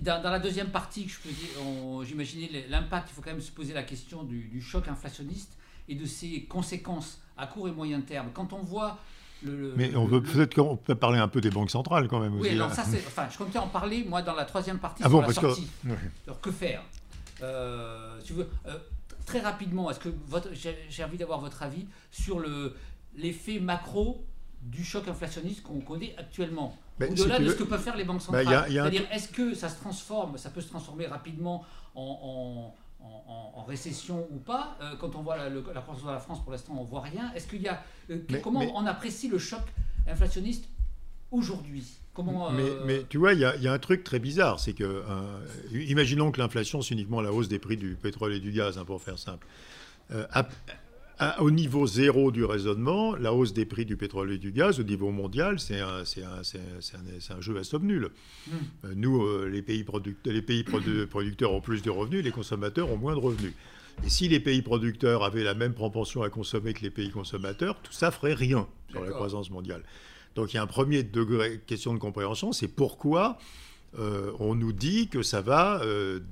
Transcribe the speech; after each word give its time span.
dans, 0.00 0.22
la 0.22 0.38
deuxième 0.38 0.68
partie, 0.68 1.08
j'imaginais 2.04 2.66
l'impact, 2.68 3.08
il 3.10 3.14
faut 3.14 3.22
quand 3.22 3.30
même 3.30 3.40
se 3.40 3.52
poser 3.52 3.74
la 3.74 3.82
question 3.82 4.22
du, 4.22 4.60
choc 4.60 4.88
inflationniste 4.88 5.56
et 5.88 5.94
de 5.94 6.06
ses 6.06 6.44
conséquences 6.44 7.20
à 7.36 7.46
court 7.46 7.68
et 7.68 7.72
moyen 7.72 8.00
terme. 8.00 8.30
Quand 8.32 8.52
on 8.52 8.62
voit 8.62 8.98
le, 9.42 9.72
Mais 9.76 9.94
on 9.96 10.06
peut 10.06 10.22
peut-être 10.22 10.54
qu'on 10.54 10.76
peut 10.76 10.94
parler 10.94 11.18
un 11.18 11.28
peu 11.28 11.40
des 11.40 11.50
banques 11.50 11.70
centrales 11.70 12.08
quand 12.08 12.20
même. 12.20 12.38
Oui, 12.38 12.50
alors 12.50 12.72
ça, 12.72 12.84
c'est, 12.84 13.02
enfin, 13.06 13.26
je 13.30 13.38
comptais 13.38 13.58
en 13.58 13.68
parler 13.68 14.04
moi 14.04 14.22
dans 14.22 14.34
la 14.34 14.44
troisième 14.44 14.78
partie 14.78 15.02
ah 15.04 15.08
sur 15.08 15.20
bon, 15.20 15.26
la 15.26 15.32
sortie. 15.32 15.68
Que... 15.82 15.88
Alors 16.26 16.40
que 16.40 16.50
faire? 16.50 16.82
Euh, 17.42 18.20
euh, 18.66 18.78
Très 19.26 19.40
rapidement, 19.40 19.90
est-ce 19.90 20.00
que 20.00 20.08
votre, 20.28 20.48
j'ai 20.52 21.04
envie 21.04 21.16
d'avoir 21.16 21.40
votre 21.40 21.62
avis 21.62 21.86
sur 22.10 22.38
le, 22.38 22.74
l'effet 23.16 23.60
macro 23.60 24.24
du 24.60 24.84
choc 24.84 25.08
inflationniste 25.08 25.62
qu'on 25.62 25.80
connaît 25.80 26.14
actuellement? 26.18 26.76
Au-delà 27.00 27.38
de 27.38 27.48
ce 27.48 27.54
que 27.54 27.64
peuvent 27.64 27.82
faire 27.82 27.96
les 27.96 28.04
banques 28.04 28.20
bah, 28.30 28.42
centrales. 28.44 28.66
C'est-à-dire, 28.68 29.06
est-ce 29.12 29.28
que 29.28 29.54
ça 29.54 29.68
se 29.68 29.80
transforme, 29.80 30.38
ça 30.38 30.50
peut 30.50 30.60
se 30.60 30.68
transformer 30.68 31.06
rapidement 31.06 31.64
en, 31.94 32.74
en, 33.00 33.64
récession 33.64 34.26
ou 34.32 34.38
pas 34.38 34.76
euh, 34.82 34.96
Quand 34.98 35.14
on 35.14 35.22
voit 35.22 35.36
la, 35.36 35.48
la, 35.48 35.80
croissance 35.80 36.04
de 36.04 36.10
la 36.10 36.18
France, 36.18 36.42
pour 36.42 36.50
l'instant, 36.50 36.76
on 36.78 36.84
voit 36.84 37.02
rien. 37.02 37.32
Est-ce 37.34 37.46
qu'il 37.46 37.62
y 37.62 37.68
a. 37.68 37.82
Euh, 38.10 38.18
comment 38.42 38.64
on 38.74 38.84
apprécie 38.86 39.28
le 39.28 39.38
choc 39.38 39.60
inflationniste 40.08 40.64
aujourd'hui? 41.30 41.86
Comment, 42.12 42.50
mais, 42.50 42.62
euh, 42.62 42.82
mais, 42.84 43.04
tu 43.08 43.18
vois, 43.18 43.34
il 43.34 43.38
y, 43.38 43.62
y, 43.62 43.68
a 43.68 43.72
un 43.72 43.78
truc 43.78 44.02
très 44.02 44.18
bizarre, 44.18 44.58
c'est 44.58 44.72
que, 44.72 45.04
imaginons 45.72 46.32
que 46.32 46.40
l'inflation, 46.40 46.82
c'est 46.82 46.94
uniquement 46.94 47.20
la 47.20 47.32
hausse 47.32 47.48
des 47.48 47.60
prix 47.60 47.76
du 47.76 47.94
pétrole 47.94 48.34
et 48.34 48.40
du 48.40 48.50
gaz, 48.50 48.78
hein, 48.78 48.84
pour 48.84 49.00
faire 49.00 49.18
simple 49.18 49.46
au 51.38 51.50
niveau 51.50 51.86
zéro 51.86 52.30
du 52.30 52.44
raisonnement, 52.44 53.14
la 53.14 53.32
hausse 53.32 53.52
des 53.52 53.66
prix 53.66 53.84
du 53.84 53.96
pétrole 53.96 54.32
et 54.32 54.38
du 54.38 54.52
gaz 54.52 54.80
au 54.80 54.82
niveau 54.82 55.10
mondial, 55.10 55.60
c'est 55.60 55.80
un, 55.80 56.02
un, 56.02 57.36
un, 57.36 57.40
jeu 57.40 57.58
à 57.58 57.64
somme 57.64 57.86
nulle. 57.86 58.10
Hmm. 58.46 58.52
Euh, 58.84 58.92
nous, 58.96 59.22
euh, 59.22 59.48
les 59.48 59.62
pays, 59.62 59.84
les 60.24 60.42
pays 60.42 60.64
producteurs 61.10 61.52
ont 61.52 61.60
plus 61.60 61.82
de 61.82 61.90
revenus, 61.90 62.24
les 62.24 62.30
consommateurs 62.30 62.90
ont 62.90 62.96
moins 62.96 63.14
de 63.14 63.20
revenus. 63.20 63.52
Et 64.04 64.08
si 64.08 64.28
les 64.28 64.40
pays 64.40 64.62
producteurs 64.62 65.24
avaient 65.24 65.42
la 65.42 65.54
même 65.54 65.74
propension 65.74 66.22
à 66.22 66.30
consommer 66.30 66.72
que 66.72 66.82
les 66.82 66.90
pays 66.90 67.10
consommateurs, 67.10 67.76
tout 67.82 67.92
ça 67.92 68.10
ferait 68.10 68.34
rien 68.34 68.66
sur 68.90 69.04
la 69.04 69.10
croissance 69.10 69.50
mondiale. 69.50 69.82
Donc 70.36 70.52
il 70.52 70.56
y 70.56 70.58
a 70.58 70.62
un 70.62 70.66
premier 70.66 71.02
degré, 71.02 71.60
question 71.66 71.92
de 71.92 71.98
compréhension, 71.98 72.52
c'est 72.52 72.68
pourquoi 72.68 73.36
euh, 73.98 74.32
on 74.38 74.54
nous 74.54 74.72
dit 74.72 75.08
que 75.08 75.22
ça 75.22 75.42
va 75.42 75.82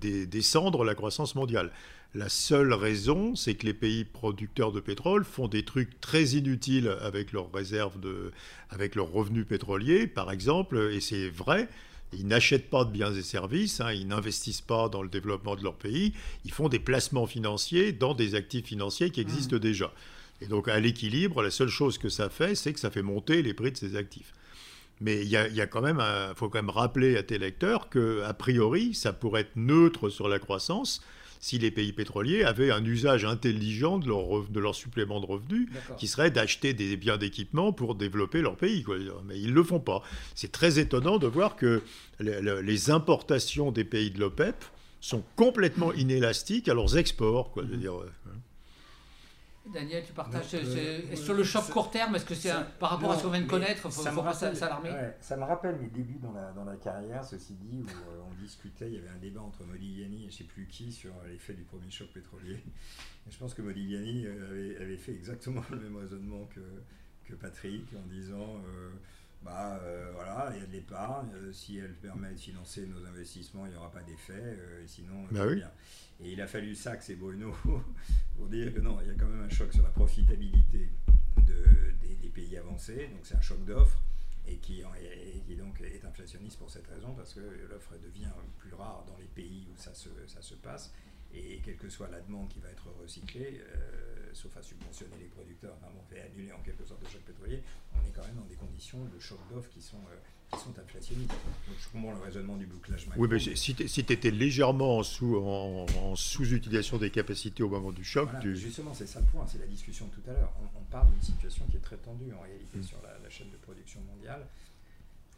descendre 0.01 0.85
la 0.85 0.95
croissance 0.95 1.35
mondiale. 1.35 1.73
La 2.15 2.31
seule 2.31 2.73
raison, 2.73 3.37
c'est 3.37 3.55
que 3.55 3.67
les 3.67 3.75
pays 3.75 4.05
producteurs 4.05 4.73
de 4.73 4.81
pétrole 4.81 5.25
font 5.25 5.47
des 5.47 5.63
trucs 5.63 6.01
très 6.01 6.25
inutiles 6.25 6.97
avec 7.03 7.33
leurs 7.33 7.53
réserves, 7.53 8.01
de, 8.01 8.33
avec 8.71 8.95
leurs 8.95 9.11
revenus 9.13 9.47
pétroliers, 9.47 10.07
par 10.07 10.33
exemple, 10.33 10.91
et 10.93 11.01
c'est 11.01 11.29
vrai. 11.29 11.69
Ils 12.15 12.27
n'achètent 12.27 12.71
pas 12.71 12.87
de 12.87 12.91
biens 12.91 13.13
et 13.13 13.23
services, 13.23 13.83
hein, 13.83 13.93
ils 13.93 14.09
n'investissent 14.09 14.63
pas 14.63 14.89
dans 14.89 15.03
le 15.03 15.11
développement 15.11 15.55
de 15.55 15.63
leur 15.63 15.75
pays, 15.75 16.15
ils 16.47 16.51
font 16.51 16.71
des 16.71 16.79
placements 16.79 17.27
financiers 17.27 17.93
dans 17.93 18.15
des 18.15 18.35
actifs 18.35 18.65
financiers 18.65 19.11
qui 19.11 19.21
existent 19.21 19.57
mmh. 19.57 19.61
déjà. 19.61 19.93
Et 20.41 20.47
donc 20.47 20.69
à 20.69 20.81
l'équilibre, 20.81 21.43
la 21.43 21.51
seule 21.51 21.69
chose 21.69 21.99
que 21.99 22.09
ça 22.09 22.31
fait, 22.31 22.55
c'est 22.55 22.73
que 22.73 22.81
ça 22.81 22.91
fait 22.91 23.03
monter 23.03 23.43
les 23.43 23.53
prix 23.53 23.73
de 23.73 23.77
ces 23.77 23.97
actifs. 23.97 24.33
Mais 25.01 25.21
il 25.21 25.29
y, 25.29 25.37
a, 25.37 25.67
quand 25.67 25.83
même, 25.83 26.03
faut 26.35 26.49
quand 26.49 26.59
même 26.59 26.71
rappeler 26.71 27.17
à 27.17 27.23
tes 27.23 27.39
lecteurs 27.39 27.89
que 27.89 28.23
a 28.25 28.35
priori, 28.35 28.95
ça 28.95 29.13
pourrait 29.13 29.43
être 29.43 29.55
neutre 29.55 30.09
sur 30.09 30.27
la 30.27 30.41
croissance 30.41 31.03
si 31.41 31.59
les 31.59 31.71
pays 31.71 31.93
pétroliers 31.93 32.45
avaient 32.45 32.71
un 32.71 32.85
usage 32.85 33.25
intelligent 33.25 33.99
de 33.99 34.09
leur, 34.09 34.49
de 34.49 34.61
leur 34.61 34.75
supplément 34.75 35.21
de 35.21 35.27
revenus, 35.27 35.69
qui 35.97 36.07
serait 36.07 36.31
d'acheter 36.31 36.73
des 36.73 36.97
biens 36.97 37.17
d'équipement 37.17 37.73
pour 37.73 37.95
développer 37.95 38.41
leur 38.41 38.57
pays. 38.57 38.85
Mais 39.27 39.39
ils 39.39 39.51
ne 39.51 39.55
le 39.55 39.63
font 39.63 39.81
pas. 39.81 40.03
C'est 40.35 40.53
très 40.53 40.79
étonnant 40.79 41.19
de 41.19 41.27
voir 41.27 41.57
que 41.57 41.83
les 42.21 42.91
importations 42.91 43.73
des 43.73 43.85
pays 43.85 44.11
de 44.11 44.21
l'OPEP 44.21 44.65
sont 45.01 45.23
complètement 45.37 45.93
inélastiques 45.93 46.69
à 46.69 46.75
leurs 46.75 46.99
exports. 46.99 47.53
Quoi, 47.53 47.65
dire, 47.65 47.95
Daniel, 49.73 50.05
tu 50.05 50.13
partages 50.13 50.55
euh, 50.55 51.17
sur 51.17 51.35
le 51.35 51.45
choc 51.45 51.69
court 51.71 51.91
terme, 51.91 52.15
est-ce 52.15 52.25
que 52.25 52.35
c'est 52.35 52.53
par 52.79 52.91
rapport 52.91 53.13
à 53.13 53.19
ce 53.19 53.23
qu'on 53.23 53.31
vient 53.31 53.43
de 53.43 53.47
connaître, 53.47 53.83
faut, 53.83 53.91
ça, 53.91 54.13
pas 54.13 54.33
s'alarmer? 54.33 54.91
Ça 55.21 55.37
me 55.37 55.45
rappelle 55.45 55.77
mes 55.77 55.89
débuts 55.89 56.19
dans 56.21 56.33
la, 56.33 56.53
dans 56.53 56.65
la 56.65 56.77
carrière, 56.77 57.25
ceci 57.25 57.55
dit, 57.55 57.83
où 57.83 57.89
euh, 57.89 58.23
on 58.31 58.43
discutait, 58.43 58.89
il 58.89 58.95
y 58.95 58.99
avait 58.99 59.09
un 59.09 59.19
débat 59.19 59.41
entre 59.41 59.65
Modigliani 59.65 60.17
et 60.17 60.21
je 60.23 60.27
ne 60.27 60.39
sais 60.39 60.45
plus 60.45 60.67
qui 60.67 60.93
sur 60.93 61.13
l'effet 61.29 61.55
du 61.55 61.63
premier 61.63 61.91
choc 61.91 62.09
pétrolier. 62.09 62.63
je 63.31 63.39
pense 63.39 63.55
que 63.55 63.63
Modigliani 63.63 64.27
euh, 64.27 64.81
avait, 64.81 64.97
fait 64.97 65.13
exactement 65.13 65.63
le 65.71 65.79
même 65.79 65.97
raisonnement 65.97 66.49
que, 66.55 66.61
que 67.25 67.35
Patrick 67.35 67.85
en 67.95 68.07
disant 68.09 68.61
bah 69.43 69.81
voilà, 70.15 70.51
il 70.55 70.61
y 70.61 70.63
a 70.63 70.67
de 70.67 70.73
l'épargne, 70.73 71.31
si 71.53 71.79
elle 71.79 71.95
permet 71.95 72.33
de 72.33 72.39
financer 72.41 72.87
nos 72.87 73.07
investissements, 73.07 73.67
il 73.67 73.71
n'y 73.71 73.79
aura 73.79 73.91
pas 73.91 74.03
d'effet, 74.03 74.59
et 74.83 74.87
sinon, 74.89 75.27
bah 75.31 75.43
oui. 75.47 75.57
bien. 75.57 75.71
Et 76.21 76.33
il 76.33 76.41
a 76.41 76.47
fallu 76.47 76.75
Sachs 76.75 77.11
et 77.11 77.15
Bruno 77.15 77.55
pour 78.37 78.47
dire 78.49 78.75
que 78.75 78.81
non, 78.81 78.99
il 79.01 79.09
y 79.09 79.11
a 79.11 79.15
quand 79.15 79.29
même 79.29 79.43
un 79.43 79.49
choc 79.49 79.73
sur 79.73 79.83
la 79.83 79.91
profitabilité 79.91 80.91
des, 81.37 82.29
pays 82.29 82.57
avancés, 82.59 83.09
donc 83.09 83.21
c'est 83.25 83.37
un 83.37 83.41
choc 83.41 83.65
d'offres, 83.65 84.01
et 84.47 84.57
qui, 84.59 84.83
donc 85.57 85.81
est 85.81 86.05
inflationniste 86.05 86.59
pour 86.59 86.71
cette 86.71 86.87
raison, 86.87 87.15
parce 87.15 87.35
que 87.35 87.41
l'offre 87.71 87.95
devient 87.99 88.31
plus 88.59 88.75
rare 88.75 89.05
dans 89.09 89.17
les 89.17 89.27
pays 89.27 89.67
où 89.73 89.77
ça 89.77 89.95
se, 89.95 90.09
ça 90.27 90.43
se 90.43 90.55
passe, 90.55 90.93
et 91.33 91.61
quelle 91.65 91.77
que 91.77 91.89
soit 91.89 92.09
la 92.09 92.21
demande 92.21 92.49
qui 92.49 92.61
va 92.61 92.69
être 92.69 92.89
recyclée, 93.01 93.61
euh, 93.61 94.18
sauf 94.39 94.57
à 94.57 94.63
subventionner 94.63 95.17
les 95.19 95.27
producteurs, 95.27 95.75
enfin 95.77 95.91
bon, 95.93 96.03
fait 96.09 96.23
annuler 96.23 96.53
en 96.53 96.61
quelque 96.61 96.85
sorte 96.85 97.03
le 97.03 97.09
choc 97.09 97.23
pétrolier, 97.23 97.63
on 97.95 98.07
est 98.07 98.13
quand 98.15 98.23
même 98.23 98.37
dans 98.37 98.47
des 98.49 98.55
conditions 98.55 99.05
de 99.05 99.19
choc 99.19 99.39
d'offres 99.51 99.71
qui 99.71 99.83
sont... 99.83 99.99
Euh, 100.11 100.17
qui 100.51 100.59
sont 100.61 100.79
inflationnistes. 100.79 101.29
Donc 101.31 101.77
je 101.79 101.89
comprends 101.91 102.13
le 102.13 102.23
raisonnement 102.23 102.57
du 102.57 102.67
bouclage. 102.67 103.07
Oui, 103.17 103.29
mais, 103.31 103.39
si 103.39 103.75
tu 103.75 104.13
étais 104.13 104.31
légèrement 104.31 104.99
en, 104.99 105.03
sous, 105.03 105.37
en, 105.37 106.17
sous-utilisation 106.17 106.97
des 106.97 107.11
capacités 107.11 107.63
au 107.63 107.69
moment 107.69 107.93
du 107.93 108.05
choc. 108.05 108.31
Justement, 108.55 108.95
c'est 108.95 109.07
ça 109.07 109.21
le 109.21 109.27
point, 109.27 109.47
c'est 109.47 109.59
la 109.59 109.67
discussion 109.67 110.07
de 110.07 110.13
tout 110.13 110.31
à 110.31 110.33
l'heure. 110.33 110.53
On, 110.75 110.83
parle 110.91 111.11
d'une 111.11 111.21
situation 111.21 111.67
qui 111.67 111.77
est 111.77 111.81
très 111.81 111.99
tendue 111.99 112.33
en 112.33 112.41
réalité 112.41 112.79
mm. 112.79 112.83
sur 112.83 112.97
la, 113.03 113.29
chaîne 113.29 113.51
de 113.51 113.59
production 113.59 114.01
mondiale. 114.11 114.47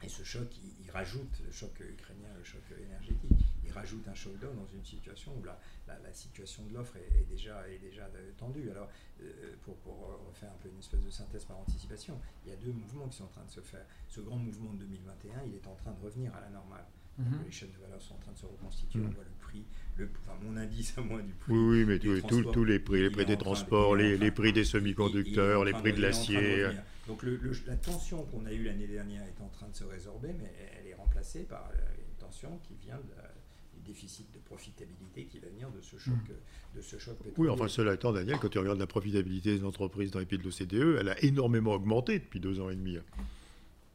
Et 0.05 0.09
ce 0.09 0.23
choc, 0.23 0.47
il, 0.85 0.91
rajoute, 0.93 1.43
le 1.45 1.51
choc 1.51 1.73
ukrainien, 1.81 2.29
le 2.39 2.45
choc 2.45 2.63
énergétique, 2.79 3.47
il 3.71 3.75
rajoute 3.75 4.07
un 4.09 4.13
d'offre 4.41 4.55
dans 4.55 4.67
une 4.75 4.85
situation 4.85 5.33
où 5.39 5.45
la, 5.45 5.59
la, 5.87 6.13
situation 6.13 6.65
de 6.67 6.75
l'offre 6.75 6.97
est, 6.97 7.25
déjà, 7.29 7.67
est 7.69 7.79
déjà 7.79 8.09
tendue. 8.37 8.71
Alors, 8.71 8.89
euh, 9.23 9.55
pour, 9.63 9.77
pour, 9.77 10.21
refaire 10.29 10.51
un 10.51 10.63
peu 10.63 10.69
une 10.69 10.79
espèce 10.79 11.03
de 11.03 11.11
synthèse 11.11 11.45
par 11.45 11.59
anticipation, 11.59 12.21
il 12.45 12.51
y 12.51 12.53
a 12.53 12.57
deux 12.57 12.73
mouvements 12.73 13.09
qui 13.09 13.19
sont 13.19 13.25
en 13.25 13.29
train 13.29 13.45
de 13.45 13.51
se 13.51 13.61
faire. 13.61 13.85
Ce 14.09 14.21
grand 14.21 14.37
mouvement 14.37 14.73
de 14.73 14.79
2021, 14.79 15.43
il 15.47 15.55
est 15.55 15.67
en 15.67 15.75
train 15.75 15.93
de 15.93 16.01
revenir 16.05 16.35
à 16.35 16.41
la 16.41 16.51
normale. 16.51 16.85
Mhm. 17.19 17.45
Les 17.45 17.53
chaînes 17.53 17.73
de 17.73 17.83
valeur 17.83 18.01
sont 18.01 18.15
en 18.15 18.19
train 18.19 18.33
de 18.33 18.39
se 18.39 18.47
reconstituer. 18.47 19.01
On 19.01 19.09
mhm. 19.09 19.15
voit 19.15 19.25
le 19.25 19.47
prix, 19.47 19.65
le, 19.97 20.11
enfin 20.25 20.39
mon 20.43 20.57
indice 20.57 20.97
à 20.97 21.03
moi 21.03 21.21
du 21.21 21.33
prix. 21.33 21.53
Oui, 21.53 21.81
oui 21.81 21.85
mais 21.85 21.99
tous 21.99 22.65
les 22.65 22.79
prix, 22.79 23.03
les 23.03 23.11
prix 23.11 23.27
des 23.27 23.37
transports, 23.37 23.95
les, 23.97 24.17
les, 24.17 24.31
prix 24.31 24.53
des 24.53 24.65
semi-conducteurs, 24.65 25.65
les 25.65 25.73
prix 25.73 25.93
de, 25.93 26.01
l'acier. 26.01 26.67
Donc 27.07 27.23
le, 27.23 27.41
la 27.67 27.77
tension 27.77 28.23
qu'on 28.27 28.47
a 28.47 28.53
eue 28.53 28.65
l'année 28.65 28.87
dernière 28.87 29.25
est 29.25 29.43
en 29.43 29.49
train 29.49 29.69
de 29.69 29.75
se 29.75 29.85
résorber, 29.85 30.33
mais 30.33 30.53
elle 30.79 30.87
est 30.87 30.95
remplacée 30.95 31.43
par 31.43 31.69
euh, 31.75 31.77
une 31.99 32.15
tension 32.19 32.59
qui 32.63 32.75
vient 32.77 32.99
du 32.99 33.11
déficit 33.91 34.27
de 34.33 34.39
profitabilité 34.39 35.25
qui 35.25 35.39
va 35.39 35.49
venir 35.49 35.69
de 35.71 35.81
ce 35.81 35.97
choc. 35.99 36.15
De 36.75 36.83
ce 36.83 36.99
choc 36.99 37.17
pétrolier. 37.17 37.35
Oui, 37.37 37.49
enfin 37.49 37.69
cela 37.69 37.95
étant, 37.95 38.13
Daniel, 38.13 38.39
quand 38.41 38.49
tu 38.49 38.59
regardes 38.59 38.79
la 38.79 38.87
profitabilité 38.87 39.59
des 39.59 39.65
entreprises 39.65 40.11
dans 40.11 40.21
les 40.21 40.27
pays 40.27 40.39
de 40.39 40.45
l'OCDE, 40.45 40.99
elle 41.01 41.09
a 41.09 41.23
énormément 41.25 41.73
augmenté 41.73 42.19
depuis 42.19 42.41
deux 42.41 42.61
ans 42.61 42.71
et 42.71 42.77
demi. 42.77 42.99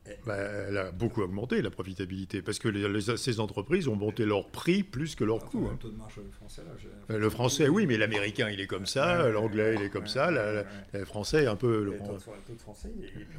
Eh. 0.07 0.11
Bah, 0.27 0.35
elle 0.35 0.77
a 0.77 0.91
beaucoup 0.91 1.21
augmenté 1.21 1.61
la 1.63 1.71
profitabilité 1.71 2.43
parce 2.43 2.59
que 2.59 3.17
ces 3.17 3.39
entreprises 3.39 3.87
ont 3.87 3.95
monté 3.95 4.23
leur 4.23 4.49
prix 4.49 4.83
plus 4.83 5.15
que 5.15 5.23
leur 5.23 5.45
coût. 5.45 5.61
Le 5.61 5.89
hein. 5.89 5.93
marge 5.97 6.19
français, 6.31 6.61
là, 7.09 7.17
Le 7.17 7.29
français, 7.29 7.69
oui, 7.69 7.87
mais 7.87 7.97
l'américain, 7.97 8.49
il 8.49 8.59
est 8.59 8.67
comme 8.67 8.85
ça, 8.85 9.29
l'anglais, 9.29 9.75
il 9.79 9.81
est 9.83 9.89
comme 9.89 10.07
ça, 10.07 10.29
le 10.29 11.05
français, 11.05 11.47
un 11.47 11.55
peu. 11.55 11.85
Le, 11.85 11.97
taux 11.97 12.13
de 12.53 12.59
français, 12.59 12.91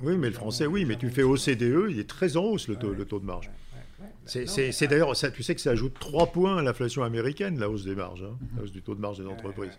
oui, 0.02 0.16
mais 0.16 0.28
le 0.28 0.34
français, 0.34 0.66
oui, 0.66 0.84
mais 0.84 0.96
tu 0.96 1.08
fais 1.10 1.22
OCDE, 1.22 1.90
il 1.90 2.00
est 2.00 2.08
très 2.08 2.36
en 2.36 2.44
hausse 2.44 2.66
le 2.66 2.76
taux, 2.76 2.92
le 2.92 3.04
taux 3.04 3.20
de 3.20 3.26
marge. 3.26 3.50
C'est 4.24 4.86
d'ailleurs, 4.88 5.14
tu 5.16 5.42
sais 5.42 5.54
que 5.54 5.60
ça 5.60 5.70
ajoute 5.70 5.98
3 5.98 6.32
points 6.32 6.58
à 6.58 6.62
l'inflation 6.62 7.02
américaine, 7.02 7.58
la 7.58 7.68
hausse 7.68 7.84
des 7.84 7.94
marges, 7.94 8.22
hein, 8.22 8.38
la 8.56 8.62
hausse 8.62 8.72
du 8.72 8.82
taux 8.82 8.94
de 8.94 9.00
marge 9.00 9.18
des 9.18 9.26
entreprises. 9.26 9.78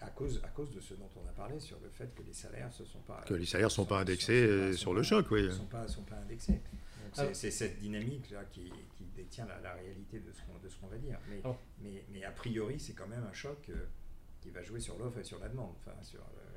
à, 0.00 0.06
cause, 0.10 0.40
à 0.44 0.48
cause 0.48 0.70
de 0.72 0.80
ce 0.80 0.94
dont 0.94 1.08
on 1.16 1.28
a 1.28 1.32
parlé 1.32 1.58
sur 1.58 1.78
le 1.82 1.88
fait 1.90 2.14
que 2.14 2.22
les 2.22 2.32
salaires 2.32 2.68
ne 2.68 2.84
sont 2.84 3.00
pas. 3.06 3.22
Que 3.26 3.34
les 3.34 3.46
salaires 3.46 3.68
ne 3.68 3.72
sont, 3.72 3.84
pas 3.84 4.00
indexés 4.00 4.72
sur 4.74 4.94
le 4.94 5.02
choc, 5.02 5.26
oui. 5.30 5.40
Ils 5.40 5.46
ne 5.46 5.50
sont 5.52 5.64
pas, 5.64 5.88
sont 5.88 6.02
pas 6.02 6.16
indexés. 6.16 6.60
C'est 7.32 7.50
cette 7.50 7.78
dynamique-là 7.78 8.44
qui, 8.50 8.72
qui, 8.96 9.04
détient 9.16 9.46
la, 9.46 9.72
réalité 9.74 10.18
de 10.18 10.32
ce 10.68 10.76
qu'on 10.78 10.88
va 10.88 10.96
dire. 10.98 11.18
Mais, 11.28 11.40
mais, 11.82 12.04
mais, 12.12 12.24
a 12.24 12.30
priori, 12.30 12.80
c'est 12.80 12.94
quand 12.94 13.06
même 13.06 13.24
un 13.28 13.32
choc 13.32 13.58
euh, 13.68 13.86
qui 14.40 14.50
va 14.50 14.62
jouer 14.62 14.80
sur 14.80 14.98
l'offre 14.98 15.18
et 15.18 15.24
sur 15.24 15.38
la 15.38 15.48
demande. 15.48 15.74
Enfin, 15.80 15.96
sur, 16.02 16.20
euh, 16.20 16.54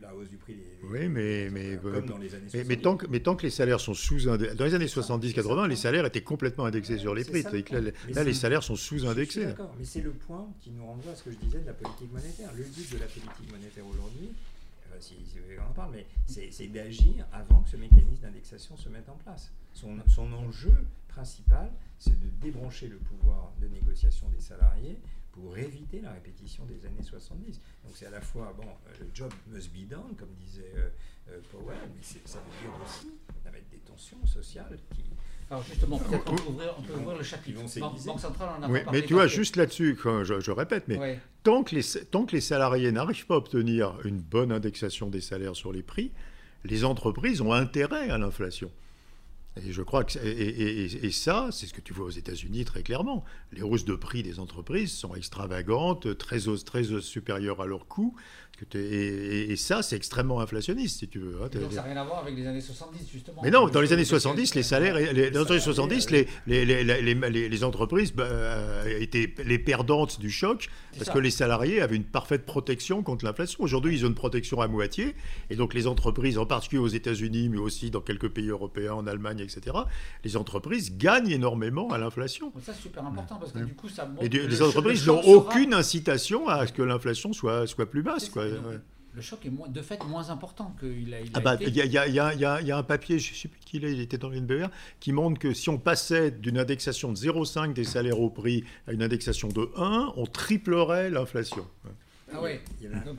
la 0.00 0.14
hausse 0.14 0.28
du 0.28 0.36
prix 0.36 0.54
des. 0.54 0.78
Oui, 0.82 1.08
mais. 1.08 1.48
mais, 1.50 1.78
comme 1.78 2.06
dans 2.06 2.18
les 2.18 2.34
années 2.34 2.48
70. 2.48 2.68
Mais, 2.68 2.76
tant 2.76 2.96
que, 2.96 3.06
mais 3.06 3.20
tant 3.20 3.36
que 3.36 3.42
les 3.42 3.50
salaires 3.50 3.80
sont 3.80 3.94
sous. 3.94 4.20
Dans 4.20 4.36
les 4.36 4.74
années 4.74 4.86
70-80, 4.86 5.68
les 5.68 5.76
salaires 5.76 6.04
étaient 6.06 6.22
complètement 6.22 6.66
indexés 6.66 6.98
sur 6.98 7.14
les 7.14 7.24
prix. 7.24 7.42
là, 7.72 8.24
les 8.24 8.34
salaires 8.34 8.62
sont 8.62 8.76
sous-indexés. 8.76 9.46
D'accord, 9.46 9.74
mais 9.78 9.84
c'est 9.84 10.02
le 10.02 10.10
point 10.10 10.48
qui 10.60 10.70
nous 10.70 10.84
renvoie 10.84 11.12
à 11.12 11.16
ce 11.16 11.24
que 11.24 11.30
je 11.30 11.36
disais 11.36 11.60
de 11.60 11.66
la 11.66 11.72
politique 11.72 12.12
monétaire. 12.12 12.50
Le 12.56 12.64
but 12.64 12.92
de 12.92 12.98
la 12.98 13.06
politique 13.06 13.52
monétaire 13.52 13.84
aujourd'hui, 13.86 14.30
euh, 14.92 14.96
si, 15.00 15.14
on 15.58 15.70
en 15.70 15.72
parle, 15.72 15.92
mais 15.94 16.06
c'est 16.26 16.66
d'agir 16.66 17.26
avant 17.32 17.60
que 17.62 17.70
ce 17.70 17.76
mécanisme 17.76 18.22
d'indexation 18.22 18.76
se 18.76 18.88
mette 18.88 19.08
en 19.08 19.16
place. 19.24 19.52
Son, 19.72 19.96
son 20.08 20.32
enjeu, 20.32 20.74
principale, 21.08 21.70
c'est 21.98 22.18
de 22.18 22.28
débrancher 22.40 22.88
le 22.88 22.96
pouvoir 22.96 23.52
de 23.60 23.68
négociation 23.68 24.28
des 24.28 24.40
salariés 24.40 24.96
pour 25.32 25.56
éviter 25.56 26.00
la 26.00 26.12
répétition 26.12 26.64
des 26.64 26.86
années 26.86 27.02
70. 27.02 27.60
Donc 27.84 27.92
c'est 27.94 28.06
à 28.06 28.10
la 28.10 28.20
fois, 28.20 28.54
bon, 28.56 28.66
le 28.98 29.06
job 29.14 29.32
must 29.48 29.72
be 29.72 29.88
done, 29.88 30.14
comme 30.16 30.32
disait 30.38 30.74
Powell, 31.50 31.76
mais 31.94 32.02
ça 32.02 32.38
veut 32.38 32.62
dire 32.62 32.76
aussi 32.84 33.12
avec 33.46 33.68
des 33.70 33.78
tensions 33.78 34.24
sociales 34.26 34.78
qui, 34.94 35.04
alors 35.50 35.64
justement, 35.64 35.98
peut-être 35.98 36.30
on, 36.30 36.36
peut 36.36 36.94
ouvrir, 36.94 37.16
le 37.18 37.24
chapitre. 37.24 37.60
Banque, 37.80 38.20
centrale, 38.20 38.50
on 38.60 38.62
a 38.62 38.68
oui, 38.68 38.80
Mais 38.92 39.02
tu 39.02 39.14
vois, 39.14 39.26
juste 39.26 39.56
là-dessus, 39.56 39.98
je, 40.22 40.38
je, 40.38 40.50
répète, 40.52 40.84
mais 40.86 41.18
tant, 41.42 41.64
que 41.64 41.74
les, 41.74 41.82
tant 42.08 42.24
que 42.24 42.32
les 42.32 42.40
salariés 42.40 42.92
n'arrivent 42.92 43.26
pas 43.26 43.34
à 43.34 43.38
obtenir 43.38 43.98
une 44.04 44.20
bonne 44.20 44.52
indexation 44.52 45.08
des 45.08 45.20
salaires 45.20 45.56
sur 45.56 45.72
les 45.72 45.82
prix, 45.82 46.12
les 46.64 46.84
entreprises 46.84 47.40
ont 47.40 47.52
intérêt 47.52 48.10
à 48.10 48.18
l'inflation. 48.18 48.70
Et 49.56 49.72
je 49.72 49.82
crois 49.82 50.04
que 50.04 50.18
et, 50.18 51.10
ça, 51.10 51.48
c'est 51.50 51.66
ce 51.66 51.74
que 51.74 51.80
tu 51.80 51.92
vois 51.92 52.06
aux 52.06 52.10
États-Unis 52.10 52.64
très 52.64 52.82
clairement. 52.82 53.24
Les 53.52 53.62
hausses 53.62 53.84
de 53.84 53.94
prix 53.94 54.22
des 54.22 54.38
entreprises 54.38 54.92
sont 54.92 55.14
extravagantes, 55.14 56.16
très, 56.18 56.38
très 56.64 57.00
supérieures 57.00 57.60
à 57.60 57.66
leurs 57.66 57.86
coûts. 57.86 58.14
Et, 58.74 59.56
ça, 59.56 59.82
c'est 59.82 59.96
extrêmement 59.96 60.40
inflationniste, 60.40 60.98
si 60.98 61.08
tu 61.08 61.18
veux. 61.18 61.36
Hein, 61.42 61.48
donc 61.52 61.72
ça 61.72 61.76
n'a 61.76 61.82
rien 61.82 61.96
à 61.96 62.04
voir 62.04 62.18
avec 62.20 62.36
les 62.36 62.46
années 62.46 62.60
70, 62.60 63.10
justement. 63.10 63.40
Mais 63.42 63.50
non, 63.50 63.68
dans 63.68 63.80
les 63.80 63.92
années 63.92 64.04
70, 64.04 64.54
les 64.54 64.62
salaires, 64.62 64.96
les, 64.96 65.30
dans 65.30 65.44
les 65.44 65.50
années 65.50 65.60
70, 65.60 66.10
les, 66.10 66.28
les, 66.46 67.64
entreprises 67.64 68.12
bah, 68.12 68.24
euh, 68.24 69.00
étaient 69.00 69.34
les 69.44 69.58
perdantes 69.58 70.20
du 70.20 70.30
choc 70.30 70.68
parce 70.98 71.10
que 71.10 71.18
les 71.18 71.30
salariés 71.30 71.80
avaient 71.80 71.96
une 71.96 72.04
parfaite 72.04 72.44
protection 72.44 73.02
contre 73.02 73.24
l'inflation. 73.24 73.62
Aujourd'hui, 73.62 73.96
ils 73.96 74.04
ont 74.04 74.08
une 74.08 74.14
protection 74.14 74.60
à 74.60 74.68
moitié. 74.68 75.14
Et 75.48 75.56
donc, 75.56 75.72
les 75.74 75.86
entreprises, 75.86 76.36
en 76.36 76.46
particulier 76.46 76.82
aux 76.82 76.88
États-Unis, 76.88 77.48
mais 77.48 77.58
aussi 77.58 77.90
dans 77.90 78.00
quelques 78.00 78.28
pays 78.28 78.48
européens, 78.48 78.94
en 78.94 79.06
Allemagne, 79.06 79.40
etc., 79.56 79.76
les 80.24 80.36
entreprises 80.36 80.96
gagnent 80.96 81.30
énormément 81.30 81.90
à 81.92 81.98
l'inflation. 81.98 82.52
Ça, 82.64 82.72
c'est 82.72 82.82
super 82.82 83.04
important 83.04 83.36
parce 83.36 83.52
que 83.52 83.58
du 83.58 83.74
coup, 83.74 83.88
ça 83.88 84.06
montre. 84.06 84.22
Et 84.24 84.28
les 84.28 84.62
entreprises 84.62 85.06
n'ont 85.06 85.22
aucune 85.22 85.74
incitation 85.74 86.48
à 86.48 86.66
ce 86.66 86.72
que 86.72 86.82
l'inflation 86.82 87.32
soit, 87.32 87.66
soit 87.66 87.90
plus 87.90 88.02
basse. 88.02 88.28
Quoi. 88.28 88.46
Le 89.12 89.22
choc 89.22 89.44
est 89.44 89.50
moins, 89.50 89.68
de 89.68 89.82
fait 89.82 90.02
moins 90.04 90.30
important 90.30 90.74
qu'il 90.78 91.12
a, 91.12 91.20
il 91.20 91.30
ah 91.34 91.40
bah, 91.40 91.56
Il 91.60 91.74
y, 91.74 91.98
a, 91.98 92.76
un 92.76 92.82
papier, 92.84 93.18
je 93.18 93.32
ne 93.32 93.36
sais 93.36 93.48
plus 93.48 93.58
qui 93.60 93.78
il 93.78 93.84
est, 93.84 93.92
il 93.92 94.00
était 94.00 94.18
dans 94.18 94.28
l'NBR, 94.28 94.68
qui 95.00 95.12
montre 95.12 95.40
que 95.40 95.52
si 95.52 95.68
on 95.68 95.78
passait 95.78 96.30
d'une 96.30 96.58
indexation 96.58 97.12
de 97.12 97.16
0,5 97.16 97.72
des 97.72 97.82
salaires 97.82 98.20
au 98.20 98.30
prix 98.30 98.64
à 98.86 98.92
une 98.92 99.02
indexation 99.02 99.48
de 99.48 99.68
1, 99.76 100.12
on 100.16 100.26
triplerait 100.26 101.10
l'inflation. 101.10 101.66
Ah 102.32 102.40
ouais. 102.40 102.60
Il 102.80 102.84
y 102.84 102.86
avait, 102.86 102.96
un, 102.96 103.10
un 103.10 103.14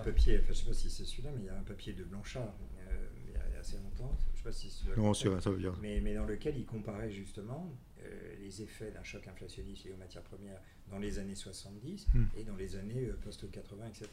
papier, 0.00 0.42
je 0.44 0.50
ne 0.50 0.54
sais 0.54 0.64
pas 0.66 0.74
si 0.74 0.90
c'est 0.90 1.04
celui-là, 1.04 1.30
mais 1.34 1.44
il 1.44 1.46
y 1.46 1.48
a 1.48 1.56
un 1.56 1.62
papier 1.62 1.94
de 1.94 2.04
Blanchard 2.04 2.42
euh, 2.42 3.06
il 3.26 3.32
y 3.32 3.56
a 3.56 3.60
assez 3.60 3.76
longtemps, 3.76 4.14
sais 4.42 4.48
pas 4.48 4.52
si 4.52 4.70
c'est 4.70 4.96
Non, 4.96 5.14
ça 5.14 5.50
veut 5.50 5.58
dire. 5.58 5.74
Mais, 5.80 6.00
mais 6.00 6.14
dans 6.14 6.24
lequel 6.24 6.56
il 6.56 6.64
comparait 6.64 7.10
justement 7.10 7.72
euh, 8.00 8.34
les 8.42 8.62
effets 8.62 8.90
d'un 8.90 9.02
choc 9.02 9.26
inflationniste 9.28 9.84
lié 9.84 9.92
aux 9.92 9.98
matières 9.98 10.22
premières 10.22 10.60
dans 10.90 10.98
les 10.98 11.18
années 11.18 11.34
70 11.34 12.06
hmm. 12.12 12.24
et 12.36 12.44
dans 12.44 12.56
les 12.56 12.76
années 12.76 13.06
euh, 13.06 13.18
post-80, 13.24 13.88
etc. 13.88 14.08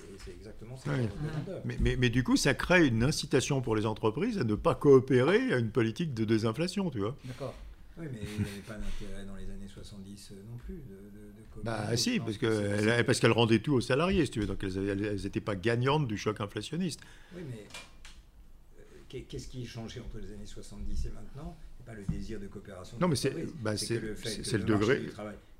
Et 0.00 0.18
c'est 0.24 0.30
exactement 0.32 0.76
ça. 0.76 0.90
Mais, 1.64 1.76
mais, 1.80 1.96
mais, 1.96 2.10
du 2.10 2.22
coup, 2.22 2.36
ça 2.36 2.54
crée 2.54 2.86
une 2.86 3.02
incitation 3.02 3.60
pour 3.60 3.76
les 3.76 3.86
entreprises 3.86 4.38
à 4.38 4.44
ne 4.44 4.54
pas 4.54 4.74
coopérer 4.74 5.52
à 5.52 5.58
une 5.58 5.70
politique 5.70 6.14
de 6.14 6.24
désinflation, 6.24 6.90
tu 6.90 7.00
vois. 7.00 7.16
D'accord. 7.24 7.54
Oui, 7.98 8.06
mais 8.10 8.20
il 8.22 8.44
n'y 8.44 8.50
avait 8.50 8.60
pas 8.60 8.74
d'intérêt 8.74 9.26
dans 9.26 9.36
les 9.36 9.50
années 9.50 9.68
70 9.68 10.32
euh, 10.32 10.36
non 10.50 10.56
plus 10.56 10.76
de, 10.76 11.60
de, 11.60 11.62
Bah 11.62 11.94
si, 11.96 12.20
parce 12.20 12.38
qu'elles 12.38 13.04
parce 13.04 13.20
qu'elle 13.20 13.32
rendaient 13.32 13.58
tout 13.58 13.74
aux 13.74 13.82
salariés, 13.82 14.24
si 14.24 14.30
tu 14.30 14.40
veux. 14.40 14.46
Donc 14.46 14.64
elles 14.64 15.20
n'étaient 15.22 15.42
pas 15.42 15.56
gagnantes 15.56 16.08
du 16.08 16.16
choc 16.16 16.40
inflationniste. 16.40 17.00
Oui, 17.36 17.42
mais 17.50 17.66
qu'est-ce 19.20 19.48
qui 19.48 19.62
a 19.62 19.66
changé 19.66 20.00
entre 20.00 20.18
les 20.18 20.32
années 20.32 20.46
70 20.46 21.06
et 21.06 21.10
maintenant? 21.10 21.56
Pas 21.84 21.94
le 21.94 22.04
désir 22.04 22.38
de 22.38 22.46
coopération. 22.46 22.96
Non, 23.00 23.08
mais 23.08 23.16
c'est 23.16 23.34
bah, 23.60 23.72
le, 23.74 24.14
le, 24.14 24.64
degré. 24.64 25.02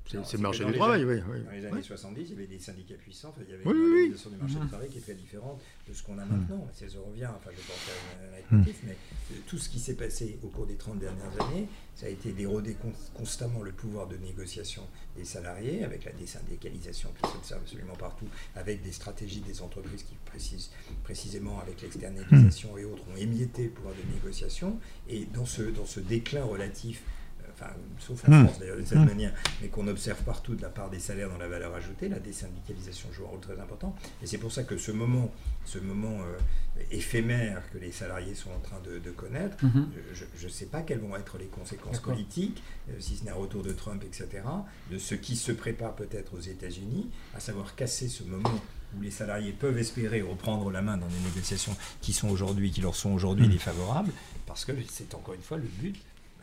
C'est 0.07 0.37
le 0.37 0.43
marché 0.43 0.65
du 0.65 0.73
travail, 0.73 1.05
oui, 1.05 1.21
Dans 1.45 1.51
les 1.51 1.65
années 1.67 1.83
70, 1.83 2.23
il 2.23 2.31
y 2.31 2.33
avait 2.35 2.47
des 2.47 2.59
syndicats 2.59 2.95
puissants, 2.95 3.35
il 3.41 3.51
y 3.51 3.55
avait 3.55 3.65
une 3.65 3.71
organisation 3.71 4.31
du 4.31 4.37
marché 4.37 4.57
du 4.57 4.69
travail 4.69 4.89
qui 4.89 4.99
est 4.99 5.03
très 5.03 5.15
différente 5.15 5.61
de 5.89 5.95
ce 5.95 6.03
qu'on 6.03 6.19
a 6.19 6.25
maintenant. 6.25 6.69
Si 6.75 6.85
je 6.89 6.99
reviens, 6.99 7.31
enfin 7.37 7.51
je 7.51 7.63
pense 7.67 7.89
à 7.89 8.55
un 8.55 8.59
mais 8.85 8.97
euh, 9.33 9.35
tout 9.47 9.59
ce 9.59 9.69
qui 9.69 9.79
s'est 9.79 9.95
passé 9.95 10.39
au 10.43 10.49
cours 10.49 10.67
des 10.67 10.77
30 10.77 10.99
dernières 10.99 11.33
années, 11.41 11.69
ça 11.95 12.07
a 12.07 12.09
été 12.09 12.33
d'éroder 12.33 12.77
constamment 13.15 13.63
le 13.63 13.73
pouvoir 13.73 14.07
de 14.07 14.17
négociation 14.17 14.83
des 15.17 15.25
salariés, 15.25 15.85
avec 15.85 16.05
la 16.05 16.13
désyndicalisation 16.13 17.11
qui 17.23 17.31
s'observe 17.31 17.61
absolument 17.63 17.97
partout, 17.97 18.27
avec 18.57 18.83
des 18.83 18.93
stratégies 18.93 19.41
des 19.41 19.63
entreprises 19.63 20.03
qui 20.03 20.15
précisent 20.27 20.71
précisément 21.05 21.61
avec 21.61 21.81
l'externalisation 21.83 22.77
et 22.79 22.85
autres 22.85 23.05
ont 23.13 23.17
émietté 23.17 23.65
le 23.65 23.71
pouvoir 23.71 23.95
de 23.95 24.15
négociation. 24.15 24.79
Et 25.09 25.27
dans 25.27 25.47
ce, 25.47 25.63
dans 25.63 25.87
ce 25.87 26.01
déclin 26.01 26.45
relatif 26.45 27.03
sauf 27.99 28.29
en 28.29 28.32
hmm. 28.32 28.47
France 28.47 28.59
d'ailleurs 28.59 28.76
de 28.76 28.85
cette 28.85 28.99
hmm. 28.99 29.05
manière, 29.05 29.32
mais 29.61 29.69
qu'on 29.69 29.87
observe 29.88 30.23
partout 30.23 30.55
de 30.55 30.62
la 30.62 30.69
part 30.69 30.91
des 30.91 30.99
salaires 30.99 31.29
dans 31.31 31.38
la 31.38 31.49
valeur 31.49 31.75
ajoutée, 31.75 32.09
la 32.09 32.19
désyndicalisation 32.19 33.09
joue 33.12 33.25
un 33.25 33.29
rôle 33.29 33.41
très 33.41 33.59
important. 33.61 33.94
Et 34.23 34.26
c'est 34.26 34.38
pour 34.38 34.53
ça 34.53 34.64
que 34.64 34.76
ce 34.76 34.93
moment, 34.93 35.31
ce 35.64 35.79
moment 35.79 36.20
euh, 36.23 36.38
éphémère 36.91 37.62
que 37.73 37.79
les 37.79 37.93
salariés 37.93 38.35
sont 38.35 38.50
en 38.50 38.61
train 38.61 38.81
de, 38.81 39.11
connaître, 39.11 39.56
hmm. 39.64 39.87
je 40.37 40.44
ne 40.47 40.50
sais 40.50 40.67
pas 40.67 40.82
quelles 40.82 41.00
vont 41.00 41.17
être 41.17 41.38
les 41.38 41.47
conséquences 41.47 42.00
politiques, 42.00 42.62
euh, 42.91 42.94
si 42.99 43.17
ce 43.17 43.25
n'est 43.25 43.31
un 43.31 43.35
retour 43.35 43.62
de 43.62 43.73
Trump, 43.73 44.03
etc., 44.05 44.43
de 44.91 44.99
ce 44.99 45.15
qui 45.15 45.37
se 45.37 45.53
prépare 45.53 45.94
peut-être 45.94 46.35
aux 46.35 46.41
États-Unis, 46.41 47.11
à 47.35 47.41
savoir 47.41 47.75
casser 47.75 48.08
ce 48.08 48.23
moment 48.25 48.61
où 48.97 49.00
les 49.00 49.11
salariés 49.11 49.53
peuvent 49.53 49.79
espérer 49.79 50.23
reprendre 50.23 50.70
la 50.70 50.82
main 50.82 50.97
dans 50.97 51.06
des 51.06 51.19
négociations 51.25 51.75
qui 52.00 52.12
sont 52.12 52.29
aujourd'hui, 52.29 52.70
qui 52.70 52.81
leur 52.81 52.94
sont 52.94 53.11
aujourd'hui 53.12 53.49
défavorables, 53.49 54.12
parce 54.47 54.65
que 54.65 54.73
c'est 54.91 55.15
encore 55.15 55.35
une 55.35 55.43
fois 55.43 55.56
le 55.58 55.69
but 55.81 55.97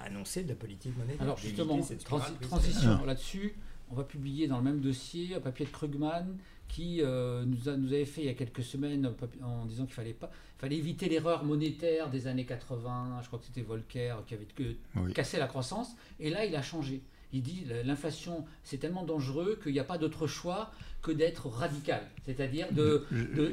annoncer 0.04 0.44
de 0.44 0.50
la 0.50 0.56
politique 0.56 0.98
monétaire. 0.98 1.22
Alors 1.22 1.38
justement, 1.38 1.80
transition 2.42 3.06
là-dessus, 3.06 3.56
on 3.92 3.96
va 3.96 4.04
publier 4.04 4.48
dans 4.48 4.58
le 4.58 4.64
même 4.64 4.80
dossier 4.80 5.36
un 5.36 5.40
papier 5.40 5.66
de 5.66 5.72
Krugman 5.72 6.38
qui 6.68 7.02
euh, 7.02 7.44
nous, 7.46 7.68
a, 7.68 7.76
nous 7.76 7.92
avait 7.92 8.06
fait 8.06 8.22
il 8.22 8.28
y 8.28 8.30
a 8.30 8.36
quelques 8.36 8.64
semaines 8.64 9.12
en 9.44 9.66
disant 9.66 9.86
qu'il 9.86 9.96
fallait 9.96 10.14
pas 10.14 10.30
fallait 10.60 10.78
éviter 10.78 11.08
l'erreur 11.10 11.46
monétaire 11.46 12.10
des 12.10 12.28
années 12.28 12.46
80, 12.46 13.20
je 13.22 13.28
crois 13.28 13.40
que 13.40 13.46
c'était 13.46 13.62
Volcker 13.62 14.16
qui 14.28 14.36
avait 14.36 15.14
cassé 15.14 15.40
la 15.40 15.48
croissance, 15.48 15.96
et 16.20 16.30
là 16.30 16.46
il 16.46 16.56
a 16.56 16.62
changé. 16.62 17.02
Il 17.32 17.44
dit 17.44 17.66
l'inflation 17.86 18.46
c'est 18.64 18.78
tellement 18.78 19.04
dangereux 19.04 19.60
qu'il 19.62 19.72
n'y 19.72 19.80
a 19.80 19.84
pas 19.84 19.98
d'autre 19.98 20.28
choix 20.28 20.72
que 21.02 21.12
d'être 21.12 21.48
radical. 21.48 22.02
C'est-à-dire 22.26 22.72
de. 22.74 23.06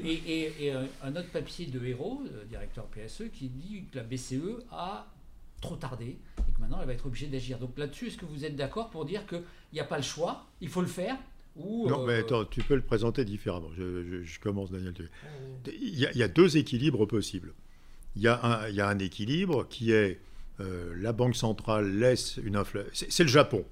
et, 0.05 0.53
et, 0.67 0.75
euh, 0.75 0.85
un 1.03 1.15
autre 1.15 1.31
papier 1.31 1.67
de 1.67 1.85
Héros, 1.85 2.23
directeur 2.49 2.87
PSE, 2.87 3.25
qui 3.33 3.49
dit 3.49 3.85
que 3.93 3.99
la 3.99 4.03
BCE 4.03 4.65
a 4.73 5.07
trop 5.61 5.77
tardé 5.77 6.19
et 6.49 6.53
que 6.53 6.61
maintenant 6.61 6.79
elle 6.81 6.87
va 6.87 6.93
être 6.93 7.07
obligée 7.07 7.27
d'agir. 7.27 7.59
Donc 7.59 7.77
là-dessus, 7.79 8.09
est-ce 8.09 8.17
que 8.17 8.27
vous 8.27 8.45
êtes 8.45 8.57
d'accord 8.57 8.91
pour 8.91 9.05
dire 9.05 9.27
qu'il 9.27 9.43
n'y 9.73 9.81
a 9.81 9.85
pas 9.85 9.97
le 9.97 10.03
choix, 10.03 10.47
il 10.61 10.69
faut 10.69 10.81
le 10.81 10.87
faire 10.87 11.17
ou, 11.57 11.89
Non, 11.89 12.05
mais 12.05 12.15
euh, 12.15 12.21
attends, 12.21 12.45
tu 12.45 12.63
peux 12.63 12.75
le 12.75 12.83
présenter 12.83 13.25
différemment. 13.25 13.71
Je, 13.77 14.39
commence, 14.41 14.71
Daniel. 14.71 14.93
Il 15.67 15.99
y, 15.99 16.23
a, 16.23 16.29
deux 16.29 16.59
équilibres 16.59 17.07
possibles. 17.07 17.55
Il 18.15 18.23
y, 18.23 18.29
a 18.29 18.45
un, 18.45 18.69
il 18.69 18.75
y 18.75 18.81
a 18.81 18.89
un 18.89 18.99
équilibre 18.99 19.67
qui 19.69 19.93
est 19.93 20.21
euh, 20.61 20.95
la 20.99 21.13
Banque 21.13 21.35
centrale 21.37 21.99
laisse 21.99 22.39
une 22.45 22.57
inflation. 22.57 23.07
C'est 23.09 23.23
le 23.23 23.29
Japon, 23.29 23.65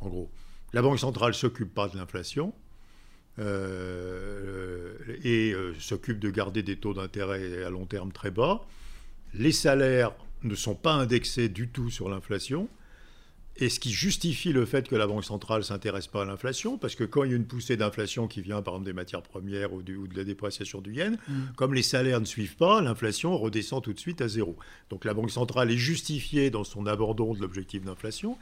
en 0.00 0.08
gros. 0.08 0.30
La 0.74 0.82
Banque 0.82 0.98
centrale 0.98 1.34
s'occupe 1.34 1.72
pas 1.72 1.88
de 1.88 1.96
l'inflation. 1.96 2.52
Euh, 3.38 4.96
et 5.24 5.54
s'occupe 5.78 6.18
de 6.18 6.28
garder 6.28 6.62
des 6.62 6.76
taux 6.76 6.92
d'intérêt 6.92 7.64
à 7.64 7.70
long 7.70 7.86
terme 7.86 8.12
très 8.12 8.30
bas. 8.30 8.66
Les 9.32 9.52
salaires 9.52 10.12
ne 10.42 10.54
sont 10.54 10.74
pas 10.74 10.92
indexés 10.94 11.48
du 11.48 11.68
tout 11.68 11.90
sur 11.90 12.08
l'inflation. 12.08 12.68
Et 13.56 13.68
ce 13.68 13.78
qui 13.78 13.90
justifie 13.90 14.52
le 14.52 14.64
fait 14.64 14.88
que 14.88 14.96
la 14.96 15.06
Banque 15.06 15.24
centrale 15.24 15.58
ne 15.58 15.64
s'intéresse 15.64 16.06
pas 16.06 16.22
à 16.22 16.24
l'inflation, 16.24 16.78
parce 16.78 16.94
que 16.94 17.04
quand 17.04 17.24
il 17.24 17.30
y 17.30 17.34
a 17.34 17.36
une 17.36 17.44
poussée 17.44 17.76
d'inflation 17.76 18.26
qui 18.26 18.40
vient 18.40 18.62
par 18.62 18.74
exemple 18.74 18.86
des 18.86 18.94
matières 18.94 19.22
premières 19.22 19.74
ou, 19.74 19.82
de 19.82 20.16
la 20.16 20.24
dépréciation 20.24 20.80
du 20.80 20.94
yen, 20.94 21.18
mm. 21.28 21.32
comme 21.56 21.74
les 21.74 21.82
salaires 21.82 22.20
ne 22.20 22.24
suivent 22.24 22.56
pas, 22.56 22.80
l'inflation 22.80 23.36
redescend 23.36 23.82
tout 23.82 23.92
de 23.92 23.98
suite 23.98 24.22
à 24.22 24.28
zéro. 24.28 24.56
Donc 24.88 25.04
la 25.04 25.12
Banque 25.12 25.30
centrale 25.30 25.70
est 25.70 25.76
justifiée 25.76 26.50
dans 26.50 26.64
son 26.64 26.86
abandon 26.86 27.34
de 27.34 27.40
l'objectif 27.40 27.84
d'inflation, 27.84 28.38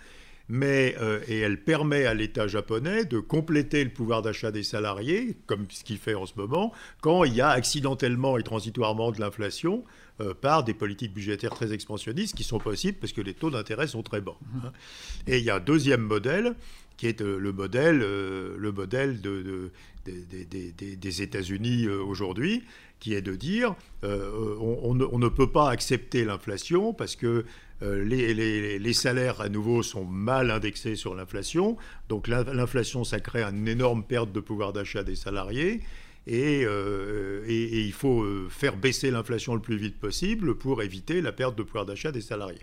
mais 0.48 0.96
euh, 1.00 1.20
et 1.28 1.38
elle 1.38 1.62
permet 1.62 2.06
à 2.06 2.14
l'État 2.14 2.46
japonais 2.46 3.04
de 3.04 3.18
compléter 3.20 3.84
le 3.84 3.90
pouvoir 3.90 4.22
d'achat 4.22 4.50
des 4.50 4.62
salariés, 4.62 5.36
comme 5.46 5.66
ce 5.70 5.84
qu'il 5.84 5.98
fait 5.98 6.14
en 6.14 6.26
ce 6.26 6.34
moment, 6.36 6.72
quand 7.00 7.24
il 7.24 7.34
y 7.34 7.40
a 7.40 7.50
accidentellement 7.50 8.38
et 8.38 8.42
transitoirement 8.42 9.12
de 9.12 9.20
l'inflation 9.20 9.84
euh, 10.20 10.34
par 10.34 10.64
des 10.64 10.74
politiques 10.74 11.14
budgétaires 11.14 11.54
très 11.54 11.72
expansionnistes 11.72 12.34
qui 12.34 12.42
sont 12.42 12.58
possibles 12.58 12.98
parce 12.98 13.12
que 13.12 13.20
les 13.20 13.34
taux 13.34 13.50
d'intérêt 13.50 13.86
sont 13.86 14.02
très 14.02 14.20
bas. 14.20 14.36
Hein. 14.56 14.72
Et 15.28 15.38
il 15.38 15.44
y 15.44 15.50
a 15.50 15.56
un 15.56 15.60
deuxième 15.60 16.00
modèle 16.00 16.56
qui 16.96 17.06
est 17.06 17.20
euh, 17.20 17.38
le 17.38 17.52
modèle, 17.52 18.00
euh, 18.02 18.56
le 18.58 18.72
modèle 18.72 19.20
de, 19.20 19.70
des 20.04 21.22
États-Unis 21.22 21.86
aujourd'hui, 21.86 22.64
qui 22.98 23.14
est 23.14 23.22
de 23.22 23.36
dire 23.36 23.76
on, 24.02 24.94
ne, 24.94 25.28
peut 25.28 25.52
pas 25.52 25.70
accepter 25.70 26.24
l'inflation 26.24 26.92
parce 26.92 27.14
que 27.14 27.44
les, 27.80 28.78
les, 28.78 28.92
salaires 28.92 29.40
à 29.40 29.48
nouveau 29.48 29.82
sont 29.82 30.04
mal 30.04 30.50
indexés 30.50 30.96
sur 30.96 31.14
l'inflation. 31.14 31.76
Donc 32.08 32.28
l'inflation, 32.28 33.04
ça 33.04 33.20
crée 33.20 33.42
une 33.42 33.68
énorme 33.68 34.02
perte 34.04 34.32
de 34.32 34.40
pouvoir 34.40 34.72
d'achat 34.72 35.04
des 35.04 35.16
salariés. 35.16 35.80
et, 36.26 36.62
et, 36.62 37.80
il 37.80 37.92
faut 37.92 38.26
faire 38.48 38.76
baisser 38.76 39.10
l'inflation 39.10 39.54
le 39.54 39.60
plus 39.60 39.76
vite 39.76 39.98
possible 39.98 40.56
pour 40.56 40.82
éviter 40.82 41.20
la 41.20 41.32
perte 41.32 41.56
de 41.56 41.62
pouvoir 41.62 41.86
d'achat 41.86 42.12
des 42.12 42.20
salariés. 42.20 42.60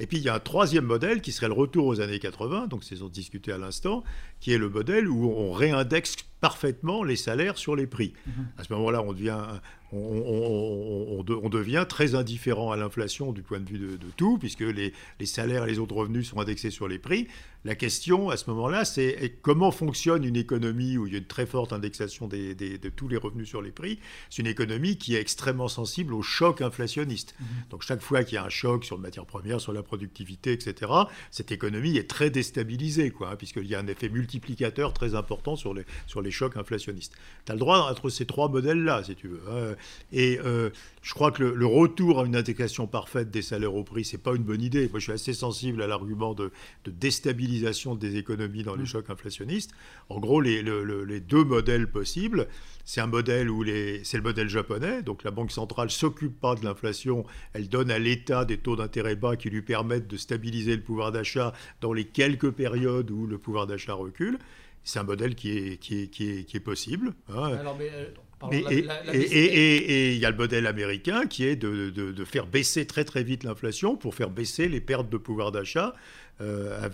Et 0.00 0.06
puis 0.06 0.18
il 0.18 0.22
y 0.22 0.28
a 0.28 0.34
un 0.34 0.40
troisième 0.40 0.84
modèle 0.84 1.20
qui 1.20 1.32
serait 1.32 1.48
le 1.48 1.54
retour 1.54 1.86
aux 1.86 2.00
années 2.00 2.18
80, 2.18 2.66
donc 2.66 2.84
c'est 2.84 2.96
ce 2.96 3.04
discuté 3.04 3.52
à 3.52 3.58
l'instant, 3.58 4.04
qui 4.40 4.52
est 4.52 4.58
le 4.58 4.68
modèle 4.68 5.08
où 5.08 5.30
on 5.30 5.52
réindexe 5.52 6.16
parfaitement 6.42 7.04
les 7.04 7.16
salaires 7.16 7.56
sur 7.56 7.76
les 7.76 7.86
prix. 7.86 8.12
Mhm. 8.26 8.48
À 8.58 8.64
ce 8.64 8.72
moment-là, 8.74 9.00
on 9.00 9.12
devient 9.12 9.60
on, 9.92 11.48
devient 11.50 11.84
très 11.88 12.14
indifférent 12.14 12.72
à 12.72 12.76
l'inflation 12.76 13.32
du 13.32 13.42
point 13.42 13.60
de 13.60 13.68
vue 13.68 13.78
de, 13.78 13.98
tout, 14.16 14.38
puisque 14.38 14.60
les, 14.60 14.92
salaires 15.24 15.64
et 15.64 15.70
les 15.70 15.78
autres 15.78 15.94
revenus 15.94 16.28
sont 16.28 16.40
indexés 16.40 16.70
sur 16.70 16.88
les 16.88 16.98
prix. 16.98 17.28
La 17.64 17.76
question 17.76 18.28
à 18.30 18.36
ce 18.36 18.50
moment-là, 18.50 18.84
c'est 18.84 19.38
comment 19.42 19.70
fonctionne 19.70 20.24
une 20.24 20.36
économie 20.36 20.96
où 20.96 21.06
il 21.06 21.12
y 21.12 21.16
a 21.16 21.18
une 21.18 21.26
très 21.26 21.46
forte 21.46 21.72
indexation 21.72 22.26
de 22.26 22.88
tous 22.88 23.06
les 23.06 23.16
revenus 23.16 23.48
sur 23.48 23.62
les 23.62 23.70
prix? 23.70 24.00
C'est 24.30 24.42
une 24.42 24.48
économie 24.48 24.96
qui 24.96 25.14
est 25.14 25.20
extrêmement 25.20 25.68
sensible 25.68 26.14
au 26.14 26.22
choc 26.22 26.60
inflationniste. 26.60 27.34
Mmh. 27.38 27.44
Donc 27.70 27.82
chaque 27.82 28.00
fois 28.00 28.24
qu'il 28.24 28.34
y 28.36 28.38
a 28.38 28.44
un 28.44 28.48
choc 28.48 28.84
sur 28.84 28.96
les 28.96 29.02
matières 29.02 29.26
premières, 29.26 29.60
sur 29.60 29.72
la 29.72 29.82
productivité, 29.82 30.52
etc., 30.52 30.90
cette 31.30 31.52
économie 31.52 31.96
est 31.96 32.08
très 32.08 32.30
déstabilisée, 32.30 33.10
quoi, 33.10 33.30
hein, 33.30 33.36
puisqu'il 33.36 33.66
y 33.66 33.76
a 33.76 33.78
un 33.78 33.86
effet 33.86 34.08
multiplicateur 34.08 34.92
très 34.92 35.14
important 35.14 35.54
sur 35.54 35.72
les, 35.72 35.84
sur 36.06 36.20
les 36.20 36.31
chocs 36.32 36.56
inflationnistes. 36.56 37.12
Tu 37.46 37.52
as 37.52 37.54
le 37.54 37.60
droit 37.60 37.90
entre 37.90 38.08
ces 38.08 38.26
trois 38.26 38.48
modèles-là, 38.48 39.02
si 39.04 39.14
tu 39.14 39.28
veux. 39.28 39.42
Hein. 39.50 39.74
Et 40.12 40.38
euh, 40.44 40.70
je 41.02 41.14
crois 41.14 41.30
que 41.30 41.42
le, 41.42 41.66
retour 41.66 42.20
à 42.20 42.24
une 42.24 42.36
indexation 42.36 42.86
parfaite 42.86 43.30
des 43.30 43.42
salaires 43.42 43.74
au 43.74 43.84
prix, 43.84 44.04
c'est 44.04 44.18
pas 44.18 44.34
une 44.34 44.42
bonne 44.42 44.62
idée. 44.62 44.88
Moi, 44.88 44.98
je 44.98 45.04
suis 45.04 45.12
assez 45.12 45.32
sensible 45.32 45.82
à 45.82 45.86
l'argument 45.86 46.34
de, 46.34 46.50
déstabilisation 46.86 47.94
des 47.94 48.16
économies 48.16 48.62
dans 48.62 48.74
les 48.74 48.84
mm. 48.84 48.86
chocs 48.86 49.10
inflationnistes. 49.10 49.72
En 50.08 50.20
gros, 50.20 50.40
les, 50.40 50.62
deux 51.20 51.44
modèles 51.44 51.90
possibles, 51.90 52.46
c'est 52.84 53.00
un 53.00 53.06
modèle 53.06 53.50
où 53.50 53.64
c'est 53.64 54.16
le 54.16 54.22
modèle 54.22 54.48
japonais. 54.48 55.02
Donc, 55.02 55.24
la 55.24 55.30
banque 55.30 55.52
centrale 55.52 55.90
s'occupe 55.90 56.38
pas 56.38 56.54
de 56.54 56.64
l'inflation, 56.64 57.24
elle 57.52 57.68
donne 57.68 57.90
à 57.90 57.98
l'État 57.98 58.44
des 58.44 58.58
taux 58.58 58.76
d'intérêt 58.76 59.16
bas 59.16 59.36
qui 59.36 59.50
lui 59.50 59.62
permettent 59.62 60.08
de 60.08 60.16
stabiliser 60.16 60.76
le 60.76 60.82
pouvoir 60.82 61.12
d'achat 61.12 61.52
dans 61.80 61.92
les 61.92 62.04
quelques 62.04 62.50
périodes 62.50 63.10
où 63.10 63.26
le 63.26 63.38
pouvoir 63.38 63.66
d'achat 63.66 63.94
recule. 63.94 64.38
C'est 64.84 64.98
un 64.98 65.04
modèle 65.04 65.34
qui 65.34 65.50
est, 65.50 65.76
qui 65.78 66.46
est, 66.52 66.60
possible. 66.60 67.14
Hein. 67.28 67.56
Alors, 67.58 67.76
mais, 67.78 67.90
euh, 67.94 68.06
et 69.12 70.14
il 70.14 70.18
y 70.18 70.26
a 70.26 70.30
le 70.30 70.36
modèle 70.36 70.66
américain 70.66 71.26
qui 71.26 71.44
est 71.46 71.56
de, 71.56 72.24
faire 72.24 72.46
baisser 72.46 72.86
très 72.86 73.04
très 73.04 73.22
vite 73.22 73.44
l'inflation 73.44 73.96
pour 73.96 74.14
faire 74.14 74.30
baisser 74.30 74.68
les 74.68 74.80
pertes 74.80 75.08
de 75.08 75.16
pouvoir 75.16 75.52
d'achat. 75.52 75.94
Euh, 76.40 76.88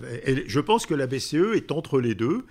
je 0.47 0.61
pense 0.61 0.85
que 0.85 0.95
la 0.95 1.07
BCE 1.07 1.55
est 1.55 1.73
entre 1.73 2.01
les 2.01 2.15
deux. 2.15 2.45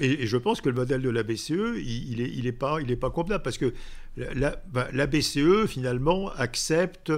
Et, 0.00 0.26
je, 0.26 0.36
pense 0.36 0.60
que 0.60 0.68
le 0.68 0.74
modèle 0.74 1.02
de 1.02 1.10
la 1.10 1.22
BCE, 1.22 1.76
il 1.76 2.16
n'est 2.18 2.30
il 2.30 2.46
est 2.46 2.52
pas, 2.52 2.78
il 2.80 2.90
est 2.90 2.96
pas 2.96 3.10
convenable 3.10 3.42
parce 3.42 3.58
que 3.58 3.74
la, 4.16 4.62
bah, 4.72 4.88
la, 4.92 5.06
BCE, 5.06 5.66
finalement, 5.66 6.30
accepte 6.32 7.12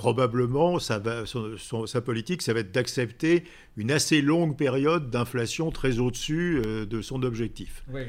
probablement, 0.00 0.78
sa, 0.78 1.02
sa 1.26 2.00
politique, 2.00 2.40
ça 2.40 2.54
va 2.54 2.60
être 2.60 2.72
d'accepter 2.72 3.44
une 3.76 3.90
assez 3.90 4.22
longue 4.22 4.56
période 4.56 5.10
d'inflation 5.10 5.70
très 5.70 5.98
au-dessus 5.98 6.62
euh, 6.64 6.86
de 6.86 7.02
son 7.02 7.22
objectif. 7.22 7.84
Oui 7.92 8.02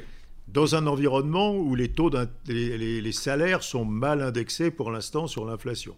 dans 0.48 0.76
un 0.76 0.86
environnement 0.86 1.56
où 1.56 1.76
les, 1.76 1.88
taux 1.88 2.12
les, 2.46 3.02
les, 3.02 3.12
salaires 3.14 3.64
sont 3.64 3.86
mal 3.86 4.22
indexés 4.22 4.70
pour 4.70 4.92
l'instant 4.92 5.26
sur 5.26 5.46
l'inflation. 5.46 5.96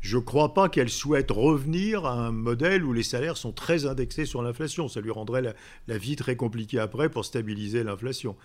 Je 0.00 0.18
ne 0.18 0.22
crois 0.22 0.54
pas 0.54 0.68
qu'elle 0.68 0.90
souhaite 0.90 1.32
revenir 1.32 2.06
à 2.06 2.12
un 2.12 2.30
modèle 2.30 2.84
où 2.84 2.92
les 2.92 3.02
salaires 3.02 3.36
sont 3.36 3.50
très 3.50 3.86
indexés 3.86 4.24
sur 4.24 4.40
l'inflation. 4.40 4.86
Ça 4.86 5.00
lui 5.00 5.10
rendrait 5.10 5.42
la, 5.42 5.54
la, 5.88 5.98
vie 5.98 6.14
très 6.14 6.36
compliquée 6.36 6.78
après 6.78 7.08
pour 7.08 7.24
stabiliser 7.24 7.82
l'inflation. 7.82 8.36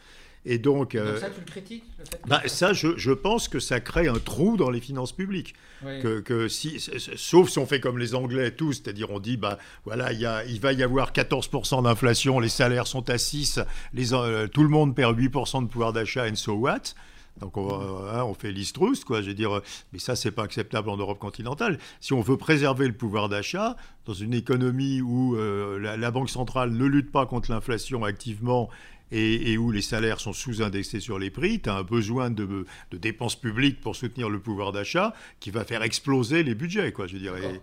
Et 0.46 0.58
donc, 0.58 0.96
euh, 0.96 1.20
ça, 1.20 1.30
tu 1.30 1.40
le 1.40 1.46
critiques 1.46 1.86
bah, 2.28 2.42
Ça, 2.48 2.74
je, 2.74 2.98
je, 2.98 3.12
pense 3.12 3.48
que 3.48 3.60
ça 3.60 3.80
crée 3.80 4.08
un 4.08 4.20
trou 4.20 4.58
dans 4.58 4.70
les 4.70 4.82
finances 4.82 5.14
publiques. 5.14 5.54
Que, 5.82 6.22
que, 6.22 6.48
si, 6.48 6.80
sauf 6.80 7.50
si 7.50 7.60
on 7.60 7.66
fait 7.66 7.82
comme 7.82 7.98
les 7.98 8.16
Anglais 8.16 8.52
tous, 8.52 8.74
c'est-à-dire 8.74 9.10
on 9.12 9.20
dit, 9.20 9.36
bah, 9.36 9.58
voilà, 9.84 10.14
y 10.14 10.26
a, 10.26 10.46
il 10.46 10.62
va 10.62 10.72
y 10.72 10.82
avoir 10.82 11.12
14% 11.12 11.84
d'inflation, 11.84 12.40
les 12.40 12.48
salaires 12.48 12.88
sont 12.88 13.10
à 13.10 13.18
6, 13.18 13.60
les, 13.94 14.14
euh, 14.14 14.48
tout 14.48 14.64
le 14.64 14.70
monde 14.70 14.96
perd 14.96 15.20
8% 15.20 15.64
de 15.64 15.68
pouvoir 15.68 15.92
d'achat, 15.92 16.26
and 16.26 16.36
so 16.36 16.54
what 16.54 16.94
donc 17.40 17.58
on, 17.58 17.68
hein, 18.08 18.24
on 18.24 18.34
fait 18.34 18.52
l'Istrus, 18.52 19.04
quoi. 19.04 19.22
Je 19.22 19.28
veux 19.30 19.34
dire, 19.34 19.62
mais 19.92 20.00
ça, 20.00 20.16
c'est 20.16 20.32
pas 20.32 20.44
acceptable 20.44 20.90
en 20.90 20.98
Europe 20.98 21.20
continentale. 21.20 21.80
Si 22.00 22.14
on 22.14 22.22
veut 22.22 22.38
préserver 22.38 22.88
le 22.88 22.94
pouvoir 22.94 23.28
d'achat 23.28 23.76
dans 24.06 24.14
une 24.14 24.34
économie 24.34 25.02
où 25.02 25.36
euh, 25.36 25.80
la, 25.80 25.98
la, 25.98 26.12
Banque 26.12 26.30
centrale 26.30 26.72
ne 26.72 26.86
lutte 26.86 27.12
pas 27.12 27.26
contre 27.26 27.52
l'inflation 27.52 28.04
activement 28.04 28.70
et, 29.14 29.58
où 29.58 29.72
les 29.72 29.82
salaires 29.82 30.20
sont 30.20 30.34
sous-indexés 30.34 31.00
sur 31.00 31.20
les 31.20 31.30
prix, 31.30 31.62
tu 31.62 31.70
as 31.70 31.76
un 31.76 31.84
besoin 31.84 32.30
de, 32.32 32.66
dépenses 32.92 33.40
publiques 33.40 33.80
pour 33.80 33.96
soutenir 33.96 34.30
le 34.30 34.40
pouvoir 34.40 34.72
d'achat 34.72 35.14
qui 35.40 35.52
va 35.52 35.64
faire 35.64 35.84
exploser 35.84 36.44
les 36.44 36.56
budgets, 36.56 36.92
quoi, 36.92 37.08
je 37.08 37.18
dirais. 37.18 37.62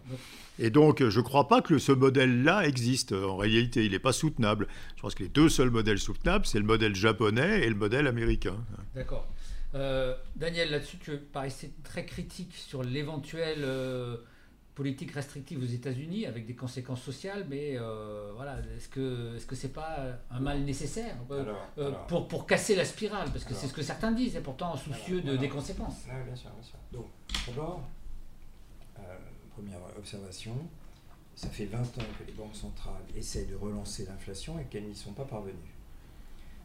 Et 0.58 0.70
donc, 0.70 1.02
je 1.02 1.18
ne 1.18 1.24
crois 1.24 1.48
pas 1.48 1.62
que 1.62 1.78
ce 1.78 1.92
modèle-là 1.92 2.66
existe. 2.66 3.12
En 3.12 3.36
réalité, 3.36 3.84
il 3.84 3.92
n'est 3.92 3.98
pas 3.98 4.12
soutenable. 4.12 4.68
Je 4.96 5.02
pense 5.02 5.14
que 5.14 5.22
les 5.22 5.28
deux 5.28 5.48
seuls 5.48 5.70
modèles 5.70 5.98
soutenables, 5.98 6.46
c'est 6.46 6.58
le 6.58 6.64
modèle 6.64 6.94
japonais 6.94 7.62
et 7.64 7.68
le 7.68 7.74
modèle 7.74 8.06
américain. 8.06 8.56
D'accord. 8.94 9.26
Euh, 9.74 10.14
Daniel, 10.36 10.70
là-dessus, 10.70 10.98
tu 10.98 11.16
paraissais 11.16 11.70
très 11.84 12.04
critique 12.04 12.54
sur 12.54 12.82
l'éventuel 12.82 13.58
euh, 13.60 14.16
politique 14.80 15.10
restrictive 15.10 15.62
aux 15.62 15.66
États-Unis 15.66 16.24
avec 16.24 16.46
des 16.46 16.54
conséquences 16.54 17.02
sociales, 17.02 17.44
mais 17.50 17.76
euh, 17.76 18.32
voilà, 18.34 18.60
est-ce 18.74 18.88
que 18.88 19.36
est-ce 19.36 19.44
que 19.44 19.54
c'est 19.54 19.74
pas 19.74 20.18
un 20.30 20.40
mal 20.40 20.62
nécessaire 20.62 21.16
euh, 21.30 21.52
euh, 21.76 21.90
pour, 22.08 22.28
pour 22.28 22.46
casser 22.46 22.74
la 22.74 22.86
spirale? 22.86 23.28
Parce 23.30 23.44
que 23.44 23.52
c'est 23.52 23.66
ce 23.66 23.74
que 23.74 23.82
certains 23.82 24.12
disent, 24.12 24.36
et 24.36 24.40
pourtant 24.40 24.74
soucieux 24.78 25.20
de, 25.20 25.36
des 25.36 25.50
conséquences. 25.50 26.06
Oui, 26.08 26.14
bien 26.24 26.34
sûr, 26.34 26.48
bien 26.48 26.62
sûr. 26.62 26.78
Donc, 26.92 27.08
d'abord, 27.46 27.82
première 29.54 29.80
observation, 29.98 30.56
ça 31.34 31.50
fait 31.50 31.66
20 31.66 31.78
ans 31.82 32.08
que 32.18 32.24
les 32.26 32.32
banques 32.32 32.56
centrales 32.56 33.04
essaient 33.14 33.44
de 33.44 33.56
relancer 33.56 34.06
l'inflation 34.06 34.58
et 34.60 34.64
qu'elles 34.64 34.88
n'y 34.88 34.96
sont 34.96 35.12
pas 35.12 35.26
parvenues. 35.26 35.74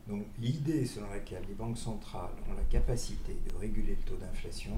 Donc 0.07 0.25
l'idée 0.39 0.85
selon 0.85 1.09
laquelle 1.09 1.43
les 1.49 1.55
banques 1.55 1.77
centrales 1.77 2.35
ont 2.49 2.53
la 2.53 2.63
capacité 2.63 3.35
de 3.45 3.55
réguler 3.57 3.97
le 3.99 4.03
taux 4.09 4.15
d'inflation 4.15 4.77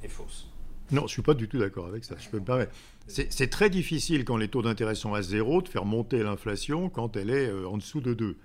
est 0.00 0.08
fausse. 0.08 0.46
Non, 0.90 1.02
je 1.02 1.04
ne 1.04 1.08
suis 1.08 1.22
pas 1.22 1.34
du 1.34 1.48
tout 1.48 1.58
d'accord 1.58 1.86
avec 1.86 2.04
ça. 2.04 2.16
Je 2.18 2.28
peux 2.28 2.38
me 2.38 2.44
permettre. 2.44 2.72
C'est 3.06 3.50
très 3.50 3.70
difficile 3.70 4.24
quand 4.24 4.36
les 4.36 4.48
taux 4.48 4.62
d'intérêt 4.62 4.94
sont 4.94 5.14
à 5.14 5.22
zéro 5.22 5.62
de 5.62 5.68
faire 5.68 5.84
monter 5.84 6.22
l'inflation 6.22 6.88
quand 6.90 7.16
elle 7.16 7.30
est 7.30 7.48
euh, 7.48 7.68
en 7.68 7.78
dessous 7.78 8.00
de 8.00 8.14
2. 8.14 8.36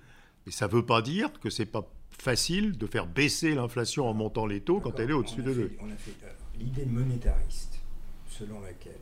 Et 0.46 0.50
ça 0.50 0.66
ne 0.66 0.72
veut 0.72 0.84
pas 0.84 1.02
dire 1.02 1.30
que 1.40 1.50
ce 1.50 1.62
n'est 1.62 1.66
pas 1.66 1.90
facile 2.10 2.76
de 2.78 2.86
faire 2.86 3.06
baisser 3.06 3.54
l'inflation 3.54 4.08
en 4.08 4.14
montant 4.14 4.46
les 4.46 4.60
taux 4.60 4.80
quand 4.80 4.98
elle 5.00 5.10
est 5.10 5.14
au-dessus 5.14 5.42
de 5.42 5.52
2. 5.52 5.76
On 5.80 5.90
a 5.90 5.96
fait 5.96 6.12
l'idée 6.58 6.86
monétariste 6.86 7.80
selon 8.28 8.60
laquelle 8.60 9.00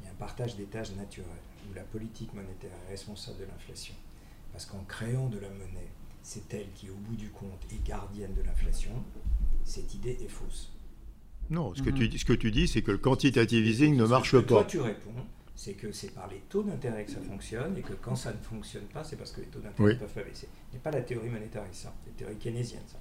il 0.00 0.06
y 0.06 0.08
a 0.08 0.12
un 0.12 0.14
partage 0.14 0.56
des 0.56 0.64
tâches 0.64 0.92
naturelles 0.96 1.28
où 1.70 1.74
la 1.74 1.82
politique 1.82 2.32
monétaire 2.34 2.70
est 2.86 2.90
responsable 2.90 3.38
de 3.38 3.44
l'inflation. 3.44 3.94
Parce 4.52 4.66
qu'en 4.66 4.84
créant 4.84 5.28
de 5.28 5.38
la 5.38 5.48
monnaie, 5.48 5.90
c'est 6.22 6.52
elle 6.54 6.70
qui, 6.74 6.90
au 6.90 6.94
bout 6.94 7.16
du 7.16 7.30
compte, 7.30 7.64
est 7.72 7.84
gardienne 7.84 8.34
de 8.34 8.42
l'inflation. 8.42 8.92
Cette 9.64 9.94
idée 9.94 10.18
est 10.20 10.28
fausse. 10.28 10.71
Non, 11.52 11.74
ce, 11.74 11.82
que, 11.82 11.90
tu, 11.90 12.18
ce 12.18 12.24
que 12.24 12.32
tu 12.32 12.50
dis, 12.50 12.66
c'est 12.66 12.80
que 12.80 12.92
le 12.92 12.98
quantitative 12.98 13.66
easing 13.66 13.94
ne 13.94 14.06
marche 14.06 14.32
pas. 14.32 14.42
Toi, 14.42 14.64
tu 14.64 14.80
réponds, 14.80 15.12
c'est 15.54 15.74
que 15.74 15.92
c'est 15.92 16.14
par 16.14 16.26
les 16.28 16.40
taux 16.48 16.62
d'intérêt 16.62 17.04
que 17.04 17.12
ça 17.12 17.20
fonctionne 17.20 17.76
et 17.76 17.82
que 17.82 17.92
quand 17.92 18.16
ça 18.16 18.32
ne 18.32 18.38
fonctionne 18.38 18.84
pas, 18.84 19.04
c'est 19.04 19.16
parce 19.16 19.32
que 19.32 19.42
les 19.42 19.48
taux 19.48 19.60
d'intérêt 19.60 19.96
peuvent 19.96 20.08
pas 20.08 20.22
baisser. 20.22 20.48
Ce 20.70 20.74
n'est 20.74 20.82
pas 20.82 20.90
la 20.90 21.02
théorie 21.02 21.28
monétariste, 21.28 21.82
ça. 21.82 21.94
c'est 22.04 22.10
la 22.10 22.16
théorie 22.16 22.36
keynésienne. 22.36 22.82
Ça. 22.86 22.96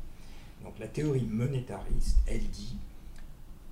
Donc 0.66 0.78
la 0.80 0.88
théorie 0.88 1.24
monétariste, 1.24 2.18
elle 2.28 2.44
dit 2.50 2.76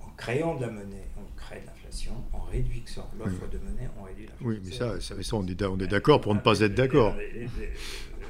en 0.00 0.08
créant 0.16 0.56
de 0.56 0.62
la 0.62 0.70
monnaie, 0.70 1.08
on 1.18 1.36
crée 1.36 1.60
de 1.60 1.66
l'inflation, 1.66 2.14
en 2.32 2.40
réduisant 2.40 3.08
l'offre 3.18 3.48
de 3.52 3.58
monnaie, 3.58 3.90
on 4.00 4.04
réduit 4.04 4.28
l'inflation. 4.28 4.48
Oui, 4.48 4.60
mais 4.64 4.72
ça, 4.72 4.98
ça, 4.98 5.22
ça 5.22 5.36
on 5.36 5.46
est, 5.46 5.62
on 5.62 5.78
est 5.78 5.86
d'accord 5.88 6.22
pour 6.22 6.34
ne 6.34 6.40
pas 6.40 6.58
être 6.60 6.74
d'accord. 6.74 7.14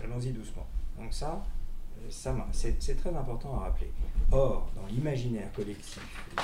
Allons-y 0.05 0.33
doucement. 0.33 0.67
Donc 0.99 1.15
ça, 1.15 1.45
c'est 2.11 2.97
très 2.97 3.15
important 3.15 3.55
à 3.55 3.61
rappeler. 3.61 3.91
Or, 4.33 4.71
dans 4.77 4.87
l'imaginaire 4.87 5.51
collectif 5.53 6.01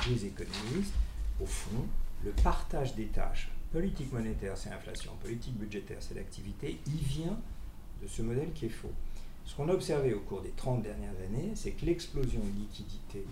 des 0.08 0.26
économistes, 0.26 0.94
au 1.40 1.46
fond, 1.46 1.86
le 2.24 2.32
partage 2.32 2.94
des 2.96 3.06
tâches, 3.06 3.48
politique 3.72 4.12
monétaire 4.12 4.56
c'est 4.56 4.70
inflation, 4.70 5.12
politique 5.22 5.56
budgétaire 5.56 5.98
c'est 6.00 6.14
l'activité, 6.14 6.78
il 6.86 6.98
vient 6.98 7.38
de 8.02 8.08
ce 8.08 8.22
modèle 8.22 8.52
qui 8.54 8.66
est 8.66 8.70
faux. 8.70 8.92
Ce 9.44 9.54
qu'on 9.54 9.68
a 9.68 9.72
observé 9.72 10.12
au 10.14 10.20
cours 10.20 10.42
des 10.42 10.50
30 10.50 10.82
dernières 10.82 11.14
années, 11.24 11.52
c'est 11.54 11.70
que 11.72 11.86
l'explosion 11.86 12.40
de 12.40 12.60
liquidités 12.60 13.24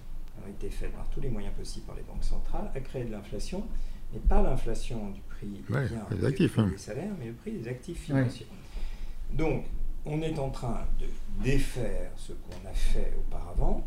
a 0.44 0.48
été 0.48 0.70
faite 0.70 0.92
par 0.92 1.08
tous 1.10 1.20
les 1.20 1.28
moyens 1.28 1.54
possibles 1.54 1.86
par 1.86 1.96
les 1.96 2.02
banques 2.02 2.24
centrales, 2.24 2.70
a 2.74 2.80
créé 2.80 3.04
de 3.04 3.10
l'inflation, 3.10 3.64
mais 4.12 4.20
pas 4.20 4.42
l'inflation 4.42 5.10
du 5.10 5.20
prix 5.22 5.46
des, 5.46 6.24
actifs, 6.24 6.58
hein. 6.58 6.68
des 6.68 6.78
salaires, 6.78 7.12
mais 7.18 7.26
le 7.26 7.32
prix 7.32 7.52
des 7.52 7.68
actifs 7.68 7.98
financiers. 7.98 8.46
Donc, 9.32 9.64
on 10.06 10.22
est 10.22 10.38
en 10.38 10.50
train 10.50 10.86
de 11.00 11.06
défaire 11.42 12.12
ce 12.16 12.32
qu'on 12.32 12.68
a 12.68 12.72
fait 12.72 13.12
auparavant, 13.18 13.84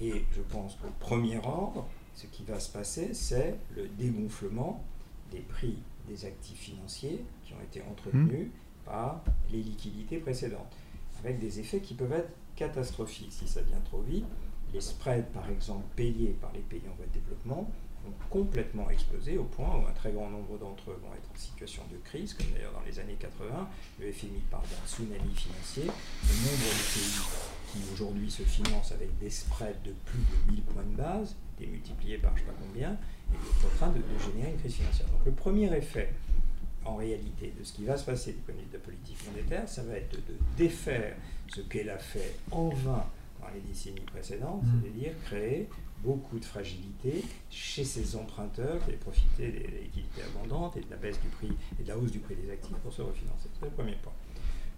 et 0.00 0.24
je 0.32 0.42
pense 0.42 0.76
qu'au 0.76 0.90
premier 0.98 1.38
ordre, 1.38 1.86
ce 2.14 2.26
qui 2.26 2.44
va 2.44 2.60
se 2.60 2.70
passer, 2.70 3.14
c'est 3.14 3.58
le 3.74 3.88
dégonflement 3.88 4.84
des 5.30 5.40
prix 5.40 5.78
des 6.08 6.26
actifs 6.26 6.58
financiers 6.58 7.24
qui 7.44 7.54
ont 7.54 7.60
été 7.62 7.82
entretenus 7.82 8.46
mmh. 8.46 8.84
par 8.84 9.24
les 9.50 9.62
liquidités 9.62 10.18
précédentes, 10.18 10.76
avec 11.20 11.38
des 11.38 11.60
effets 11.60 11.80
qui 11.80 11.94
peuvent 11.94 12.12
être 12.12 12.30
catastrophiques 12.56 13.32
si 13.32 13.48
ça 13.48 13.62
vient 13.62 13.80
trop 13.84 14.02
vite. 14.02 14.26
les 14.72 14.80
spreads, 14.80 15.30
par 15.32 15.48
exemple, 15.48 15.84
payés 15.96 16.36
par 16.40 16.52
les 16.52 16.60
pays 16.60 16.82
en 16.90 16.94
voie 16.96 17.06
de 17.06 17.12
développement, 17.12 17.70
ont 18.06 18.28
complètement 18.28 18.90
explosé 18.90 19.38
au 19.38 19.44
point 19.44 19.76
où 19.76 19.86
un 19.86 19.92
très 19.92 20.12
grand 20.12 20.28
nombre 20.28 20.58
d'entre 20.58 20.90
eux 20.90 21.00
vont 21.02 21.14
être 21.14 21.30
en 21.32 21.38
situation 21.38 21.82
de 21.90 21.96
crise, 22.04 22.34
comme 22.34 22.46
d'ailleurs 22.52 22.72
dans 22.72 22.84
les 22.86 22.98
années 22.98 23.16
80, 23.18 23.68
le 24.00 24.12
FMI 24.12 24.42
parle 24.50 24.64
d'un 24.64 24.86
tsunami 24.86 25.34
financier. 25.34 25.84
Le 25.84 26.34
nombre 26.44 26.68
de 26.68 26.92
pays 26.92 27.53
qui 27.74 27.92
aujourd'hui 27.92 28.30
se 28.30 28.42
financent 28.42 28.92
avec 28.92 29.18
des 29.18 29.30
spreads 29.30 29.82
de 29.84 29.92
plus 30.04 30.18
de 30.18 30.52
1000 30.52 30.62
points 30.62 30.84
de 30.84 30.96
base, 30.96 31.34
démultipliés 31.58 32.18
par 32.18 32.36
je 32.36 32.42
ne 32.42 32.46
sais 32.46 32.52
pas 32.52 32.58
combien, 32.60 32.90
est 33.32 33.66
en 33.66 33.76
train 33.76 33.88
de, 33.88 34.00
générer 34.32 34.52
une 34.52 34.58
crise 34.58 34.74
financière. 34.74 35.08
Donc 35.08 35.24
le 35.26 35.32
premier 35.32 35.74
effet, 35.76 36.12
en 36.84 36.96
réalité, 36.96 37.52
de 37.58 37.64
ce 37.64 37.72
qui 37.72 37.84
va 37.84 37.96
se 37.96 38.04
passer 38.04 38.32
du 38.32 38.38
point 38.38 38.54
de 38.54 38.60
vue 38.60 38.66
de 38.66 38.74
la 38.74 38.78
politique 38.78 39.18
monétaire, 39.30 39.68
ça 39.68 39.82
va 39.82 39.94
être 39.94 40.16
de 40.16 40.36
défaire 40.56 41.16
ce 41.48 41.62
qu'elle 41.62 41.90
a 41.90 41.98
fait 41.98 42.36
en 42.50 42.68
vain 42.68 43.04
dans 43.40 43.48
les 43.54 43.60
décennies 43.60 44.00
précédentes, 44.00 44.62
mmh. 44.62 44.80
c'est-à-dire 44.82 45.12
créer 45.24 45.68
beaucoup 46.02 46.38
de 46.38 46.44
fragilité 46.44 47.24
chez 47.50 47.84
ces 47.84 48.14
emprunteurs 48.14 48.78
qui 48.84 48.90
avaient 48.90 48.98
profité 48.98 49.50
des 49.50 49.80
liquidités 49.84 50.22
abondantes 50.22 50.76
et 50.76 50.80
de 50.80 50.90
la 50.90 50.96
baisse 50.96 51.20
du 51.20 51.28
prix 51.28 51.52
et 51.80 51.82
de 51.82 51.88
la 51.88 51.96
hausse 51.96 52.12
du 52.12 52.18
prix 52.18 52.36
des 52.36 52.50
actifs 52.50 52.76
pour 52.76 52.92
se 52.92 53.02
refinancer. 53.02 53.48
C'est 53.58 53.64
le 53.64 53.70
premier 53.70 53.96
point. 54.02 54.12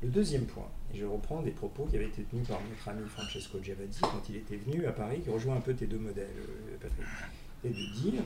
Le 0.02 0.08
deuxième 0.08 0.44
point, 0.44 0.68
et 0.92 0.98
je 0.98 1.06
reprends 1.06 1.42
des 1.42 1.50
propos 1.50 1.86
qui 1.86 1.96
avaient 1.96 2.06
été 2.06 2.22
tenus 2.24 2.46
par 2.46 2.60
notre 2.68 2.88
ami 2.88 3.08
Francesco 3.08 3.58
Giavazzi 3.62 4.00
quand 4.02 4.28
il 4.28 4.36
était 4.36 4.56
venu 4.56 4.86
à 4.86 4.92
Paris, 4.92 5.20
qui 5.20 5.30
rejoint 5.30 5.56
un 5.56 5.60
peu 5.60 5.74
tes 5.74 5.86
deux 5.86 5.98
modèles, 5.98 6.28
euh, 6.36 6.76
Patrick, 6.80 7.06
et 7.64 7.70
de 7.70 8.00
dire 8.00 8.22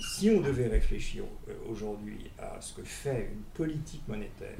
si 0.00 0.30
on 0.30 0.40
devait 0.40 0.66
réfléchir 0.66 1.22
euh, 1.48 1.54
aujourd'hui 1.70 2.30
à 2.38 2.60
ce 2.60 2.74
que 2.74 2.82
fait 2.82 3.30
une 3.32 3.42
politique 3.54 4.06
monétaire 4.08 4.56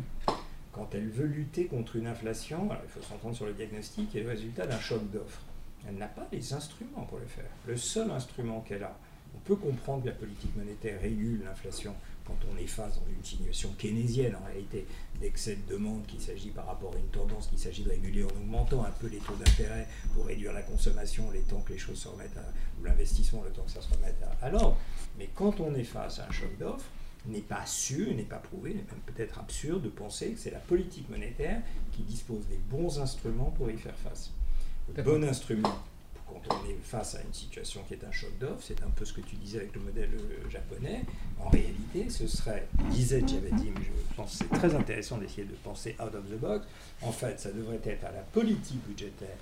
quand 0.72 0.94
elle 0.94 1.08
veut 1.08 1.26
lutter 1.26 1.66
contre 1.66 1.96
une 1.96 2.06
inflation, 2.06 2.68
il 2.82 2.88
faut 2.88 3.02
s'entendre 3.02 3.36
sur 3.36 3.46
le 3.46 3.52
diagnostic, 3.52 4.14
et 4.16 4.22
le 4.22 4.30
résultat 4.30 4.66
d'un 4.66 4.80
choc 4.80 5.02
d'offres. 5.10 5.42
Elle 5.86 5.96
n'a 5.96 6.06
pas 6.06 6.26
les 6.32 6.54
instruments 6.54 7.02
pour 7.02 7.18
le 7.18 7.26
faire. 7.26 7.50
Le 7.66 7.76
seul 7.76 8.10
instrument 8.10 8.60
qu'elle 8.60 8.84
a, 8.84 8.96
on 9.34 9.38
peut 9.40 9.56
comprendre 9.56 10.04
que 10.04 10.08
la 10.08 10.14
politique 10.14 10.56
monétaire 10.56 11.00
régule 11.00 11.42
l'inflation 11.44 11.94
quand 12.26 12.36
on 12.52 12.56
est 12.56 12.66
face 12.66 12.94
dans 12.94 13.06
une 13.08 13.24
situation 13.24 13.70
keynésienne 13.78 14.36
en 14.36 14.46
réalité 14.46 14.86
d'excès 15.20 15.56
de 15.56 15.74
demande 15.74 16.06
qu'il 16.06 16.20
s'agit 16.20 16.50
par 16.50 16.66
rapport 16.66 16.94
à 16.94 16.98
une 16.98 17.08
tendance 17.08 17.48
qu'il 17.48 17.58
s'agit 17.58 17.82
de 17.82 17.90
réguler 17.90 18.24
en 18.24 18.28
augmentant 18.28 18.84
un 18.84 18.90
peu 18.90 19.08
les 19.08 19.18
taux 19.18 19.34
d'intérêt 19.34 19.86
pour 20.14 20.26
réduire 20.26 20.52
la 20.52 20.62
consommation 20.62 21.30
les 21.30 21.40
temps 21.40 21.60
que 21.60 21.72
les 21.72 21.78
choses 21.78 21.98
se 21.98 22.08
remettent 22.08 22.36
à, 22.36 22.52
ou 22.80 22.84
l'investissement 22.84 23.42
le 23.42 23.50
temps 23.50 23.64
que 23.64 23.70
ça 23.70 23.82
se 23.82 23.92
remette 23.94 24.16
à, 24.22 24.46
à 24.46 24.50
l'ordre. 24.50 24.76
Mais 25.18 25.28
quand 25.34 25.60
on 25.60 25.74
est 25.74 25.84
face 25.84 26.18
à 26.18 26.28
un 26.28 26.32
choc 26.32 26.56
d'offres, 26.58 26.86
n'est 27.26 27.40
pas 27.40 27.64
sûr, 27.66 28.14
n'est 28.14 28.22
pas 28.24 28.38
prouvé, 28.38 28.70
n'est 28.70 28.82
même 28.82 29.00
peut-être 29.06 29.38
absurde 29.38 29.82
de 29.82 29.88
penser 29.88 30.32
que 30.32 30.38
c'est 30.40 30.50
la 30.50 30.58
politique 30.58 31.08
monétaire 31.08 31.62
qui 31.92 32.02
dispose 32.02 32.46
des 32.48 32.58
bons 32.68 32.98
instruments 32.98 33.50
pour 33.56 33.70
y 33.70 33.76
faire 33.76 33.96
face. 33.96 34.32
Le 34.96 35.02
bon 35.02 35.22
instrument 35.24 35.78
face 36.82 37.14
à 37.14 37.22
une 37.22 37.32
situation 37.32 37.82
qui 37.88 37.94
est 37.94 38.04
un 38.04 38.12
choc 38.12 38.36
d'offre, 38.38 38.62
c'est 38.62 38.82
un 38.82 38.90
peu 38.90 39.04
ce 39.04 39.12
que 39.12 39.20
tu 39.20 39.36
disais 39.36 39.58
avec 39.58 39.74
le 39.74 39.80
modèle 39.80 40.10
euh, 40.14 40.50
japonais. 40.50 41.02
En 41.38 41.48
réalité, 41.48 42.08
ce 42.08 42.26
serait, 42.26 42.66
disait 42.90 43.22
dit, 43.22 43.40
mais 43.42 43.84
je 43.84 44.14
pense 44.16 44.32
que 44.32 44.44
c'est 44.44 44.58
très 44.58 44.74
intéressant 44.74 45.18
d'essayer 45.18 45.44
de 45.44 45.54
penser 45.64 45.96
out 46.00 46.14
of 46.14 46.24
the 46.30 46.38
box. 46.38 46.66
En 47.02 47.12
fait, 47.12 47.40
ça 47.40 47.50
devrait 47.50 47.80
être 47.84 48.04
à 48.04 48.12
la 48.12 48.22
politique 48.22 48.80
budgétaire 48.86 49.36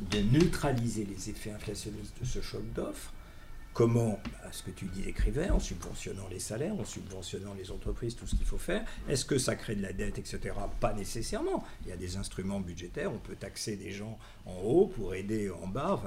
de 0.00 0.18
neutraliser 0.20 1.04
les 1.04 1.30
effets 1.30 1.52
inflationnistes 1.52 2.14
de 2.20 2.26
ce 2.26 2.40
choc 2.40 2.62
d'offre 2.74 3.12
Comment 3.74 4.20
bah, 4.24 4.50
Ce 4.52 4.62
que 4.62 4.70
tu 4.70 4.84
dis 4.84 5.08
écrivais, 5.08 5.50
en 5.50 5.58
subventionnant 5.58 6.28
les 6.30 6.38
salaires, 6.38 6.74
en 6.78 6.84
subventionnant 6.84 7.54
les 7.58 7.72
entreprises, 7.72 8.14
tout 8.14 8.24
ce 8.24 8.36
qu'il 8.36 8.46
faut 8.46 8.56
faire. 8.56 8.84
Est-ce 9.08 9.24
que 9.24 9.36
ça 9.36 9.56
crée 9.56 9.74
de 9.74 9.82
la 9.82 9.92
dette, 9.92 10.16
etc. 10.16 10.54
Pas 10.78 10.94
nécessairement. 10.94 11.64
Il 11.84 11.90
y 11.90 11.92
a 11.92 11.96
des 11.96 12.16
instruments 12.16 12.60
budgétaires, 12.60 13.12
on 13.12 13.18
peut 13.18 13.34
taxer 13.34 13.74
des 13.74 13.90
gens 13.90 14.16
en 14.46 14.54
haut 14.62 14.86
pour 14.86 15.16
aider 15.16 15.50
en 15.50 15.66
bas. 15.66 16.00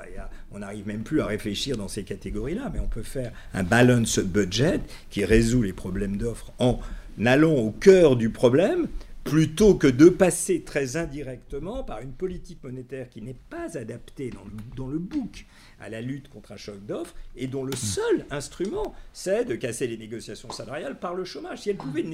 on 0.54 0.60
n'arrive 0.60 0.88
même 0.88 1.04
plus 1.04 1.20
à 1.20 1.26
réfléchir 1.26 1.76
dans 1.76 1.90
ces 1.90 2.06
catégories-là, 2.06 2.72
mais 2.74 2.80
on 2.80 2.88
peut 2.88 3.04
faire 3.04 3.34
un 3.54 3.64
balance 3.64 4.20
budget 4.20 4.80
qui 5.10 5.26
résout 5.26 5.62
les 5.62 5.74
problèmes 5.74 6.16
d'offres 6.16 6.54
en 6.60 6.80
allant 7.26 7.54
au 7.54 7.72
cœur 7.72 8.16
du 8.16 8.30
problème 8.30 8.88
plutôt 9.28 9.76
que 9.76 9.88
de 9.88 10.08
passer 10.08 10.62
très 10.62 10.96
indirectement 10.96 11.84
par 11.84 12.00
une 12.00 12.14
politique 12.14 12.64
monétaire 12.64 13.10
qui 13.10 13.22
n'est 13.22 13.36
pas 13.50 13.78
adaptée 13.78 14.30
dans 14.30 14.44
le, 14.46 14.52
dans 14.76 14.88
le 14.88 15.00
book 15.00 15.46
à 15.80 15.90
la 15.90 16.02
lutte 16.02 16.30
contre 16.30 16.54
un 16.54 16.58
choc 16.58 16.86
d'offres 16.86 17.14
et 17.36 17.48
dont 17.48 17.64
le 17.64 17.74
hmm. 17.74 17.76
seul 17.76 18.26
instrument, 18.32 18.96
c'est 19.12 19.46
de 19.46 19.56
casser 19.56 19.88
les 19.88 19.98
négociations 19.98 20.52
salariales 20.52 20.98
par 20.98 21.14
le 21.14 21.26
chômage. 21.26 21.62
Si 21.62 21.70
elle 21.70 21.78
pouvait, 21.78 22.06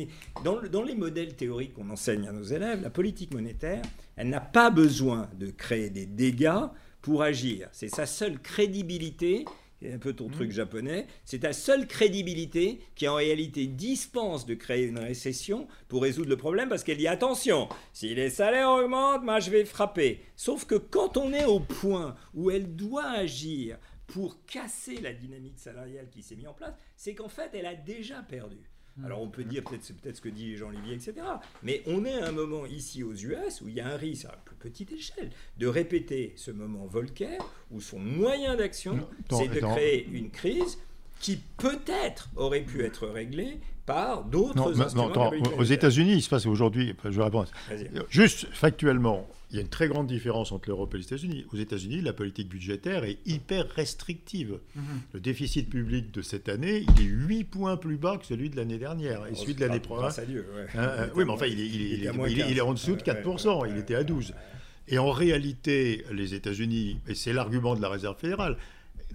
dans, 0.43 0.61
dans 0.63 0.83
les 0.83 0.95
modèles 0.95 1.35
théoriques 1.35 1.73
qu'on 1.75 1.89
enseigne 1.89 2.27
à 2.27 2.31
nos 2.31 2.43
élèves, 2.43 2.81
la 2.81 2.89
politique 2.89 3.33
monétaire, 3.33 3.83
elle 4.15 4.29
n'a 4.29 4.41
pas 4.41 4.71
besoin 4.71 5.29
de 5.37 5.47
créer 5.47 5.89
des 5.89 6.05
dégâts 6.05 6.67
pour 7.01 7.21
agir. 7.21 7.67
C'est 7.73 7.89
sa 7.89 8.05
seule 8.05 8.39
crédibilité 8.39 9.45
un 9.91 9.97
peu 9.97 10.13
ton 10.13 10.29
truc 10.29 10.49
mmh. 10.49 10.53
japonais, 10.53 11.07
c'est 11.25 11.39
ta 11.39 11.53
seule 11.53 11.87
crédibilité 11.87 12.79
qui 12.95 13.07
en 13.07 13.15
réalité 13.15 13.67
dispense 13.67 14.45
de 14.45 14.53
créer 14.53 14.85
une 14.85 14.99
récession 14.99 15.67
pour 15.87 16.03
résoudre 16.03 16.29
le 16.29 16.37
problème 16.37 16.69
parce 16.69 16.83
qu'elle 16.83 16.97
dit 16.97 17.07
attention, 17.07 17.67
si 17.91 18.13
les 18.13 18.29
salaires 18.29 18.69
augmentent, 18.69 19.23
moi 19.23 19.39
je 19.39 19.49
vais 19.49 19.65
frapper. 19.65 20.21
Sauf 20.35 20.65
que 20.65 20.75
quand 20.75 21.17
on 21.17 21.33
est 21.33 21.45
au 21.45 21.59
point 21.59 22.15
où 22.33 22.51
elle 22.51 22.75
doit 22.75 23.09
agir 23.09 23.77
pour 24.07 24.45
casser 24.45 24.99
la 25.01 25.13
dynamique 25.13 25.59
salariale 25.59 26.09
qui 26.11 26.21
s'est 26.21 26.35
mise 26.35 26.47
en 26.47 26.53
place, 26.53 26.75
c'est 26.95 27.15
qu'en 27.15 27.29
fait 27.29 27.49
elle 27.53 27.65
a 27.65 27.75
déjà 27.75 28.21
perdu. 28.21 28.72
Hmm. 28.97 29.05
Alors 29.05 29.21
on 29.21 29.27
peut 29.27 29.43
dire, 29.43 29.63
peut-être 29.63 29.83
c'est 29.83 29.97
peut-être 29.97 30.17
ce 30.17 30.21
que 30.21 30.29
dit 30.29 30.55
Jean-Olivier, 30.55 30.93
etc. 30.93 31.15
Mais 31.63 31.81
on 31.87 32.05
est 32.05 32.21
à 32.21 32.27
un 32.27 32.31
moment 32.31 32.65
ici 32.65 33.03
aux 33.03 33.13
US 33.13 33.61
où 33.61 33.67
il 33.67 33.75
y 33.75 33.79
a 33.79 33.87
un 33.87 33.97
risque 33.97 34.25
à 34.25 34.37
plus 34.45 34.55
petite 34.55 34.91
échelle 34.91 35.31
de 35.57 35.67
répéter 35.67 36.33
ce 36.35 36.51
moment 36.51 36.85
Volcker 36.85 37.37
où 37.71 37.81
son 37.81 37.99
moyen 37.99 38.55
d'action, 38.55 39.07
c'est 39.29 39.47
de 39.47 39.59
créer 39.59 40.07
une 40.11 40.29
crise 40.29 40.77
qui 41.19 41.39
peut-être 41.57 42.29
aurait 42.35 42.61
pu 42.61 42.83
être 42.83 43.07
réglée 43.07 43.59
par 43.85 44.23
d'autres 44.23 44.81
instruments. 44.81 45.31
aux 45.57 45.63
États-Unis, 45.63 46.13
il 46.13 46.21
se 46.21 46.29
passe 46.29 46.45
aujourd'hui, 46.45 46.95
je 47.03 47.09
vais 47.09 47.23
répondre. 47.23 47.49
Juste 48.09 48.47
factuellement, 48.53 49.27
il 49.53 49.57
y 49.57 49.59
a 49.59 49.61
une 49.61 49.69
très 49.69 49.87
grande 49.87 50.07
différence 50.07 50.51
entre 50.51 50.69
l'Europe 50.69 50.95
et 50.95 50.97
les 50.97 51.03
États-Unis. 51.03 51.45
Aux 51.53 51.57
États-Unis, 51.57 52.01
la 52.01 52.11
politique 52.11 52.49
budgétaire 52.49 53.03
est 53.03 53.19
hyper 53.27 53.69
restrictive. 53.69 54.57
Mhm. 54.75 54.83
Le 55.13 55.19
déficit 55.19 55.69
public 55.69 56.11
de 56.11 56.23
cette 56.23 56.49
année, 56.49 56.85
il 56.97 57.03
est 57.03 57.07
8 57.07 57.43
points 57.43 57.77
plus 57.77 57.97
bas 57.97 58.17
que 58.17 58.25
celui 58.25 58.49
de 58.49 58.55
l'année 58.55 58.79
dernière 58.79 59.27
et 59.27 59.35
celui 59.35 59.53
de 59.53 59.61
l'année 59.61 59.79
prochaine. 59.79 60.43
Hein, 60.75 60.91
hein, 60.97 61.09
oui, 61.15 61.23
mais 61.23 61.31
enfin, 61.31 61.45
il 61.45 61.59
est, 61.59 61.67
il 61.67 62.57
est 62.57 62.61
en 62.61 62.73
dessous 62.73 62.95
de 62.95 63.01
4%, 63.01 63.69
il 63.69 63.77
était 63.77 63.95
à 63.95 64.03
12%. 64.03 64.31
Et 64.87 64.97
en 64.97 65.11
réalité, 65.11 66.03
les 66.11 66.33
États-Unis, 66.33 66.99
et 67.07 67.13
c'est 67.13 67.31
l'argument 67.31 67.75
de 67.75 67.81
la 67.81 67.89
Réserve 67.89 68.17
fédérale, 68.17 68.57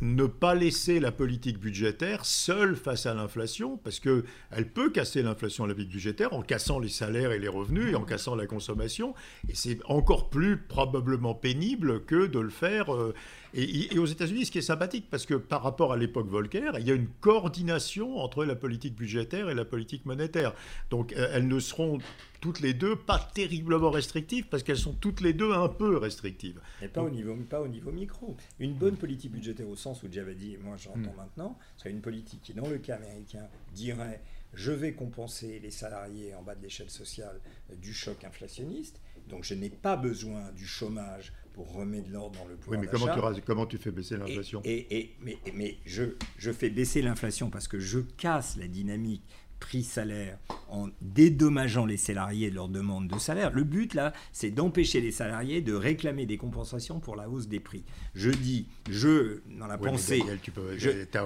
ne 0.00 0.26
pas 0.26 0.54
laisser 0.54 1.00
la 1.00 1.12
politique 1.12 1.58
budgétaire 1.58 2.24
seule 2.24 2.76
face 2.76 3.06
à 3.06 3.14
l'inflation, 3.14 3.76
parce 3.76 4.00
qu'elle 4.00 4.72
peut 4.72 4.90
casser 4.90 5.22
l'inflation 5.22 5.64
à 5.64 5.68
la 5.68 5.74
politique 5.74 5.94
budgétaire 5.94 6.32
en 6.32 6.42
cassant 6.42 6.78
les 6.78 6.88
salaires 6.88 7.32
et 7.32 7.38
les 7.38 7.48
revenus 7.48 7.92
et 7.92 7.94
en 7.94 8.04
cassant 8.04 8.34
la 8.34 8.46
consommation. 8.46 9.14
Et 9.48 9.54
c'est 9.54 9.78
encore 9.86 10.30
plus 10.30 10.56
probablement 10.56 11.34
pénible 11.34 12.04
que 12.04 12.26
de 12.26 12.38
le 12.38 12.50
faire. 12.50 12.94
Euh, 12.94 13.14
et, 13.54 13.98
aux 13.98 14.06
États-Unis, 14.06 14.46
ce 14.46 14.50
qui 14.50 14.58
est 14.58 14.62
sympathique, 14.62 15.06
parce 15.10 15.26
que 15.26 15.34
par 15.34 15.62
rapport 15.62 15.92
à 15.92 15.96
l'époque 15.96 16.28
Volcker, 16.28 16.72
il 16.78 16.86
y 16.86 16.90
a 16.90 16.94
une 16.94 17.08
coordination 17.20 18.18
entre 18.18 18.44
la 18.44 18.54
politique 18.54 18.94
budgétaire 18.94 19.48
et 19.50 19.54
la 19.54 19.64
politique 19.64 20.04
monétaire. 20.06 20.52
Donc 20.90 21.12
euh, 21.12 21.28
elles 21.32 21.48
ne 21.48 21.58
seront 21.58 21.98
toutes 22.40 22.60
les 22.60 22.74
deux 22.74 22.96
pas 22.96 23.18
terriblement 23.18 23.90
restrictives 23.90 24.46
parce 24.48 24.62
qu'elles 24.62 24.78
sont 24.78 24.94
toutes 24.94 25.20
les 25.20 25.32
deux 25.32 25.52
un 25.52 25.68
peu 25.68 25.96
restrictives. 25.96 26.60
Mais 26.80 26.88
pas, 26.88 27.02
au 27.02 27.10
niveau, 27.10 27.34
pas 27.48 27.60
au 27.60 27.68
niveau 27.68 27.90
micro. 27.90 28.36
Une 28.58 28.74
bonne 28.74 28.96
politique 28.96 29.32
budgétaire 29.32 29.68
au 29.68 29.76
sens 29.76 30.02
où 30.02 30.08
j'avais 30.10 30.34
dit, 30.34 30.54
et 30.54 30.58
moi 30.58 30.76
j'entends 30.76 31.12
mm. 31.12 31.16
maintenant, 31.16 31.58
serait 31.76 31.90
une 31.90 32.00
politique 32.00 32.40
qui, 32.42 32.54
dans 32.54 32.68
le 32.68 32.78
cas 32.78 32.96
américain, 32.96 33.48
dirait 33.74 34.20
je 34.54 34.72
vais 34.72 34.92
compenser 34.92 35.60
les 35.60 35.70
salariés 35.70 36.34
en 36.34 36.42
bas 36.42 36.54
de 36.54 36.62
l'échelle 36.62 36.90
sociale 36.90 37.40
du 37.76 37.92
choc 37.92 38.24
inflationniste, 38.24 39.00
donc 39.28 39.44
je 39.44 39.54
n'ai 39.54 39.68
pas 39.68 39.96
besoin 39.96 40.52
du 40.52 40.66
chômage 40.66 41.32
pour 41.52 41.72
remettre 41.72 42.08
de 42.08 42.12
l'ordre 42.12 42.38
dans 42.38 42.46
le 42.46 42.56
pouvoir 42.56 42.80
Oui, 42.80 42.86
mais 42.86 42.90
comment 42.90 43.32
tu, 43.34 43.42
comment 43.42 43.66
tu 43.66 43.78
fais 43.78 43.90
baisser 43.90 44.16
l'inflation? 44.16 44.62
et, 44.64 44.98
et, 44.98 45.16
mais, 45.20 45.38
mais 45.54 45.76
je, 45.84 46.04
je 46.38 46.50
fais 46.52 46.70
baisser 46.70 47.02
l'inflation 47.02 47.50
parce 47.50 47.68
que 47.68 47.78
je 47.78 47.98
casse 47.98 48.56
la 48.56 48.68
dynamique 48.68 49.24
prix-salaire 49.58 50.38
en 50.70 50.88
dédommageant 51.00 51.86
les 51.86 51.96
salariés 51.96 52.50
de 52.50 52.54
leur 52.54 52.68
demande 52.68 53.08
de 53.08 53.18
salaire. 53.18 53.50
Le 53.52 53.64
but, 53.64 53.94
là, 53.94 54.12
c'est 54.32 54.50
d'empêcher 54.50 55.00
les 55.00 55.10
salariés 55.10 55.62
de 55.62 55.72
réclamer 55.72 56.26
des 56.26 56.36
compensations 56.36 57.00
pour 57.00 57.16
la 57.16 57.28
hausse 57.28 57.48
des 57.48 57.58
prix. 57.60 57.84
Je 58.14 58.30
dis, 58.30 58.66
je, 58.90 59.40
dans 59.58 59.66
la 59.66 59.78
pensée... 59.78 60.22
Mais 60.26 60.36
tu 60.42 60.50
peux, 60.50 60.76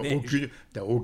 mais, 0.03 0.15
aucune, 0.15 0.49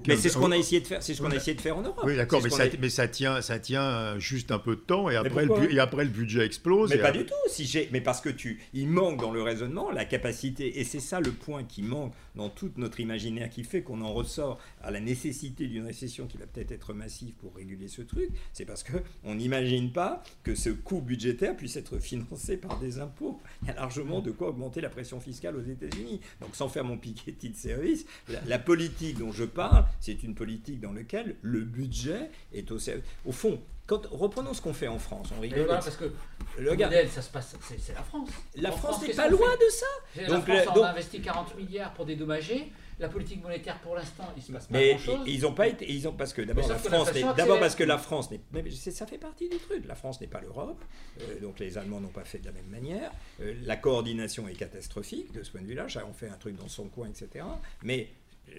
mais 0.07 0.17
c'est 0.17 0.29
ce 0.29 0.39
qu'on 0.39 0.53
a 0.53 0.57
essayé 0.57 0.81
de 0.81 0.87
faire, 0.87 1.03
c'est 1.03 1.15
ce 1.15 1.23
qu'on 1.23 1.31
a 1.31 1.37
essayé 1.37 1.55
de 1.55 1.61
faire 1.61 1.77
en 1.77 1.83
Europe. 1.83 2.05
Oui, 2.05 2.17
d'accord, 2.17 2.41
mais, 2.43 2.51
ça, 2.51 2.65
mais 2.81 2.91
ça, 2.91 3.09
tient, 3.09 3.43
ça 3.43 3.59
tient 3.59 4.19
juste 4.19 4.53
un 4.53 4.59
peu 4.59 4.77
de 4.77 4.81
temps 4.81 5.11
et 5.11 5.17
après, 5.17 5.45
le, 5.45 5.73
et 5.73 5.81
après 5.81 6.05
le 6.05 6.11
budget 6.11 6.47
explose. 6.47 6.91
Mais 6.91 6.99
pas 6.99 7.13
du 7.13 7.27
tout, 7.27 7.35
si 7.49 7.65
j'ai, 7.65 7.89
mais 7.93 8.01
parce 8.01 8.21
que 8.21 8.29
tu, 8.29 8.61
il 8.73 8.89
manque 8.89 9.21
dans 9.21 9.33
le 9.33 9.43
raisonnement 9.43 9.91
la 9.91 10.05
capacité, 10.05 10.79
et 10.79 10.85
c'est 10.85 11.01
ça 11.01 11.21
le 11.21 11.33
point 11.33 11.65
qui 11.65 11.83
manque 11.83 12.13
dans 12.37 12.49
tout 12.49 12.71
notre 12.77 13.01
imaginaire 13.01 13.51
qui 13.51 13.65
fait 13.65 13.83
qu'on 13.83 14.01
en 14.01 14.13
ressort 14.13 14.59
à 14.81 14.93
la 14.93 15.01
nécessité 15.01 15.67
d'une 15.67 15.87
récession 15.87 16.27
qui 16.27 16.39
va 16.39 16.47
peut-être 16.47 16.71
être 16.71 16.95
massive 16.95 17.18
pour 17.27 17.55
réguler 17.55 17.89
ce 17.89 18.03
truc, 18.03 18.31
c'est 18.53 18.65
parce 18.65 18.85
qu'on 18.85 19.35
n'imagine 19.35 19.93
pas 19.93 20.23
que 20.43 20.55
ce 20.55 20.71
coût 20.71 21.01
budgétaire 21.01 21.57
puisse 21.57 21.77
être 21.77 21.99
financé 22.01 22.57
par 22.57 22.79
des 22.79 22.99
impôts. 23.01 23.41
Il 23.63 23.69
y 23.69 23.71
a 23.71 23.75
largement 23.75 24.21
de 24.21 24.31
quoi 24.31 24.49
augmenter 24.49 24.81
la 24.81 24.91
pression 24.91 25.21
fiscale 25.21 25.57
aux 25.57 25.63
États-Unis. 25.63 26.21
Donc 26.41 26.55
sans 26.55 26.69
faire 26.69 26.85
mon 26.85 26.99
piquet 26.99 27.33
de 27.33 27.57
service, 27.57 28.07
la, 28.47 28.59
politique 28.59 29.19
dont 29.19 29.33
je 29.33 29.45
parle, 29.45 29.85
c'est 30.01 30.23
une 30.23 30.35
politique 30.35 30.81
dans 30.81 30.93
laquelle 30.93 31.37
le 31.43 31.61
budget 31.61 32.31
est 32.53 32.71
au 32.71 32.79
Au 33.25 33.33
fond, 33.33 33.61
quand, 33.87 34.07
reprenons 34.11 34.53
ce 34.53 34.61
qu'on 34.61 34.75
fait 34.75 34.89
en 34.89 34.99
France. 34.99 35.31
On 35.37 35.41
rigole. 35.41 35.67
parce 35.67 35.97
que 35.97 36.13
le 36.59 36.71
modèle, 36.71 37.09
ça 37.09 37.23
se 37.23 37.31
passe, 37.31 37.57
c'est 37.63 37.95
la 37.95 38.03
France. 38.03 38.29
La 38.57 38.71
France 38.71 39.03
n'est 39.03 39.15
pas 39.15 39.29
loin 39.29 39.55
de 39.55 39.71
ça. 39.71 40.27
Donc, 40.29 40.47
la 40.47 40.63
France, 40.63 40.77
on 40.79 40.83
a 40.83 40.91
investi 40.91 41.21
40 41.21 41.57
milliards 41.57 41.95
pour 41.95 42.05
dédommager. 42.05 42.71
La 43.01 43.09
politique 43.09 43.43
monétaire, 43.43 43.79
pour 43.81 43.95
l'instant, 43.95 44.25
il 44.37 44.43
se 44.43 44.51
passe 44.51 44.67
pas 44.67 44.83
grand 44.83 44.99
chose. 44.99 45.21
Ils 45.27 45.43
n'ont 45.43 45.55
pas 45.55 45.69
été, 45.69 45.91
ils 45.91 46.09
ont 46.09 46.13
parce 46.13 46.33
que 46.33 46.43
d'abord 46.43 46.69
la 46.69 46.79
France, 46.79 47.13
d'abord 47.37 47.61
parce 47.61 47.77
que 47.77 47.85
la 47.85 47.99
France 47.99 48.31
n'est, 48.31 48.41
ça 48.71 49.07
fait 49.07 49.19
partie 49.19 49.49
du 49.49 49.57
truc. 49.59 49.87
La 49.87 49.95
France 49.95 50.21
n'est 50.21 50.27
pas 50.27 50.41
l'Europe, 50.41 50.85
euh, 51.21 51.41
donc 51.41 51.61
les 51.61 51.79
Allemands 51.79 52.01
n'ont 52.01 52.09
pas 52.09 52.25
fait 52.25 52.39
de 52.39 52.47
la 52.47 52.53
même 52.53 52.67
manière. 52.67 53.13
Euh, 53.41 53.55
la 53.65 53.77
coordination 53.77 54.49
est 54.49 54.55
catastrophique 54.55 55.33
de 55.33 55.43
ce 55.43 55.51
point 55.53 55.63
de 55.63 55.67
vue-là. 55.67 55.87
On 56.09 56.13
fait 56.13 56.29
un 56.29 56.37
truc 56.37 56.57
dans 56.57 56.69
son 56.69 56.89
coin, 56.89 57.09
etc. 57.09 57.45
Mais 57.83 58.09
euh, 58.49 58.53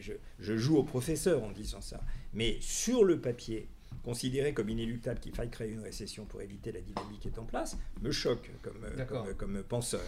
je, 0.00 0.12
je 0.38 0.56
joue 0.56 0.78
au 0.78 0.84
professeur 0.84 1.42
en 1.44 1.50
disant 1.50 1.80
ça. 1.80 2.00
Mais 2.32 2.56
sur 2.60 3.04
le 3.04 3.20
papier, 3.20 3.68
considérer 4.02 4.52
comme 4.52 4.68
inéluctable 4.68 5.20
qu'il 5.20 5.34
faille 5.34 5.50
créer 5.50 5.70
une 5.70 5.80
récession 5.80 6.24
pour 6.24 6.42
éviter 6.42 6.72
la 6.72 6.80
dynamique 6.80 7.20
qui 7.20 7.28
est 7.28 7.38
en 7.38 7.44
place, 7.44 7.78
me 8.02 8.10
choque 8.10 8.50
comme, 8.62 8.84
euh, 8.84 9.34
comme, 9.34 9.62
penseur. 9.62 10.02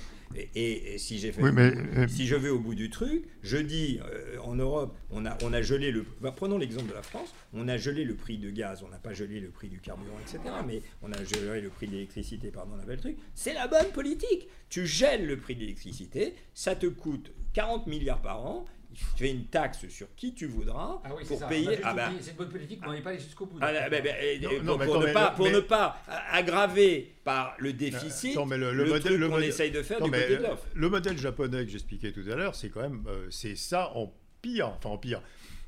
Et, 0.55 0.99
si, 0.99 1.19
j'ai 1.19 1.33
fait, 1.33 1.43
euh, 1.43 2.09
si 2.09 2.27
je 2.27 2.35
vais 2.35 2.49
au 2.49 2.59
bout 2.59 2.75
du 2.75 2.91
truc, 2.91 3.25
je 3.43 3.57
dis, 3.57 4.01
euh, 4.05 4.39
en 4.43 4.57
Europe, 4.57 4.97
on 5.11 5.25
a, 5.27 5.37
on 5.43 5.53
a 5.53 5.63
gelé 5.63 5.91
le... 5.91 6.05
Bah, 6.21 6.33
prenons 6.35 6.59
l'exemple 6.59 6.89
de 6.89 6.95
la 6.95 7.03
France, 7.03 7.33
on 7.53 7.69
a 7.69 7.77
gelé 7.77 8.05
le 8.05 8.15
prix 8.15 8.39
de 8.39 8.51
gaz, 8.51 8.83
on 8.83 8.89
n'a 8.89 8.99
pas 8.99 9.13
gelé 9.13 9.41
le 9.41 9.51
prix 9.51 9.69
du 9.69 9.79
carburant, 9.79 10.19
etc. 10.21 10.41
Mais 10.67 10.83
on 11.03 11.13
a 11.13 11.23
gelé 11.25 11.61
le 11.61 11.69
prix 11.69 11.87
de 11.87 11.93
l'électricité, 11.93 12.51
pardon, 12.51 12.73
on 12.77 12.83
avait 12.83 12.97
le 12.97 13.01
truc. 13.01 13.17
C'est 13.35 13.55
la 13.55 13.69
bonne 13.69 13.91
politique. 13.93 14.49
Tu 14.69 14.87
gèles 14.87 15.27
le 15.27 15.37
prix 15.37 15.55
de 15.55 15.61
l'électricité, 15.61 16.35
ça 16.53 16.75
te 16.75 16.87
coûte 16.87 17.33
40 17.53 17.87
milliards 17.87 18.21
par 18.21 18.45
an, 18.45 18.67
tu 18.95 19.05
fais 19.17 19.31
une 19.31 19.47
taxe 19.47 19.87
sur 19.89 20.07
qui 20.17 20.35
tu 20.35 20.47
voudras 20.47 21.01
ah 21.05 21.11
pour 21.27 21.47
payer. 21.47 21.79
Ah 21.83 21.95
bah, 21.95 22.11
c'est 22.21 22.31
une 22.31 22.37
bonne 22.37 22.51
politique, 22.51 22.81
mais 22.83 22.89
on 22.89 22.93
n'est 22.93 23.03
pas 23.03 23.11
allé 23.11 23.19
jusqu'au 23.19 23.47
bout. 23.47 23.59
Ah, 23.61 23.73
bah, 23.91 24.01
bah, 24.01 24.85
pour, 24.85 25.01
ne 25.01 25.13
pas, 25.13 25.31
pour 25.31 25.51
ne 25.51 25.61
pas 25.61 26.03
aggraver 26.31 27.15
par 27.25 27.55
le 27.59 27.73
déficit 27.73 28.37
non, 28.37 28.47
mais 28.47 28.59
le, 28.59 28.73
le, 28.73 28.85
modèle 28.87 29.29
qu'on 29.29 29.39
essaye 29.41 29.71
de 29.71 29.83
faire 29.83 30.01
du 30.01 30.11
côté 30.11 30.37
de 30.37 30.43
l'offre. 30.43 30.67
Le 30.75 30.89
modèle 30.89 31.19
japonais 31.19 31.65
que 31.65 31.71
j'expliquais 31.71 32.13
tout 32.13 32.25
à 32.31 32.35
l'heure, 32.35 32.55
c'est 32.55 32.71
quand 32.71 32.83
même 32.83 33.05
euh, 33.09 33.27
c'est 33.31 33.57
ça 33.57 33.93
en 33.95 34.13
pire, 34.43 34.69
enfin 34.69 34.91
en 34.91 34.99
pire. 34.99 35.21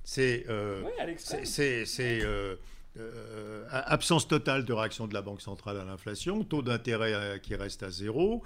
C'est 0.07 0.47
euh, 0.49 0.85
c'est 1.19 2.23
euh, 2.23 2.55
euh, 2.97 3.65
absence 3.71 4.29
totale 4.29 4.65
de 4.65 4.73
réaction 4.73 5.09
de 5.09 5.15
la 5.15 5.21
Banque 5.21 5.41
centrale 5.41 5.79
à 5.79 5.85
l'inflation, 5.85 6.45
taux 6.45 6.63
d'intérêt 6.63 7.41
qui 7.43 7.57
reste 7.57 7.83
à 7.83 7.91
zéro, 7.91 8.45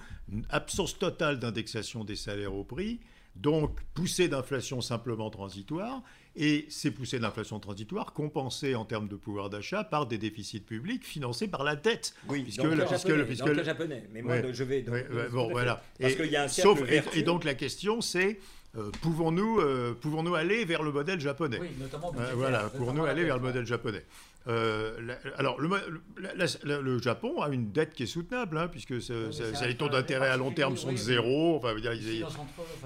absence 0.49 0.99
totale 0.99 1.39
d'indexation 1.39 2.03
des 2.03 2.17
salaires 2.17 2.55
au 2.55 2.65
prix, 2.65 2.99
donc, 3.37 3.81
poussée 3.95 4.29
d'inflation 4.29 4.81
simplement 4.81 5.31
transitoire, 5.31 6.03
et 6.37 6.67
ces 6.69 6.91
poussées 6.91 7.19
d'inflation 7.19 7.59
transitoire 7.59 8.13
compensées 8.13 8.75
en 8.75 8.85
termes 8.85 9.09
de 9.09 9.17
pouvoir 9.17 9.51
d'achat 9.51 9.83
par 9.83 10.07
des 10.07 10.19
déficits 10.19 10.61
publics 10.61 11.05
financés 11.05 11.49
par 11.49 11.65
la 11.65 11.77
dette. 11.77 12.15
Oui, 12.29 12.43
puisque, 12.43 12.63
le, 12.63 12.77
japonais, 12.87 13.65
japonais. 13.65 14.09
Mais 14.13 14.23
moi, 14.23 14.53
je 14.53 14.65
vais. 14.65 14.85
bon, 15.31 15.51
voilà. 15.51 15.83
Parce 16.01 16.15
qu'il 16.15 16.31
y 16.31 16.37
a 16.37 16.45
un 16.45 16.49
sauf, 16.49 16.81
et, 17.15 17.23
donc 17.23 17.45
la 17.45 17.55
question, 17.55 18.01
c'est 18.01 18.39
euh, 18.77 18.91
pouvons-nous 19.03 19.59
euh, 19.59 19.95
pouvons-nous 20.01 20.37
aller 20.37 20.65
vers 20.65 20.85
le 20.85 20.93
modèle 20.93 21.19
japonais? 21.19 21.59
Oui, 21.61 21.71
notamment. 21.81 22.13
Euh, 22.17 22.33
voilà, 22.35 22.69
pouvons-nous 22.69 23.05
aller 23.05 23.25
vers 23.25 23.37
le 23.37 23.43
modèle 23.43 23.67
japonais 23.67 24.05
euh, 24.49 24.97
alors, 25.37 25.61
le, 25.61 26.99
Japon 26.99 27.43
a 27.43 27.51
une 27.51 27.73
dette 27.73 27.93
qui 27.93 28.05
est 28.05 28.07
soutenable, 28.07 28.57
hein, 28.57 28.69
puisque 28.69 28.91
les 28.91 29.77
taux 29.77 29.89
d'intérêt 29.89 30.31
à 30.31 30.37
long 30.37 30.51
terme 30.51 30.77
sont 30.77 30.93
de 30.93 30.97
zéro. 30.97 31.57
Enfin, 31.57 31.75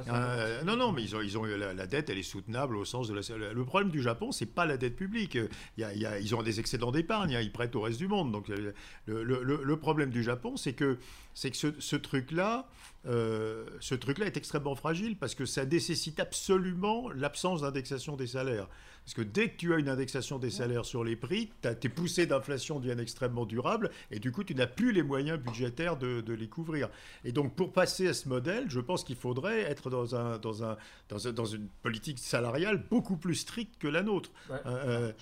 euh, 0.09 0.62
non, 0.64 0.77
non, 0.77 0.93
mais 0.93 1.03
ils 1.03 1.14
ont, 1.14 1.21
ils 1.21 1.38
ont 1.38 1.45
la, 1.45 1.87
dette, 1.87 2.11
elle 2.11 2.19
est 2.19 2.23
soutenable 2.23 2.77
au 2.77 2.85
sens 2.85 3.09
de 3.09 3.14
la. 3.14 3.53
Le 3.53 3.64
problème 3.64 3.90
du 3.90 4.03
Japon, 4.03 4.33
c'est 4.33 4.47
pas 4.47 4.67
la 4.67 4.77
dette 4.77 4.97
publique. 4.97 5.38
Il 5.77 5.81
y 5.81 6.07
a, 6.07 6.19
ils 6.19 6.35
ont 6.35 6.43
des 6.43 6.59
excédents 6.59 6.90
d'épargne, 6.90 7.37
hein, 7.37 7.40
ils 7.40 7.53
prêtent 7.53 7.77
au 7.77 7.83
reste 7.83 7.99
du 7.99 8.09
monde. 8.09 8.33
Donc, 8.33 8.49
le, 9.07 9.77
problème 9.77 10.11
du 10.11 10.23
Japon, 10.23 10.57
c'est 10.57 10.73
que, 10.73 10.99
c'est 11.35 11.51
que 11.51 11.57
ce, 11.79 11.97
truc-là, 11.97 12.67
euh, 13.07 13.64
ce 13.81 13.95
truc-là 13.95 14.27
est 14.27 14.37
extrêmement 14.37 14.75
fragile 14.75 15.17
parce 15.17 15.35
que 15.35 15.45
ça 15.47 15.64
nécessite 15.64 16.21
absolument 16.21 17.11
l'absence 17.11 17.62
d'indexation 17.62 18.17
des 18.17 18.27
salaires. 18.27 18.69
Parce 19.05 19.14
que 19.14 19.23
dès 19.23 19.51
que 19.51 19.57
tu 19.59 19.75
as 19.75 19.79
une 19.79 19.90
indexation 19.90 20.38
des 20.38 20.51
salaires 20.51 20.87
sur 20.87 21.05
les 21.05 21.14
prix, 21.14 21.51
tes 21.81 21.88
poussées 21.90 22.27
d'inflation 22.27 22.81
deviennent 22.81 23.01
extrêmement 23.01 23.45
durables 23.45 23.90
et 24.11 24.19
du 24.19 24.33
coup, 24.33 24.45
tu 24.45 24.55
n'as 24.55 24.67
plus 24.67 24.93
les 24.93 25.03
moyens 25.03 25.38
budgétaires 25.38 25.99
de, 25.99 26.33
les 26.33 26.49
couvrir. 26.49 26.88
Et 27.23 27.33
donc, 27.33 27.55
pour 27.55 27.73
passer 27.73 28.09
à 28.09 28.14
ce 28.14 28.29
modèle, 28.29 28.64
je 28.69 28.81
pense 28.81 29.05
qu'il 29.05 29.17
faudrait 29.17 29.61
être 29.61 29.90
dans, 29.90 30.17
un, 30.17 30.38
dans, 30.38 30.64
un, 30.64 30.79
dans, 31.09 31.45
une 31.45 31.69
politique 31.83 32.19
salariale 32.19 32.83
beaucoup 32.90 33.19
plus 33.19 33.35
stricte 33.35 33.79
que 33.79 33.88
la 33.88 34.03
nôtre. 34.03 34.31
Euh, 34.51 34.59
euh, 34.64 35.12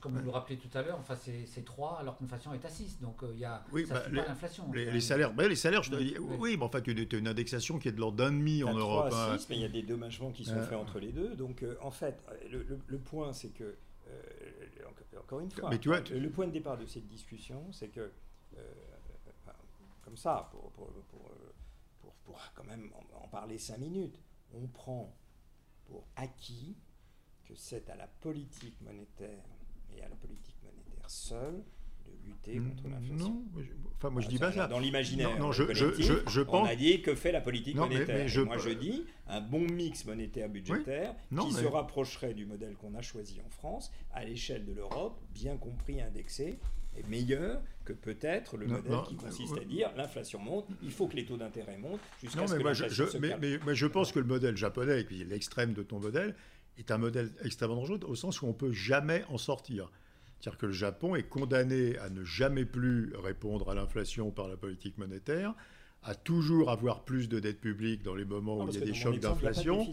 comme 0.00 0.16
vous 0.16 0.24
le 0.24 0.30
rappelez 0.30 0.56
tout 0.56 0.78
à 0.78 0.82
l'heure, 0.82 0.98
enfin, 1.00 1.16
c'est 1.16 1.64
3 1.64 1.98
alors 2.00 2.16
que 2.16 2.22
l'inflation 2.22 2.54
est 2.54 2.64
à 2.64 2.70
6. 2.70 3.00
Donc, 3.00 3.22
euh, 3.24 3.30
il 3.34 3.40
y 3.40 3.44
a, 3.44 3.64
oui, 3.72 3.86
ça 3.86 3.94
bah, 3.94 4.02
les, 4.08 4.20
pas 4.20 4.28
l'inflation. 4.28 4.70
Les, 4.72 5.00
salaires, 5.00 5.32
bah, 5.32 5.48
les 5.48 5.56
salaires 5.56 5.82
je 5.82 5.92
oui, 5.96 6.16
oui, 6.38 6.56
mais 6.56 6.64
en 6.64 6.68
fait, 6.68 6.82
tu 6.82 7.15
as 7.16 7.18
une 7.18 7.28
indexation 7.28 7.78
qui 7.78 7.88
est 7.88 7.92
de 7.92 8.00
l'ordre 8.00 8.18
d'un 8.18 8.32
demi 8.32 8.62
en 8.64 8.74
Europe. 8.74 9.10
3 9.10 9.32
à 9.32 9.38
6, 9.38 9.42
hein. 9.42 9.46
mais 9.50 9.56
il 9.56 9.62
y 9.62 9.64
a 9.64 9.68
des 9.68 9.82
dommagements 9.82 10.30
qui 10.30 10.44
sont 10.44 10.60
faits 10.62 10.78
entre 10.78 10.98
les 10.98 11.12
deux. 11.12 11.34
Donc, 11.34 11.64
en 11.80 11.90
fait, 11.90 12.22
le, 12.50 12.66
le 12.86 12.98
point 12.98 13.32
c'est 13.32 13.50
que, 13.50 13.76
euh, 14.08 14.22
encore 15.18 15.40
une 15.40 15.50
fois, 15.50 15.70
le, 15.70 16.30
point 16.30 16.46
de 16.46 16.52
départ 16.52 16.78
de 16.78 16.86
cette 16.86 17.08
discussion, 17.08 17.72
c'est 17.72 17.88
que, 17.88 18.12
euh, 18.56 18.72
comme 20.02 20.16
ça, 20.16 20.48
pour, 20.52 20.70
pour, 20.72 20.92
pour, 22.24 22.40
quand 22.54 22.64
même 22.64 22.90
en, 23.14 23.28
parler 23.28 23.58
cinq 23.58 23.78
minutes, 23.78 24.18
on 24.54 24.66
prend 24.66 25.14
pour 25.86 26.06
acquis 26.16 26.76
que 27.44 27.54
c'est 27.54 27.88
à 27.90 27.96
la 27.96 28.06
politique 28.06 28.80
monétaire 28.80 29.44
et 29.94 30.02
à 30.02 30.08
la 30.08 30.16
politique 30.16 30.56
monétaire 30.62 31.08
seule 31.10 31.64
lutter 32.24 32.58
mm, 32.58 32.68
contre 32.68 32.88
l'inflation. 32.88 33.16
Non, 33.16 33.44
enfin 33.96 34.10
moi 34.10 34.20
je 34.22 34.28
dis 34.28 34.38
pas 34.38 34.52
ça. 34.52 34.66
Dans 34.66 34.78
l'imaginaire, 34.78 35.38
non, 35.38 35.52
je, 35.52 35.72
je, 35.74 35.94
je, 36.28 36.40
pense... 36.40 36.66
on 36.66 36.70
a 36.70 36.76
dit 36.76 37.02
que 37.02 37.14
fait 37.14 37.32
la 37.32 37.40
politique 37.40 37.76
monétaire. 37.76 38.28
je... 38.28 38.40
Moi 38.40 38.58
je 38.58 38.70
dis 38.70 39.04
un 39.26 39.40
bon 39.40 39.60
mix 39.60 40.04
monétaire 40.04 40.48
budgétaire 40.48 41.14
qui 41.40 41.52
se 41.52 41.64
rapprocherait 41.64 42.34
du 42.34 42.46
modèle 42.46 42.74
qu'on 42.76 42.94
a 42.94 43.02
choisi 43.02 43.40
en 43.44 43.50
France 43.50 43.92
à 44.12 44.24
l'échelle 44.24 44.64
de 44.64 44.72
l'Europe, 44.72 45.20
bien 45.32 45.56
compris 45.56 46.00
indexé, 46.00 46.58
est 46.96 47.08
meilleur 47.08 47.62
que 47.84 47.92
peut-être 47.92 48.56
le 48.56 48.66
modèle 48.66 48.98
qui 49.06 49.16
consiste 49.16 49.56
à 49.58 49.64
dire 49.64 49.90
l'inflation 49.96 50.40
monte, 50.40 50.66
il 50.82 50.90
faut 50.90 51.06
que 51.06 51.16
les 51.16 51.24
taux 51.24 51.36
d'intérêt 51.36 51.78
montent 51.78 52.00
jusqu'à 52.22 52.46
ce 52.46 52.54
que 52.54 52.62
l'inflation 52.62 53.06
se 53.06 53.18
mais, 53.18 53.36
mais, 53.40 53.58
mais, 53.64 53.74
je 53.74 53.86
pense 53.86 54.12
que 54.12 54.18
le 54.18 54.26
modèle 54.26 54.56
japonais, 54.56 55.00
et 55.00 55.04
puis 55.04 55.24
l'extrême 55.24 55.72
de 55.72 55.82
ton 55.82 56.00
modèle, 56.00 56.34
est 56.78 56.90
un 56.90 56.98
modèle 56.98 57.32
extrêmement 57.44 57.76
dangereux 57.76 58.00
au 58.06 58.14
sens 58.14 58.42
où 58.42 58.46
on 58.46 58.52
peut 58.52 58.72
jamais 58.72 59.24
en 59.28 59.38
sortir. 59.38 59.90
C'est-à-dire 60.40 60.58
que 60.58 60.66
le 60.66 60.72
Japon 60.72 61.16
est 61.16 61.28
condamné 61.28 61.98
à 61.98 62.10
ne 62.10 62.24
jamais 62.24 62.64
plus 62.64 63.14
répondre 63.16 63.70
à 63.70 63.74
l'inflation 63.74 64.30
par 64.30 64.48
la 64.48 64.56
politique 64.56 64.98
monétaire, 64.98 65.54
à 66.06 66.14
toujours 66.14 66.70
avoir 66.70 67.00
plus 67.02 67.28
de 67.28 67.40
dette 67.40 67.60
publique 67.60 68.04
dans 68.04 68.14
les 68.14 68.24
moments 68.24 68.58
où 68.58 68.68
il 68.68 68.78
y 68.78 68.82
a 68.82 68.86
des 68.86 68.94
chocs 68.94 69.18
d'inflation. 69.18 69.84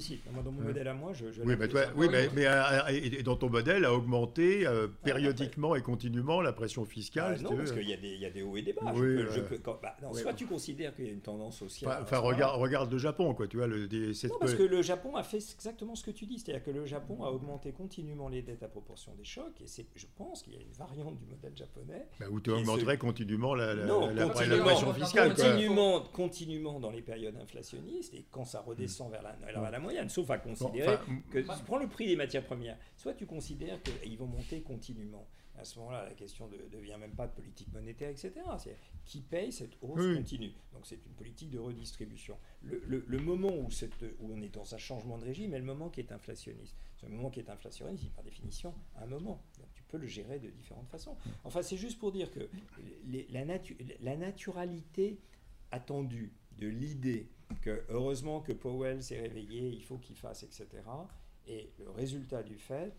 Dans 0.46 0.52
mon 0.52 0.62
modèle 0.62 0.88
à 0.88 0.94
moi, 0.94 1.12
je. 1.14 1.26
oui, 1.44 1.56
mais, 1.58 1.68
toi, 1.68 1.82
oui, 1.96 2.08
mais, 2.12 2.30
mais 2.36 2.46
et 2.92 3.24
dans 3.24 3.36
ton 3.36 3.50
modèle, 3.50 3.84
a 3.84 3.94
augmenté 3.94 4.68
euh, 4.68 4.88
ah, 4.88 5.04
périodiquement 5.04 5.76
et 5.76 5.82
continuellement 5.82 6.42
la 6.42 6.54
pression 6.54 6.86
fiscale. 6.86 7.38
Ah, 7.40 7.42
non, 7.42 7.58
parce 7.58 7.72
qu'il 7.72 7.90
y, 7.90 8.20
y, 8.20 8.26
a 8.26 8.30
des 8.30 8.44
hauts 8.44 8.56
et 8.56 8.62
des 8.62 8.74
bas. 8.74 8.94
Oui, 8.96 9.24
je 9.32 9.42
peux, 9.42 9.58
bah, 9.82 9.96
non, 10.04 10.14
soit 10.14 10.34
tu 10.34 10.46
considères 10.46 10.96
qu'il 10.96 11.06
y 11.06 11.10
a 11.10 11.12
une 11.12 11.22
tendance 11.22 11.58
sociale. 11.58 12.00
Enfin, 12.04 12.20
regarde, 12.20 12.62
regarde 12.62 12.92
le 12.92 13.00
Japon, 13.00 13.34
quoi. 13.34 13.48
Tu 13.48 13.58
vois, 13.58 13.68
le, 13.68 13.88
non, 13.88 14.38
parce 14.40 14.54
que 14.54 14.64
le 14.64 14.82
Japon 14.84 15.16
a 15.16 15.24
fait 15.24 15.38
exactement 15.38 15.96
ce 15.96 16.04
que 16.04 16.12
tu 16.12 16.28
dis, 16.28 16.38
c'est-à-dire 16.38 16.64
que 16.64 16.72
le 16.72 16.86
Japon 16.86 17.24
a 17.24 17.30
augmenté 17.30 17.72
continuellement 17.72 18.30
les 18.30 18.44
dettes 18.44 18.62
à 18.62 18.68
proportion 18.68 19.14
des 19.16 19.26
chocs, 19.26 19.60
et 19.62 19.68
c'est, 19.68 19.88
je 19.96 20.06
pense 20.16 20.44
qu'il 20.44 20.54
y 20.54 20.58
a 20.58 20.62
une 20.62 20.74
variante 20.74 21.18
du 21.18 21.26
modèle 21.26 21.58
japonais. 21.58 22.06
Bah, 22.20 22.28
où 22.30 22.40
tu 22.40 22.52
augmenterais 22.52 22.98
continuellement 22.98 23.56
la, 23.56 23.74
la, 23.74 24.28
pression 24.28 24.94
fiscale. 24.94 25.30
Continuellement 25.30 26.03
continuellement 26.12 26.80
dans 26.80 26.92
les 26.92 27.02
périodes 27.02 27.36
inflationnistes 27.38 28.14
et 28.14 28.26
quand 28.32 28.46
ça 28.46 28.62
redescend 28.62 29.12
vers 29.12 29.24
la, 29.24 29.72
la 29.72 29.80
moyenne, 29.80 30.10
sauf 30.10 30.30
à 30.30 30.38
considérer 30.38 30.98
que 31.32 31.40
tu 31.40 31.64
prends 31.66 31.78
le 31.78 31.88
prix 31.88 32.08
des 32.08 32.16
matières 32.16 32.44
premières, 32.44 32.78
soit 32.96 33.14
tu 33.14 33.26
considères 33.26 33.82
qu'ils 33.82 34.18
vont 34.18 34.28
monter 34.28 34.62
continuellement. 34.62 35.28
À 35.56 35.66
ce 35.66 35.78
moment-là, 35.80 36.06
la 36.06 36.16
question 36.16 36.48
ne 36.48 36.58
devient 36.76 36.98
même 37.00 37.14
pas 37.14 37.28
de 37.28 37.34
politique 37.34 37.72
monétaire, 37.72 38.10
etc. 38.10 38.34
C'est 38.58 38.76
qui 39.06 39.22
paye 39.22 39.52
cette 39.52 39.78
hausse 39.82 40.16
continue? 40.16 40.54
Donc 40.74 40.86
c'est 40.86 41.06
une 41.06 41.14
politique 41.14 41.52
de 41.52 41.60
redistribution. 41.60 42.38
Le, 42.64 43.20
moment 43.20 43.56
où, 43.56 43.70
cette, 43.70 43.94
où 44.20 44.34
on 44.34 44.42
est 44.42 44.50
dans 44.50 44.74
un 44.74 44.78
changement 44.78 45.18
de 45.18 45.26
régime 45.26 45.54
est 45.54 45.60
le 45.60 45.66
moment 45.66 45.90
qui 45.90 46.00
est 46.00 46.12
inflationniste. 46.12 46.76
Ce 46.96 47.06
moment 47.06 47.30
qui 47.30 47.40
est 47.40 47.50
inflationniste, 47.50 48.12
par 48.14 48.24
définition 48.24 48.74
un 48.96 49.06
moment. 49.06 49.44
Donc 49.60 49.68
tu 49.76 49.84
peux 49.84 49.98
le 49.98 50.08
gérer 50.08 50.40
de 50.40 50.50
différentes 50.50 50.90
façons. 50.90 51.16
Enfin, 51.44 51.62
c'est 51.62 51.78
juste 51.78 52.00
pour 52.00 52.12
dire 52.12 52.32
que 52.32 52.50
la, 53.30 53.46
la 54.02 54.18
naturalité 54.18 55.20
attendu 55.74 56.34
de 56.58 56.68
l'idée 56.68 57.30
que 57.62 57.84
heureusement 57.90 58.42
que 58.42 58.54
Powell 58.54 59.04
s'est 59.04 59.20
réveillé, 59.20 59.70
il 59.70 59.84
faut 59.84 59.98
qu'il 59.98 60.16
fasse, 60.16 60.44
etc. 60.44 60.68
Et 61.48 61.72
le 61.80 61.90
résultat 61.90 62.44
du 62.44 62.58
fait 62.58 62.94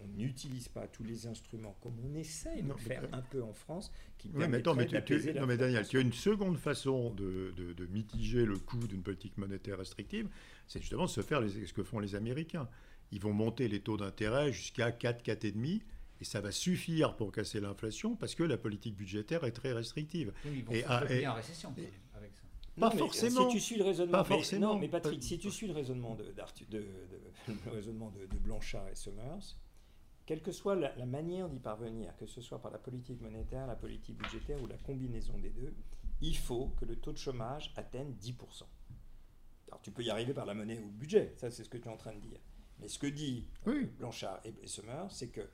on 0.00 0.08
n'utilise 0.08 0.68
pas 0.68 0.86
tous 0.86 1.04
les 1.04 1.26
instruments 1.26 1.76
comme 1.80 1.94
on 2.04 2.14
essaie 2.14 2.62
de 2.62 2.72
faire 2.74 3.04
un 3.12 3.22
peu 3.22 3.42
en 3.42 3.52
France, 3.52 3.92
qui 4.16 4.30
oui, 4.34 4.46
mais 4.48 4.58
attends, 4.58 4.74
mais, 4.74 4.86
tu, 4.86 5.32
non, 5.34 5.46
mais 5.46 5.56
Daniel, 5.56 5.86
tu 5.86 5.98
as 5.98 6.00
une 6.00 6.12
seconde 6.12 6.58
façon 6.58 7.10
de, 7.10 7.52
de, 7.56 7.86
mitiger 7.86 8.44
le 8.44 8.58
coût 8.58 8.86
d'une 8.86 9.02
politique 9.02 9.38
monétaire 9.38 9.78
restrictive, 9.78 10.28
c'est 10.66 10.80
justement 10.80 11.04
de 11.04 11.10
se 11.10 11.20
faire 11.20 11.40
les, 11.40 11.66
ce 11.66 11.72
que 11.72 11.82
font 11.82 12.00
les 12.00 12.14
Américains. 12.14 12.68
Ils 13.12 13.20
vont 13.20 13.32
monter 13.32 13.68
les 13.68 13.80
taux 13.80 13.96
d'intérêt 13.96 14.52
jusqu'à 14.52 14.92
4, 14.92 15.24
4,5 15.24 15.80
et 16.20 16.24
ça 16.24 16.40
va 16.40 16.50
suffire 16.50 17.14
pour 17.14 17.30
casser 17.30 17.60
l'inflation 17.60 18.16
parce 18.16 18.34
que 18.34 18.42
la 18.42 18.56
politique 18.56 18.96
budgétaire 18.96 19.44
est 19.44 19.52
très 19.52 19.72
restrictive. 19.72 20.32
Oui, 20.44 20.50
ils 20.58 20.64
vont 20.64 20.72
et, 20.72 21.26
en 21.26 21.34
récession 21.34 21.70
avec 21.70 21.92
Pas 22.78 22.90
forcément. 22.90 23.48
Si 23.48 23.56
tu 23.56 23.60
suis 23.60 23.76
le 23.76 23.84
raisonnement, 23.84 24.18
pas 24.18 24.24
forcément. 24.24 24.74
non, 24.74 24.78
mais 24.78 24.88
Patrick, 24.88 25.22
si 25.22 25.38
tu 25.38 25.50
suis 25.50 25.66
le 25.66 25.72
raisonnement 25.72 26.14
de, 26.14 26.24
de, 26.24 26.84
le 27.48 27.70
raisonnement 27.70 28.10
de, 28.10 28.38
Blanchard 28.38 28.88
et 28.88 28.94
Summers, 28.94 29.56
quelle 30.26 30.42
que 30.42 30.52
soit 30.52 30.74
la, 30.74 31.06
manière 31.06 31.48
d'y 31.48 31.58
parvenir, 31.58 32.16
que 32.16 32.26
ce 32.26 32.40
soit 32.40 32.60
par 32.60 32.70
la 32.70 32.78
politique 32.78 33.20
monétaire, 33.20 33.66
la 33.66 33.76
politique 33.76 34.18
budgétaire 34.18 34.62
ou 34.62 34.66
la 34.66 34.76
combinaison 34.76 35.38
des 35.38 35.50
deux, 35.50 35.74
il 36.20 36.36
faut 36.36 36.74
que 36.78 36.84
le 36.84 36.96
taux 36.96 37.12
de 37.12 37.18
chômage 37.18 37.72
atteigne 37.76 38.12
10%. 38.20 38.34
Alors 39.68 39.80
tu 39.82 39.90
peux 39.90 40.02
y 40.02 40.10
arriver 40.10 40.34
par 40.34 40.46
la 40.46 40.54
monnaie 40.54 40.78
ou 40.78 40.86
le 40.86 40.92
budget, 40.92 41.34
ça 41.36 41.50
c'est 41.50 41.64
ce 41.64 41.68
que 41.68 41.78
tu 41.78 41.88
es 41.88 41.90
en 41.90 41.96
train 41.96 42.14
de 42.14 42.20
dire. 42.20 42.40
Mais 42.80 42.88
ce 42.88 42.98
que 42.98 43.06
dit 43.06 43.48
Blanchard 43.98 44.40
et, 44.44 44.66
Summers, 44.66 45.10
c'est 45.10 45.28
que 45.28 45.48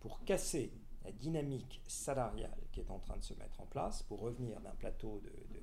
pour 0.00 0.24
casser 0.24 0.72
la 1.04 1.12
dynamique 1.12 1.80
salariale 1.86 2.56
qui 2.72 2.80
est 2.80 2.90
en 2.90 2.98
train 2.98 3.16
de 3.16 3.24
se 3.24 3.34
mettre 3.34 3.60
en 3.60 3.66
place, 3.66 4.02
pour 4.02 4.20
revenir 4.20 4.60
d'un 4.60 4.74
plateau 4.74 5.20
de, 5.24 5.30
de, 5.54 5.60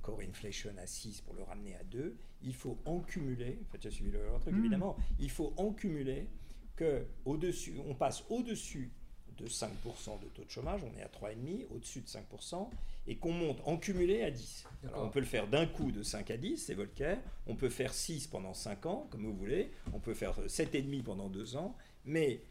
core 0.00 0.20
inflation 0.20 0.72
à 0.78 0.86
6 0.86 1.20
pour 1.22 1.34
le 1.34 1.42
ramener 1.42 1.74
à 1.76 1.84
2, 1.84 2.16
il 2.42 2.54
faut 2.54 2.78
en 2.84 3.00
cumuler, 3.00 3.58
en 3.62 3.72
fait 3.72 3.82
j'ai 3.82 3.90
suivi 3.90 4.10
le 4.10 4.20
truc 4.40 4.54
hmm. 4.54 4.58
évidemment, 4.58 4.96
il 5.18 5.30
faut 5.30 5.52
en 5.56 5.72
cumuler 5.72 6.28
que 6.76 7.06
au-dessus, 7.24 7.74
on 7.86 7.94
passe 7.94 8.24
au-dessus 8.28 8.90
de 9.38 9.46
5% 9.46 10.20
de 10.20 10.26
taux 10.28 10.44
de 10.44 10.50
chômage, 10.50 10.82
on 10.84 10.98
est 10.98 11.02
à 11.02 11.08
3,5, 11.08 11.66
au-dessus 11.70 12.00
de 12.00 12.06
5%, 12.06 12.68
et 13.06 13.16
qu'on 13.16 13.32
monte 13.32 13.60
en 13.64 13.76
cumulé 13.76 14.22
à 14.22 14.30
10. 14.30 14.66
Alors 14.88 15.04
on 15.04 15.08
peut 15.08 15.20
le 15.20 15.26
faire 15.26 15.48
d'un 15.48 15.66
coup 15.66 15.90
de 15.90 16.02
5 16.02 16.30
à 16.30 16.36
10, 16.36 16.58
c'est 16.58 16.74
Volcker, 16.74 17.16
on 17.46 17.56
peut 17.56 17.68
faire 17.68 17.92
6 17.92 18.26
pendant 18.28 18.54
5 18.54 18.86
ans, 18.86 19.08
comme 19.10 19.24
vous 19.24 19.36
voulez, 19.36 19.70
on 19.92 20.00
peut 20.00 20.14
faire 20.14 20.38
7,5 20.46 21.02
pendant 21.02 21.28
2 21.28 21.56
ans, 21.56 21.76
mais 22.04 22.42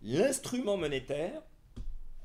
l'instrument 0.00 0.76
monétaire 0.76 1.42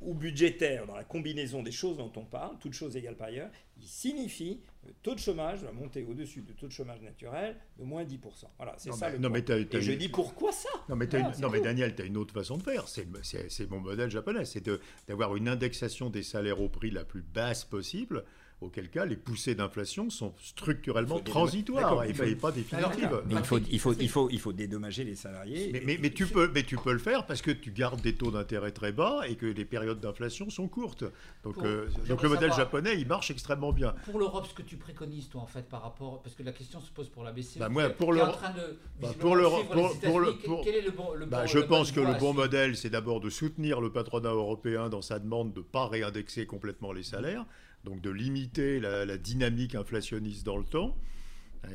ou 0.01 0.13
budgétaire 0.13 0.85
dans 0.85 0.95
la 0.95 1.03
combinaison 1.03 1.63
des 1.63 1.71
choses 1.71 1.97
dont 1.97 2.11
on 2.15 2.25
parle, 2.25 2.57
toutes 2.59 2.73
choses 2.73 2.97
égales 2.97 3.15
par 3.15 3.27
ailleurs, 3.27 3.49
il 3.77 3.87
signifie 3.87 4.59
le 4.85 4.93
taux 5.01 5.15
de 5.15 5.19
chômage 5.19 5.63
va 5.63 5.71
monter 5.71 6.03
au-dessus 6.03 6.41
du 6.41 6.53
taux 6.53 6.67
de 6.67 6.71
chômage 6.71 7.01
naturel 7.01 7.55
de 7.77 7.85
moins 7.85 8.03
10%. 8.03 8.19
Voilà, 8.57 8.75
c'est 8.77 8.91
ça 8.91 9.09
le 9.09 9.17
non, 9.17 9.29
mais 9.29 9.43
Et 9.49 9.81
je 9.81 9.93
dis 9.93 10.09
pourquoi 10.09 10.51
ça? 10.51 10.69
Non, 10.89 10.97
mais, 10.97 11.07
non, 11.39 11.49
mais 11.49 11.61
Daniel, 11.61 11.95
tu 11.95 12.01
as 12.01 12.05
une 12.05 12.17
autre 12.17 12.33
façon 12.33 12.57
de 12.57 12.63
faire. 12.63 12.87
C'est 12.89 13.69
mon 13.69 13.79
modèle 13.79 14.09
japonais. 14.09 14.43
C'est 14.43 14.69
d'avoir 15.07 15.37
une 15.37 15.47
indexation 15.47 16.09
des 16.09 16.23
salaires 16.23 16.59
au 16.59 16.67
prix 16.67 16.91
la 16.91 17.05
plus 17.05 17.21
basse 17.21 17.63
possible 17.63 18.25
auquel 18.61 18.89
cas 18.89 19.05
les 19.05 19.15
poussées 19.15 19.55
d'inflation 19.55 20.09
sont 20.09 20.33
structurellement 20.41 21.19
transitoires 21.19 22.03
et 22.03 22.35
pas 22.35 22.51
définitives. 22.51 23.21
Mais 23.27 23.35
il 23.35 23.43
faut, 23.43 23.59
il, 23.59 23.79
faut, 23.79 23.93
il, 23.93 24.09
faut, 24.09 24.29
il 24.29 24.39
faut 24.39 24.53
dédommager 24.53 25.03
les 25.03 25.15
salariés. 25.15 25.69
Mais, 25.85 25.97
mais, 26.01 26.09
tu 26.09 26.25
peux, 26.25 26.49
mais 26.53 26.63
tu 26.63 26.77
peux 26.77 26.93
le 26.93 26.99
faire 26.99 27.25
parce 27.25 27.41
que 27.41 27.51
tu 27.51 27.71
gardes 27.71 28.01
des 28.01 28.15
taux 28.15 28.31
d'intérêt 28.31 28.71
très 28.71 28.91
bas 28.91 29.21
et 29.27 29.35
que 29.35 29.45
les 29.45 29.65
périodes 29.65 29.99
d'inflation 29.99 30.49
sont 30.49 30.67
courtes. 30.67 31.03
Donc, 31.43 31.57
euh, 31.59 31.87
donc 32.07 32.21
le 32.23 32.29
modèle 32.29 32.53
japonais, 32.53 32.95
il 32.99 33.07
marche 33.07 33.31
extrêmement 33.31 33.71
bien. 33.71 33.93
Pour 34.05 34.19
l'Europe, 34.19 34.47
ce 34.47 34.53
que 34.53 34.61
tu 34.61 34.77
préconises, 34.77 35.29
toi, 35.29 35.41
en 35.41 35.47
fait, 35.47 35.67
par 35.67 35.81
rapport. 35.81 36.21
Parce 36.21 36.35
que 36.35 36.43
la 36.43 36.51
question 36.51 36.79
se 36.79 36.91
pose 36.91 37.09
pour 37.09 37.23
la 37.23 37.31
BCE. 37.31 37.57
Bah, 37.57 37.69
moi, 37.69 37.89
pour 37.89 38.13
l'Europe. 38.13 38.39
Bah, 39.01 39.09
pour 39.19 39.35
l'Europe. 39.35 39.65
Quel 40.63 40.75
est 40.75 40.81
le 40.81 40.91
bon. 40.91 41.13
Le 41.13 41.25
bah, 41.25 41.45
je 41.45 41.59
pense 41.59 41.91
que 41.91 41.99
le 41.99 42.17
bon 42.19 42.33
modèle, 42.33 42.75
c'est 42.77 42.89
d'abord 42.89 43.19
de 43.19 43.29
soutenir 43.29 43.81
le 43.81 43.91
patronat 43.91 44.31
européen 44.31 44.89
dans 44.89 45.01
sa 45.01 45.19
demande 45.19 45.53
de 45.53 45.59
ne 45.59 45.63
pas 45.63 45.87
réindexer 45.87 46.45
complètement 46.45 46.91
les 46.91 47.03
salaires 47.03 47.45
donc 47.83 48.01
de 48.01 48.09
limiter 48.09 48.79
la, 48.79 49.17
dynamique 49.17 49.75
inflationniste 49.75 50.45
dans 50.45 50.57
le 50.57 50.65
temps. 50.65 50.97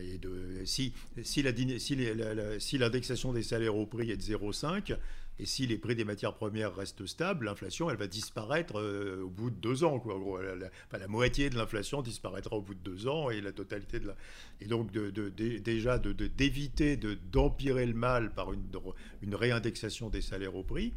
Et 0.02 0.18
de, 0.18 0.62
si, 0.64 0.92
si, 1.22 1.42
l'indexation 1.42 3.32
des 3.32 3.42
salaires 3.42 3.76
au 3.76 3.86
prix 3.86 4.10
est 4.10 4.16
de 4.16 4.22
0,5 4.22 4.96
et 5.40 5.46
si 5.46 5.66
les 5.66 5.78
prix 5.78 5.94
des 5.94 6.04
matières 6.04 6.34
premières 6.34 6.74
restent 6.74 7.06
stables, 7.06 7.46
l'inflation, 7.46 7.88
elle 7.90 7.96
va 7.96 8.08
disparaître 8.08 8.80
euh, 8.80 9.22
au 9.22 9.28
bout 9.28 9.50
de 9.50 9.56
deux 9.56 9.84
ans. 9.84 10.00
Quoi. 10.00 10.18
gros, 10.18 10.38
la, 10.40 11.08
moitié 11.08 11.48
de 11.48 11.56
l'inflation 11.56 12.02
disparaîtra 12.02 12.56
au 12.56 12.60
bout 12.60 12.74
de 12.74 12.80
deux 12.80 13.06
ans 13.06 13.30
et 13.30 13.40
la 13.40 13.52
totalité 13.52 14.00
de 14.00 14.08
la... 14.08 14.16
Et 14.60 14.66
donc 14.66 14.90
de, 14.90 15.10
déjà 15.60 15.98
d'éviter 15.98 16.96
d'empirer 16.96 17.86
le 17.86 17.94
mal 17.94 18.34
par 18.34 18.52
une, 18.52 18.66
une 19.22 19.34
réindexation 19.36 20.10
des 20.10 20.22
salaires 20.22 20.56
au 20.56 20.64
prix. 20.64 20.92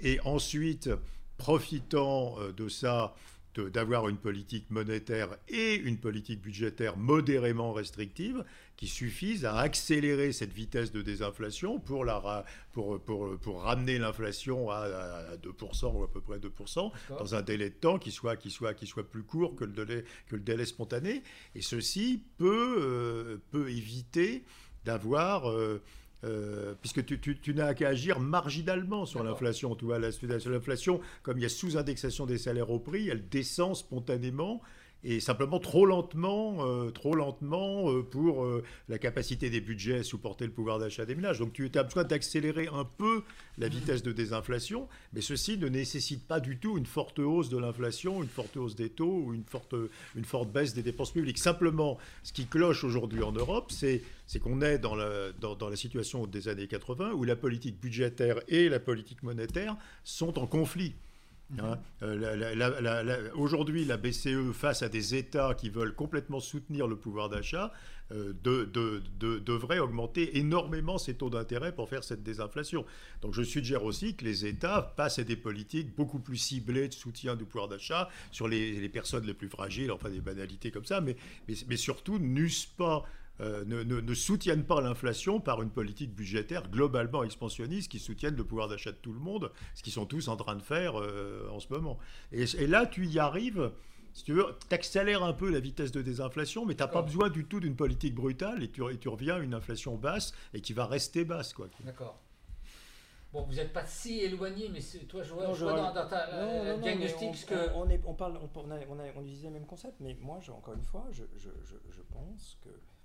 Et 0.00 0.20
ensuite, 0.24 0.90
profitant 1.38 2.36
euh, 2.40 2.52
de 2.52 2.68
ça, 2.68 3.14
d'avoir 3.56 4.08
une 4.08 4.18
politique 4.18 4.70
monétaire 4.70 5.36
et 5.48 5.74
une 5.74 5.98
politique 5.98 6.40
budgétaire 6.40 6.96
modérément 6.96 7.72
restrictive 7.72 8.44
qui 8.76 8.86
suffisent 8.86 9.44
à 9.44 9.56
accélérer 9.56 10.32
cette 10.32 10.52
vitesse 10.52 10.92
de 10.92 11.02
désinflation 11.02 11.80
pour, 11.80 12.04
la, 12.04 12.44
pour, 12.72 13.00
pour, 13.00 13.36
pour 13.38 13.62
ramener 13.62 13.98
l'inflation 13.98 14.70
à, 14.70 15.36
2% 15.42 15.96
ou 15.96 16.04
à 16.04 16.10
peu 16.10 16.20
près 16.20 16.38
2% 16.38 16.92
dans 17.10 17.34
un 17.34 17.42
délai 17.42 17.70
de 17.70 17.74
temps 17.74 17.98
qui 17.98 18.12
soit, 18.12 18.36
qui 18.36 18.50
soit, 18.50 18.74
qui 18.74 18.86
soit 18.86 19.08
plus 19.08 19.24
court 19.24 19.56
que 19.56 19.64
le 19.64 19.72
délai, 19.72 20.04
que 20.28 20.36
le 20.36 20.42
délai 20.42 20.64
spontané. 20.64 21.22
Et 21.54 21.62
ceci 21.62 22.22
peut, 22.36 22.76
euh, 22.78 23.38
peut 23.50 23.68
éviter 23.70 24.44
d'avoir... 24.84 25.50
Euh, 25.50 25.82
euh, 26.24 26.74
puisque 26.80 27.04
tu, 27.04 27.54
n'as 27.54 27.74
qu'à 27.74 27.88
agir 27.88 28.18
marginalement 28.18 29.06
sur 29.06 29.22
l'inflation. 29.22 29.74
Tu 29.76 29.84
vois, 29.84 29.98
l'inflation, 29.98 31.00
comme 31.22 31.38
il 31.38 31.42
y 31.42 31.46
a 31.46 31.48
sous-indexation 31.48 32.26
des 32.26 32.38
salaires 32.38 32.70
au 32.70 32.80
prix, 32.80 33.08
elle 33.08 33.28
descend 33.28 33.76
spontanément 33.76 34.60
et 35.04 35.20
simplement 35.20 35.60
trop 35.60 35.86
lentement, 35.86 36.66
euh, 36.66 36.90
trop 36.90 37.14
lentement 37.14 37.90
euh, 37.90 38.02
pour 38.02 38.44
euh, 38.44 38.64
la 38.88 38.98
capacité 38.98 39.48
des 39.48 39.60
budgets 39.60 40.00
à 40.00 40.02
supporter 40.02 40.44
le 40.44 40.50
pouvoir 40.50 40.78
d'achat 40.78 41.04
des 41.06 41.14
ménages. 41.14 41.38
Donc 41.38 41.52
tu 41.52 41.70
as 41.74 41.82
besoin 41.84 42.04
d'accélérer 42.04 42.68
un 42.72 42.84
peu 42.84 43.22
la 43.58 43.68
vitesse 43.68 44.02
de 44.02 44.12
désinflation, 44.12 44.88
mais 45.12 45.20
ceci 45.20 45.56
ne 45.56 45.68
nécessite 45.68 46.26
pas 46.26 46.40
du 46.40 46.58
tout 46.58 46.76
une 46.78 46.86
forte 46.86 47.20
hausse 47.20 47.48
de 47.48 47.58
l'inflation, 47.58 48.22
une 48.22 48.28
forte 48.28 48.56
hausse 48.56 48.74
des 48.74 48.90
taux 48.90 49.22
ou 49.26 49.34
une 49.34 49.44
forte, 49.44 49.74
une 50.16 50.24
forte 50.24 50.50
baisse 50.50 50.74
des 50.74 50.82
dépenses 50.82 51.12
publiques. 51.12 51.38
Simplement, 51.38 51.98
ce 52.24 52.32
qui 52.32 52.46
cloche 52.46 52.82
aujourd'hui 52.82 53.22
en 53.22 53.32
Europe, 53.32 53.70
c'est 53.70 54.02
qu'on 54.42 54.60
est 54.62 54.78
dans 54.78 54.94
la, 54.94 55.32
dans 55.32 55.68
la 55.68 55.76
situation 55.76 56.26
des 56.26 56.48
années 56.48 56.66
80 56.66 57.12
où 57.12 57.24
la 57.24 57.36
politique 57.36 57.80
budgétaire 57.80 58.40
et 58.48 58.68
la 58.68 58.80
politique 58.80 59.22
monétaire 59.22 59.76
sont 60.04 60.38
en 60.38 60.46
conflit. 60.46 60.94
Hein, 61.58 61.78
euh, 62.02 63.30
aujourd'hui, 63.34 63.84
la 63.84 63.96
BCE, 63.96 64.52
face 64.52 64.82
à 64.82 64.88
des 64.88 65.14
États 65.14 65.54
qui 65.54 65.70
veulent 65.70 65.94
complètement 65.94 66.40
soutenir 66.40 66.86
le 66.86 66.96
pouvoir 66.96 67.30
d'achat, 67.30 67.72
euh, 68.10 68.32
devrait 68.42 69.78
augmenter 69.78 70.38
énormément 70.38 70.98
ses 70.98 71.14
taux 71.14 71.30
d'intérêt 71.30 71.74
pour 71.74 71.88
faire 71.88 72.04
cette 72.04 72.22
désinflation. 72.22 72.84
Donc 73.22 73.34
je 73.34 73.42
suggère 73.42 73.84
aussi 73.84 74.14
que 74.14 74.24
les 74.24 74.46
États 74.46 74.82
passent 74.96 75.18
à 75.18 75.24
des 75.24 75.36
politiques 75.36 75.94
beaucoup 75.94 76.18
plus 76.18 76.36
ciblées 76.36 76.88
de 76.88 76.94
soutien 76.94 77.36
du 77.36 77.44
pouvoir 77.44 77.68
d'achat 77.68 78.08
sur 78.30 78.48
les, 78.48 78.88
personnes 78.88 79.26
les 79.26 79.34
plus 79.34 79.48
fragiles, 79.48 79.92
enfin 79.92 80.10
des 80.10 80.20
banalités 80.20 80.70
comme 80.70 80.86
ça, 80.86 81.00
mais, 81.00 81.16
mais, 81.48 81.76
surtout 81.76 82.18
n'eussent 82.18 82.66
pas 82.66 83.04
euh, 83.40 83.64
ne, 83.64 84.14
soutiennent 84.14 84.64
pas 84.64 84.80
l'inflation 84.80 85.40
par 85.40 85.62
une 85.62 85.70
politique 85.70 86.14
budgétaire 86.14 86.68
globalement 86.68 87.22
expansionniste 87.22 87.90
qui 87.90 87.98
soutienne 87.98 88.34
le 88.34 88.44
pouvoir 88.44 88.68
d'achat 88.68 88.90
de 88.90 88.96
tout 88.96 89.12
le 89.12 89.20
monde, 89.20 89.52
ce 89.74 89.82
qu'ils 89.82 89.92
sont 89.92 90.06
tous 90.06 90.28
en 90.28 90.36
train 90.36 90.56
de 90.56 90.62
faire 90.62 91.00
euh, 91.00 91.48
en 91.50 91.60
ce 91.60 91.72
moment. 91.72 91.98
Et, 92.32 92.66
là, 92.66 92.86
tu 92.86 93.06
y 93.06 93.18
arrives, 93.18 93.70
si 94.12 94.24
tu 94.24 94.32
veux, 94.32 94.44
tu 94.68 94.74
accélères 94.74 95.22
un 95.22 95.32
peu 95.32 95.50
la 95.50 95.60
vitesse 95.60 95.92
de 95.92 96.02
désinflation, 96.02 96.66
mais 96.66 96.74
tu 96.74 96.82
n'as 96.82 96.88
pas 96.88 97.02
besoin 97.02 97.30
du 97.30 97.44
tout 97.44 97.60
d'une 97.60 97.76
politique 97.76 98.14
brutale 98.14 98.62
et 98.62 98.70
tu, 98.70 98.82
tu, 98.98 99.08
reviens 99.08 99.36
à 99.36 99.38
une 99.38 99.54
inflation 99.54 99.96
basse 99.96 100.32
et 100.52 100.60
qui 100.60 100.72
va 100.72 100.86
rester 100.86 101.24
basse. 101.24 101.54
D'accord. 101.84 102.20
Bon, 103.32 103.42
vous 103.42 103.54
n'êtes 103.54 103.74
pas 103.74 103.84
si 103.84 104.20
éloigné, 104.20 104.70
mais 104.70 104.80
toi, 105.06 105.22
je 105.22 105.34
vois, 105.34 105.46
dans, 105.92 106.08
ta 106.08 106.76
diagnostic 106.78 107.28
on, 107.28 107.54
que... 107.54 107.70
On, 107.74 107.90
est, 107.90 108.00
on, 108.06 108.14
parle, 108.14 108.38
on, 108.38 108.48
on, 108.58 108.70
a, 108.70 108.78
on, 109.16 109.22
utilisait 109.22 109.48
le 109.48 109.52
même 109.52 109.66
concept, 109.66 109.96
mais 110.00 110.16
moi, 110.20 110.38
je, 110.40 110.50
encore 110.50 110.72
une 110.72 110.82
fois, 110.82 111.06
je, 111.12 111.24
je, 111.36 111.50
je 111.90 112.02
pense 112.10 112.56
que 112.62 112.70
euh, 112.70 112.72
euh, 112.72 112.97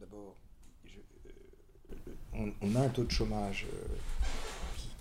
d'abord, 0.00 0.36
euh, 2.34 2.50
on, 2.62 2.76
a 2.76 2.80
un 2.80 2.88
taux 2.88 3.04
de 3.04 3.10
chômage 3.10 3.66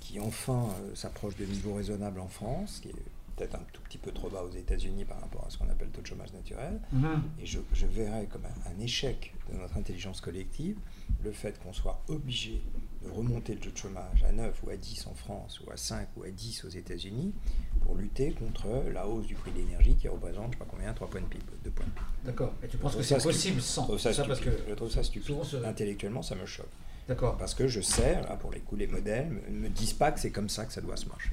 qui, 0.01 0.19
enfin 0.19 0.67
s'approche 0.95 1.35
de 1.35 1.45
niveaux 1.45 1.75
raisonnables 1.75 2.19
en 2.19 2.27
France, 2.27 2.79
qui 2.81 2.89
est 2.89 2.95
peut-être 3.39 3.55
un 3.55 3.63
tout 3.71 3.81
petit 3.83 3.97
peu 3.97 4.11
trop 4.11 4.29
bas 4.29 4.43
aux 4.43 4.51
États-Unis 4.51 5.05
par 5.05 5.21
rapport 5.21 5.45
à 5.45 5.49
ce 5.49 5.57
qu'on 5.57 5.69
appelle 5.69 5.87
le 5.87 5.93
taux 5.93 6.01
de 6.01 6.07
chômage 6.07 6.33
naturel. 6.33 6.79
Mhm. 6.91 7.23
Et 7.41 7.45
je, 7.45 7.59
verrais 7.87 8.25
comme 8.25 8.43
un, 8.45 8.79
échec 8.81 9.33
de 9.51 9.57
notre 9.57 9.77
intelligence 9.77 10.19
collective 10.21 10.77
le 11.23 11.31
fait 11.31 11.59
qu'on 11.59 11.73
soit 11.73 12.01
obligé 12.07 12.61
de 13.03 13.09
remonter 13.09 13.53
le 13.53 13.59
taux 13.59 13.71
de 13.71 13.77
chômage 13.77 14.23
à 14.27 14.31
9 14.31 14.61
ou 14.63 14.69
à 14.69 14.75
10 14.75 15.07
en 15.07 15.13
France, 15.13 15.61
ou 15.61 15.71
à 15.71 15.77
5 15.77 16.07
ou 16.17 16.23
à 16.23 16.29
10 16.29 16.65
aux 16.65 16.69
États-Unis, 16.69 17.33
pour 17.81 17.95
lutter 17.95 18.31
contre 18.33 18.67
la 18.91 19.07
hausse 19.07 19.25
du 19.25 19.35
prix 19.35 19.51
de 19.51 19.57
l'énergie 19.57 19.95
qui 19.95 20.07
représente, 20.07 20.43
je 20.43 20.47
ne 20.47 20.51
sais 20.53 20.57
pas 20.59 20.67
combien, 20.69 20.93
3 20.93 21.09
points 21.09 21.21
de 21.21 21.25
PIB, 21.27 21.43
2 21.63 21.71
points 21.71 21.85
de 21.85 21.91
PIB. 21.91 22.05
D'accord. 22.25 22.53
Et 22.63 22.67
tu 22.67 22.77
penses 22.77 22.95
que 22.95 23.03
c'est 23.03 23.21
possible 23.21 23.61
sans 23.61 23.97
ça, 23.97 24.11
parce 24.25 24.39
que 24.41 24.49
Je 24.67 24.73
trouve 24.73 24.91
ça 24.91 25.03
stupide. 25.03 25.35
Intellectuellement, 25.63 26.21
ça 26.21 26.35
me 26.35 26.45
choque. 26.45 26.69
D'accord. 27.07 27.37
Parce 27.37 27.53
que 27.53 27.67
je 27.67 27.81
sais, 27.81 28.19
pour 28.41 28.51
les 28.51 28.59
coups, 28.59 28.79
les 28.79 28.87
modèles 28.87 29.31
ne 29.49 29.57
me 29.57 29.69
disent 29.69 29.93
pas 29.93 30.11
que 30.11 30.19
c'est 30.19 30.31
comme 30.31 30.49
ça 30.49 30.65
que 30.65 30.73
ça 30.73 30.81
doit 30.81 30.97
se 30.97 31.07
marcher. 31.07 31.31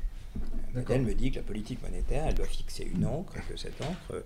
Le 0.77 0.83
modèle 0.83 1.03
me 1.03 1.15
dit 1.15 1.31
que 1.31 1.37
la 1.37 1.43
politique 1.43 1.83
monétaire, 1.83 2.27
elle 2.27 2.35
doit 2.35 2.45
fixer 2.45 2.85
une 2.85 3.07
encre, 3.07 3.35
et 3.39 3.51
que 3.51 3.57
cette 3.57 3.81
encre 3.81 4.23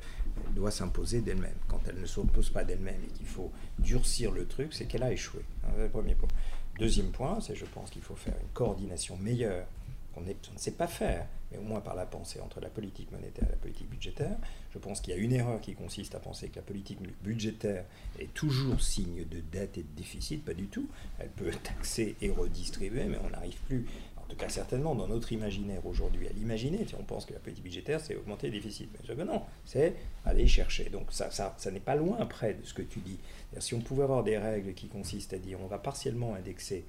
doit 0.56 0.72
s'imposer 0.72 1.20
d'elle-même. 1.20 1.54
Quand 1.68 1.80
elle 1.86 2.00
ne 2.00 2.06
s'impose 2.06 2.50
pas 2.50 2.64
d'elle-même 2.64 3.00
et 3.04 3.12
qu'il 3.12 3.26
faut 3.26 3.52
durcir 3.78 4.32
le 4.32 4.44
truc, 4.46 4.74
c'est 4.74 4.86
qu'elle 4.86 5.04
a 5.04 5.12
échoué. 5.12 5.42
C'est 5.76 5.82
le 5.82 5.88
premier 5.88 6.16
point. 6.16 6.28
Deuxième 6.76 7.12
point, 7.12 7.40
c'est 7.40 7.54
je 7.54 7.66
pense 7.66 7.90
qu'il 7.90 8.02
faut 8.02 8.16
faire 8.16 8.34
une 8.40 8.48
coordination 8.52 9.16
meilleure 9.16 9.64
qu'on 10.12 10.22
ne 10.22 10.58
sait 10.58 10.72
pas 10.72 10.88
faire, 10.88 11.24
mais 11.52 11.58
au 11.58 11.62
moins 11.62 11.80
par 11.80 11.94
la 11.94 12.04
pensée 12.04 12.40
entre 12.40 12.60
la 12.60 12.68
politique 12.68 13.12
monétaire 13.12 13.46
et 13.46 13.52
la 13.52 13.56
politique 13.56 13.88
budgétaire. 13.88 14.36
Je 14.72 14.78
pense 14.78 15.00
qu'il 15.00 15.14
y 15.14 15.16
a 15.16 15.20
une 15.20 15.32
erreur 15.32 15.60
qui 15.60 15.74
consiste 15.74 16.16
à 16.16 16.18
penser 16.18 16.48
que 16.48 16.56
la 16.56 16.62
politique 16.62 16.98
budgétaire 17.22 17.84
est 18.18 18.34
toujours 18.34 18.80
signe 18.80 19.24
de 19.24 19.40
dette 19.52 19.78
et 19.78 19.82
de 19.82 19.96
déficit, 19.96 20.44
pas 20.44 20.54
du 20.54 20.66
tout. 20.66 20.88
Elle 21.20 21.30
peut 21.30 21.52
taxer 21.62 22.16
et 22.20 22.30
redistribuer, 22.30 23.04
mais 23.04 23.18
on 23.24 23.30
n'arrive 23.30 23.60
plus 23.68 23.86
tout 24.30 24.36
cas 24.36 24.48
certainement 24.48 24.94
dans 24.94 25.08
notre 25.08 25.32
imaginaire 25.32 25.84
aujourd'hui, 25.84 26.28
à 26.28 26.32
l'imaginer. 26.32 26.86
Si 26.86 26.94
on 26.94 27.02
pense 27.02 27.26
que 27.26 27.32
la 27.32 27.40
politique 27.40 27.64
budgétaire, 27.64 28.00
c'est 28.00 28.16
augmenter 28.16 28.46
le 28.46 28.54
déficit. 28.54 28.88
Mais 29.16 29.24
non, 29.24 29.42
c'est 29.64 29.94
aller 30.24 30.46
chercher. 30.46 30.88
Donc 30.88 31.06
ça, 31.10 31.30
ça, 31.30 31.54
ça 31.58 31.70
n'est 31.70 31.80
pas 31.80 31.96
loin 31.96 32.24
près 32.26 32.54
de 32.54 32.64
ce 32.64 32.72
que 32.72 32.82
tu 32.82 33.00
dis. 33.00 33.18
Si 33.58 33.74
on 33.74 33.80
pouvait 33.80 34.04
avoir 34.04 34.22
des 34.22 34.38
règles 34.38 34.74
qui 34.74 34.88
consistent 34.88 35.34
à 35.34 35.38
dire 35.38 35.58
on 35.62 35.66
va 35.66 35.78
partiellement 35.78 36.34
indexer 36.34 36.84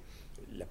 la 0.56 0.66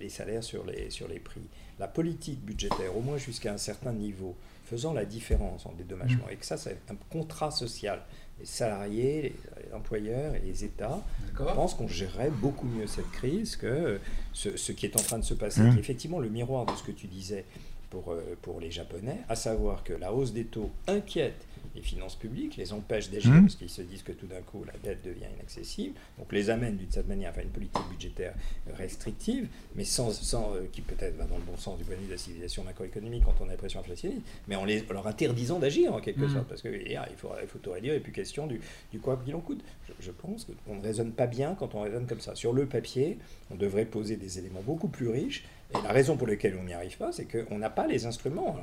les 0.00 0.08
salaires 0.08 0.44
sur 0.44 0.64
les, 0.64 0.90
sur 0.90 1.08
les 1.08 1.18
prix, 1.18 1.42
la 1.78 1.88
politique 1.88 2.40
budgétaire, 2.40 2.96
au 2.96 3.00
moins 3.00 3.16
jusqu'à 3.16 3.52
un 3.52 3.58
certain 3.58 3.92
niveau, 3.92 4.36
faisant 4.64 4.92
la 4.92 5.04
différence 5.04 5.66
en 5.66 5.72
dédommagement, 5.72 6.26
mmh. 6.26 6.32
et 6.32 6.36
que 6.36 6.46
ça, 6.46 6.56
c'est 6.56 6.78
un 6.90 6.96
contrat 7.10 7.50
social 7.50 8.02
les 8.38 8.46
salariés, 8.46 9.22
les 9.22 9.32
employeurs 9.74 10.34
et 10.34 10.40
les 10.40 10.64
États, 10.64 11.00
je 11.36 11.44
pense 11.44 11.74
qu'on 11.74 11.88
gérerait 11.88 12.30
beaucoup 12.30 12.66
mieux 12.66 12.86
cette 12.86 13.10
crise 13.10 13.56
que 13.56 14.00
ce, 14.32 14.72
qui 14.72 14.86
est 14.86 14.96
en 14.96 15.02
train 15.02 15.18
de 15.18 15.24
se 15.24 15.34
passer, 15.34 15.62
mmh. 15.62 15.78
effectivement 15.78 16.18
le 16.18 16.28
miroir 16.28 16.66
de 16.66 16.72
ce 16.72 16.82
que 16.82 16.92
tu 16.92 17.06
disais 17.06 17.44
pour, 17.90 18.12
euh, 18.12 18.36
pour 18.42 18.60
les 18.60 18.70
Japonais, 18.70 19.18
à 19.28 19.36
savoir 19.36 19.84
que 19.84 19.92
la 19.92 20.12
hausse 20.12 20.32
des 20.32 20.44
taux 20.44 20.70
inquiète 20.86 21.46
les 21.74 21.82
finances 21.82 22.16
publiques, 22.16 22.56
les 22.56 22.72
empêche 22.72 23.10
d'agir 23.10 23.32
mmh. 23.32 23.42
parce 23.42 23.56
qu'ils 23.56 23.70
se 23.70 23.82
disent 23.82 24.02
que 24.02 24.12
tout 24.12 24.26
d'un 24.26 24.40
coup 24.40 24.64
la 24.64 24.72
dette 24.82 25.04
devient 25.04 25.26
inaccessible, 25.34 25.94
donc 26.18 26.32
les 26.32 26.50
amène 26.50 26.76
d'une 26.76 26.90
certaine 26.90 27.16
manière 27.16 27.32
à 27.36 27.42
une 27.42 27.50
politique 27.50 27.82
budgétaire 27.90 28.34
restrictive, 28.76 29.48
mais 29.76 29.84
sans, 29.84 30.10
sans 30.10 30.54
euh, 30.54 30.62
qui 30.72 30.80
peut-être 30.80 31.16
va 31.16 31.24
dans 31.24 31.36
le 31.36 31.44
bon 31.44 31.56
sens 31.56 31.78
du 31.78 31.84
point 31.84 31.94
de 31.94 32.00
vue 32.00 32.06
de 32.06 32.12
la 32.12 32.18
civilisation 32.18 32.64
macroéconomique 32.64 33.24
quand 33.24 33.34
on 33.40 33.44
a 33.44 33.52
la 33.52 33.56
pression 33.56 33.80
inflationniste, 33.80 34.22
mais 34.48 34.56
en, 34.56 34.64
les, 34.64 34.84
leur 34.90 35.06
interdisant 35.06 35.58
d'agir 35.58 35.94
en 35.94 36.00
quelque 36.00 36.24
mmh. 36.24 36.34
sorte, 36.34 36.48
parce 36.48 36.62
qu'il 36.62 36.72
il 36.88 37.16
faut, 37.16 37.30
il 37.40 37.48
faut 37.48 37.58
tout 37.58 37.70
réduire 37.70 37.94
et 37.94 38.00
plus 38.00 38.12
question 38.12 38.46
du, 38.46 38.60
du 38.90 38.98
quoi 38.98 39.20
qu'il 39.24 39.34
en 39.34 39.40
coûte. 39.40 39.62
Je, 39.86 39.92
je 40.00 40.10
pense 40.10 40.46
qu'on 40.66 40.76
ne 40.76 40.82
raisonne 40.82 41.12
pas 41.12 41.26
bien 41.26 41.54
quand 41.58 41.74
on 41.74 41.82
raisonne 41.82 42.06
comme 42.06 42.20
ça. 42.20 42.34
Sur 42.34 42.52
le 42.52 42.66
papier, 42.66 43.18
on 43.50 43.54
devrait 43.54 43.84
poser 43.84 44.16
des 44.16 44.38
éléments 44.38 44.62
beaucoup 44.62 44.88
plus 44.88 45.08
riches 45.08 45.44
et 45.74 45.82
la 45.82 45.92
raison 45.92 46.16
pour 46.16 46.26
laquelle 46.26 46.56
on 46.58 46.64
n'y 46.64 46.72
arrive 46.72 46.96
pas, 46.96 47.12
c'est 47.12 47.26
qu'on 47.26 47.58
n'a 47.58 47.68
pas 47.68 47.86
les 47.86 48.06
instruments. 48.06 48.56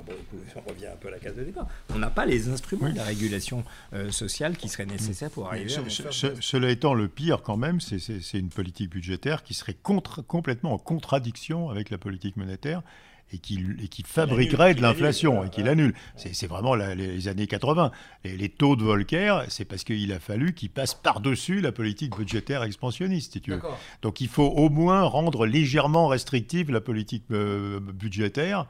on 0.56 0.70
revient 0.70 0.88
un 0.88 0.96
peu 0.96 1.10
à 1.10 1.12
la 1.12 1.20
case 1.20 1.36
de 1.36 1.44
départ. 1.44 1.68
On 1.94 2.00
n'a 2.00 2.10
pas 2.10 2.26
les 2.26 2.50
instruments 2.50 2.90
de 2.90 2.96
la 2.96 3.04
régulation 3.04 3.64
euh, 3.94 4.10
sociale 4.10 4.58
qui 4.58 4.70
seraient 4.70 4.88
nécessaires 4.88 5.30
pour 5.30 5.48
arriver 5.48 5.72
à. 5.76 6.12
cela 6.12 6.72
étant, 6.72 6.96
le 6.96 7.08
pire 7.08 7.44
quand 7.44 7.58
même, 7.58 7.80
c'est 7.80 8.40
une 8.40 8.50
politique 8.50 8.90
budgétaire 8.90 9.44
qui 9.44 9.54
serait 9.54 9.76
contre, 9.76 10.24
complètement 10.24 10.74
en 10.74 10.80
contradiction 10.80 11.70
avec 11.70 11.92
la 11.92 12.00
politique 12.00 12.38
monétaire 12.38 12.82
et 13.32 13.38
qui, 13.38 13.60
et 13.82 13.88
qui 13.88 14.04
fabriquerait 14.04 14.76
de 14.76 14.82
l'inflation 14.82 15.44
et 15.44 15.50
qui 15.50 15.64
l'annule. 15.64 15.94
C'est 16.16 16.48
vraiment 16.48 16.76
les 16.76 17.28
années 17.28 17.48
80. 17.48 17.92
les 18.24 18.50
taux 18.50 18.76
de 18.76 18.84
Volcker, 18.84 19.42
c'est 19.50 19.66
parce 19.66 19.84
qu'il 19.84 20.12
a 20.14 20.20
fallu 20.20 20.54
qu'ils 20.54 20.70
passent 20.70 20.94
par-dessus 20.94 21.62
la 21.62 21.72
politique 21.72 22.16
budgétaire 22.16 22.64
expansionniste, 22.64 23.34
si 23.34 23.42
tu 23.42 23.52
veux. 23.52 23.62
Donc 24.02 24.22
il 24.22 24.28
faut 24.28 24.48
au 24.48 24.70
moins 24.70 25.04
rendre 25.04 25.46
légèrement 25.46 26.08
restrictive 26.08 26.72
la 26.72 26.82
politique 26.82 27.24
euh, 27.32 27.80
budgétaire 27.80 28.68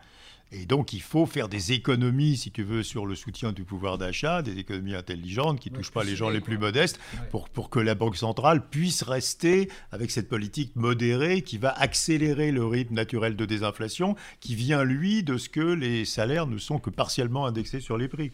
et 0.52 0.66
donc, 0.66 0.94
il 0.94 1.02
faut 1.02 1.26
faire 1.26 1.50
des 1.50 1.74
économies, 1.74 2.38
si 2.38 2.52
tu 2.52 2.64
veux, 2.64 2.84
sur 2.84 3.06
le 3.06 3.16
soutien 3.16 3.52
du 3.52 3.64
pouvoir 3.64 3.98
d'achat, 3.98 4.42
des 4.42 4.58
économies 4.58 4.96
intelligentes 4.96 5.60
qui 5.60 5.72
ne 5.72 5.76
touchent 5.76 5.92
pas 5.92 6.04
les 6.04 6.16
gens 6.16 6.30
les 6.30 6.40
plus 6.40 6.58
modestes, 6.58 7.00
pour, 7.32 7.50
pour 7.50 7.70
que 7.70 7.80
la 7.80 7.96
Banque 7.96 8.16
centrale 8.16 8.68
puisse 8.70 9.04
rester 9.04 9.70
avec 9.92 10.12
cette 10.12 10.30
politique 10.30 10.76
modérée 10.76 11.42
qui 11.42 11.58
va 11.58 11.72
accélérer 11.72 12.52
le 12.52 12.66
rythme 12.66 12.94
naturel 12.94 13.36
de 13.36 13.46
désinflation, 13.46 14.16
qui 14.40 14.56
vient, 14.56 14.84
lui, 14.84 15.24
de 15.24 15.38
ce 15.38 15.50
que 15.50 15.60
les 15.60 16.06
salaires 16.06 16.48
ne 16.48 16.58
sont 16.58 16.80
que 16.80 16.90
partiellement 16.90 17.46
indexés 17.46 17.82
sur 17.82 17.98
les 17.98 18.08
prix. 18.08 18.32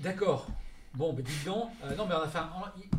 D'accord. 0.00 0.48
Bon, 0.96 1.12
ben 1.12 1.22
dis 1.22 1.44
donc. 1.44 1.68
Euh, 1.84 1.94
non, 1.94 2.06
mais 2.06 2.14
on 2.14 2.22
a 2.22 2.26
fait 2.28 2.38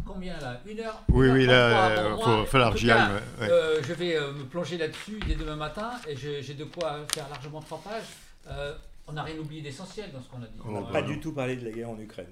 combien 0.05 0.39
là? 0.39 0.61
Une 0.67 0.79
heure? 0.81 1.01
Oui, 1.09 1.29
oui, 1.29 1.47
là, 1.47 1.89
il 1.89 1.99
euh, 1.99 2.17
faut 2.17 2.45
falloir 2.45 2.71
que 2.71 2.77
j'y 2.77 2.91
aille. 2.91 3.09
Euh, 3.41 3.81
je 3.81 3.93
vais 3.93 4.19
me 4.19 4.43
plonger 4.43 4.77
là-dessus 4.77 5.19
dès 5.25 5.33
demain 5.33 5.55
matin 5.55 5.91
et 6.07 6.15
j'ai 6.15 6.53
de 6.53 6.63
quoi 6.65 6.99
faire 7.11 7.27
largement 7.27 7.59
trois 7.59 7.81
pages. 7.81 8.75
on 9.07 9.13
n'a 9.13 9.23
rien 9.23 9.37
oublié 9.39 9.63
d'essentiel 9.63 10.11
dans 10.11 10.21
ce 10.21 10.29
qu'on 10.29 10.43
a 10.43 10.45
dit. 10.45 10.59
On 10.63 10.79
n'a 10.79 10.91
pas 10.91 11.01
du 11.01 11.19
tout 11.19 11.33
parlé 11.33 11.55
de 11.55 11.65
la 11.65 11.71
guerre 11.71 11.89
en 11.89 11.99
Ukraine. 11.99 12.27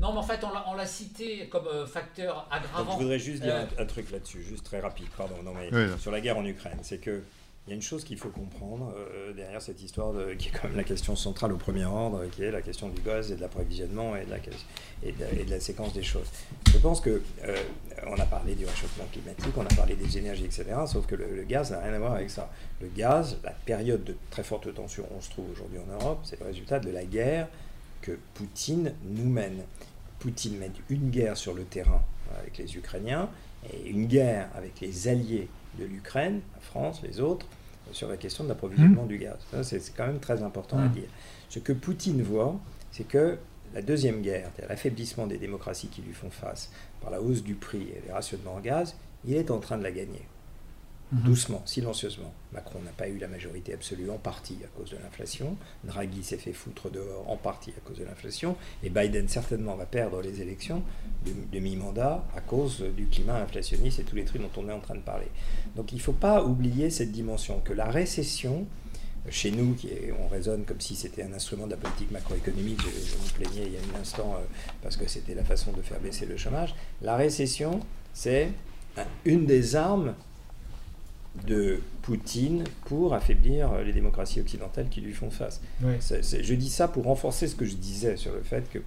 Non, 0.00 0.12
mais 0.12 0.18
en 0.18 0.22
fait, 0.22 0.44
on 0.66 0.74
l'a 0.74 0.86
cité 0.86 1.48
comme 1.48 1.86
facteur 1.86 2.48
aggravant. 2.50 2.94
je 2.94 3.02
voudrais 3.02 3.18
juste 3.20 3.42
dire 3.42 3.68
un, 3.78 3.86
truc 3.86 4.10
là-dessus, 4.10 4.42
juste 4.42 4.64
très 4.64 4.80
rapide, 4.80 5.08
pardon. 5.16 5.36
Non, 5.44 5.54
mais 5.54 5.70
sur 5.98 6.10
la 6.10 6.20
guerre 6.20 6.38
en 6.38 6.44
Ukraine, 6.44 6.78
c'est 6.82 6.98
que 6.98 7.22
il 7.68 7.72
y 7.72 7.74
a 7.74 7.76
une 7.76 7.82
chose 7.82 8.02
qu'il 8.02 8.16
faut 8.16 8.30
comprendre 8.30 8.94
euh, 8.96 9.34
derrière 9.34 9.60
cette 9.60 9.82
histoire, 9.82 10.14
qui 10.38 10.48
est 10.48 10.52
quand 10.52 10.68
même 10.68 10.76
la 10.78 10.84
question 10.84 11.14
centrale 11.16 11.52
au 11.52 11.58
premier 11.58 11.84
ordre, 11.84 12.24
qui 12.30 12.42
est 12.42 12.50
la 12.50 12.62
question 12.62 12.88
du 12.88 12.98
gaz 13.02 13.30
et 13.30 13.36
de 13.36 13.42
l'approvisionnement 13.42 14.16
et, 14.16 14.24
de 14.24 15.50
la, 15.50 15.60
séquence 15.60 15.92
des 15.92 16.02
choses. 16.02 16.28
Je 16.72 16.78
pense 16.78 17.02
que 17.02 17.20
euh, 17.44 17.62
on 18.06 18.14
a 18.14 18.24
parlé 18.24 18.54
du 18.54 18.64
réchauffement 18.64 19.04
climatique, 19.12 19.52
on 19.54 19.66
a 19.66 19.74
parlé 19.76 19.96
des 19.96 20.16
énergies, 20.16 20.46
etc. 20.46 20.64
Sauf 20.86 21.06
que 21.06 21.14
le, 21.14 21.42
gaz 21.42 21.70
n'a 21.70 21.80
rien 21.80 21.92
à 21.92 21.98
voir 21.98 22.14
avec 22.14 22.30
ça. 22.30 22.50
Le 22.80 22.88
gaz, 22.88 23.36
la 23.44 23.50
période 23.50 24.02
de 24.02 24.16
très 24.30 24.44
forte 24.44 24.72
tension 24.72 25.04
où 25.10 25.18
on 25.18 25.20
se 25.20 25.28
trouve 25.28 25.50
aujourd'hui 25.52 25.78
en 25.78 25.92
Europe, 25.92 26.20
c'est 26.22 26.40
le 26.40 26.46
résultat 26.46 26.80
de 26.80 26.90
la 26.90 27.04
guerre 27.04 27.48
que 28.00 28.12
Poutine 28.32 28.94
nous 29.04 29.28
mène. 29.28 29.62
Poutine 30.20 30.56
mène 30.56 30.72
une 30.88 31.10
guerre 31.10 31.36
sur 31.36 31.52
le 31.52 31.64
terrain 31.64 32.02
avec 32.40 32.56
les 32.56 32.76
Ukrainiens 32.76 33.28
et 33.70 33.90
une 33.90 34.06
guerre 34.06 34.48
avec 34.54 34.80
les 34.80 35.08
alliés 35.08 35.48
de 35.78 35.84
l'Ukraine, 35.84 36.40
la 36.54 36.60
France, 36.60 37.02
les 37.02 37.20
autres, 37.20 37.46
sur 37.92 38.08
la 38.08 38.16
question 38.16 38.44
de 38.44 38.48
l'approvisionnement 38.48 39.04
mmh. 39.04 39.08
du 39.08 39.18
gaz. 39.18 39.36
C'est 39.62 39.94
quand 39.96 40.06
même 40.06 40.20
très 40.20 40.42
important 40.42 40.78
à 40.78 40.86
mmh. 40.86 40.92
dire. 40.92 41.08
Ce 41.48 41.58
que 41.58 41.72
Poutine 41.72 42.22
voit, 42.22 42.58
c'est 42.92 43.06
que 43.06 43.38
la 43.74 43.82
deuxième 43.82 44.22
guerre, 44.22 44.50
l'affaiblissement 44.68 45.26
des 45.26 45.38
démocraties 45.38 45.88
qui 45.88 46.02
lui 46.02 46.14
font 46.14 46.30
face 46.30 46.70
par 47.00 47.10
la 47.10 47.20
hausse 47.20 47.42
du 47.42 47.54
prix 47.54 47.82
et 47.82 48.02
les 48.06 48.12
rationnements 48.12 48.54
en 48.54 48.60
gaz, 48.60 48.96
il 49.24 49.34
est 49.34 49.50
en 49.50 49.58
train 49.58 49.78
de 49.78 49.82
la 49.82 49.92
gagner. 49.92 50.22
Mhm. 51.10 51.22
doucement, 51.22 51.62
silencieusement. 51.64 52.34
Macron 52.52 52.80
n'a 52.84 52.90
pas 52.90 53.08
eu 53.08 53.16
la 53.18 53.28
majorité 53.28 53.72
absolue 53.72 54.10
en 54.10 54.18
partie 54.18 54.58
à 54.62 54.66
cause 54.76 54.90
de 54.90 54.96
l'inflation. 54.96 55.56
Draghi 55.84 56.22
s'est 56.22 56.36
fait 56.36 56.52
foutre 56.52 56.90
dehors 56.90 57.30
en 57.30 57.36
partie 57.36 57.70
à 57.70 57.80
cause 57.80 57.98
de 57.98 58.04
l'inflation. 58.04 58.56
Et 58.82 58.90
Biden 58.90 59.26
certainement 59.26 59.74
va 59.74 59.86
perdre 59.86 60.20
les 60.20 60.42
élections 60.42 60.82
de, 61.24 61.58
mi-mandat 61.58 62.24
à 62.36 62.40
cause 62.42 62.84
du 62.96 63.06
climat 63.06 63.40
inflationniste 63.40 64.00
et 64.00 64.04
tous 64.04 64.16
les 64.16 64.24
trucs 64.24 64.42
dont 64.42 64.50
on 64.58 64.68
est 64.68 64.72
en 64.72 64.80
train 64.80 64.96
de 64.96 65.00
parler. 65.00 65.28
Donc 65.76 65.92
il 65.92 65.96
ne 65.96 66.00
faut 66.02 66.12
pas 66.12 66.44
oublier 66.44 66.90
cette 66.90 67.10
dimension 67.10 67.60
que 67.60 67.72
la 67.72 67.86
récession, 67.86 68.66
chez 69.30 69.50
nous, 69.50 69.76
on 70.22 70.28
raisonne 70.28 70.64
comme 70.64 70.80
si 70.80 70.94
c'était 70.94 71.22
un 71.22 71.32
instrument 71.32 71.66
de 71.66 71.72
la 71.72 71.78
politique 71.78 72.10
macroéconomique, 72.10 72.80
je, 72.82 73.16
me 73.16 73.32
plaignais 73.34 73.66
il 73.66 73.72
y 73.72 73.76
a 73.76 73.96
un 73.96 74.00
instant 74.00 74.36
euh, 74.38 74.44
parce 74.82 74.96
que 74.96 75.08
c'était 75.08 75.34
la 75.34 75.44
façon 75.44 75.72
de 75.72 75.80
faire 75.80 76.00
baisser 76.00 76.26
le 76.26 76.36
chômage, 76.36 76.74
la 77.00 77.16
récession, 77.16 77.80
c'est 78.12 78.50
une 79.24 79.46
des 79.46 79.76
armes 79.76 80.14
de 81.46 81.80
Poutine 82.02 82.64
pour 82.86 83.14
affaiblir 83.14 83.70
les 83.84 83.92
démocraties 83.92 84.40
occidentales 84.40 84.88
qui 84.88 85.00
lui 85.00 85.12
font 85.12 85.30
face. 85.30 85.60
je 85.80 86.54
dis 86.54 86.70
ça 86.70 86.88
pour 86.88 87.04
renforcer 87.04 87.46
ce 87.46 87.54
que 87.54 87.64
je 87.64 87.74
disais 87.74 88.16
sur 88.16 88.32
le 88.32 88.42
fait 88.42 88.68
que 88.70 88.80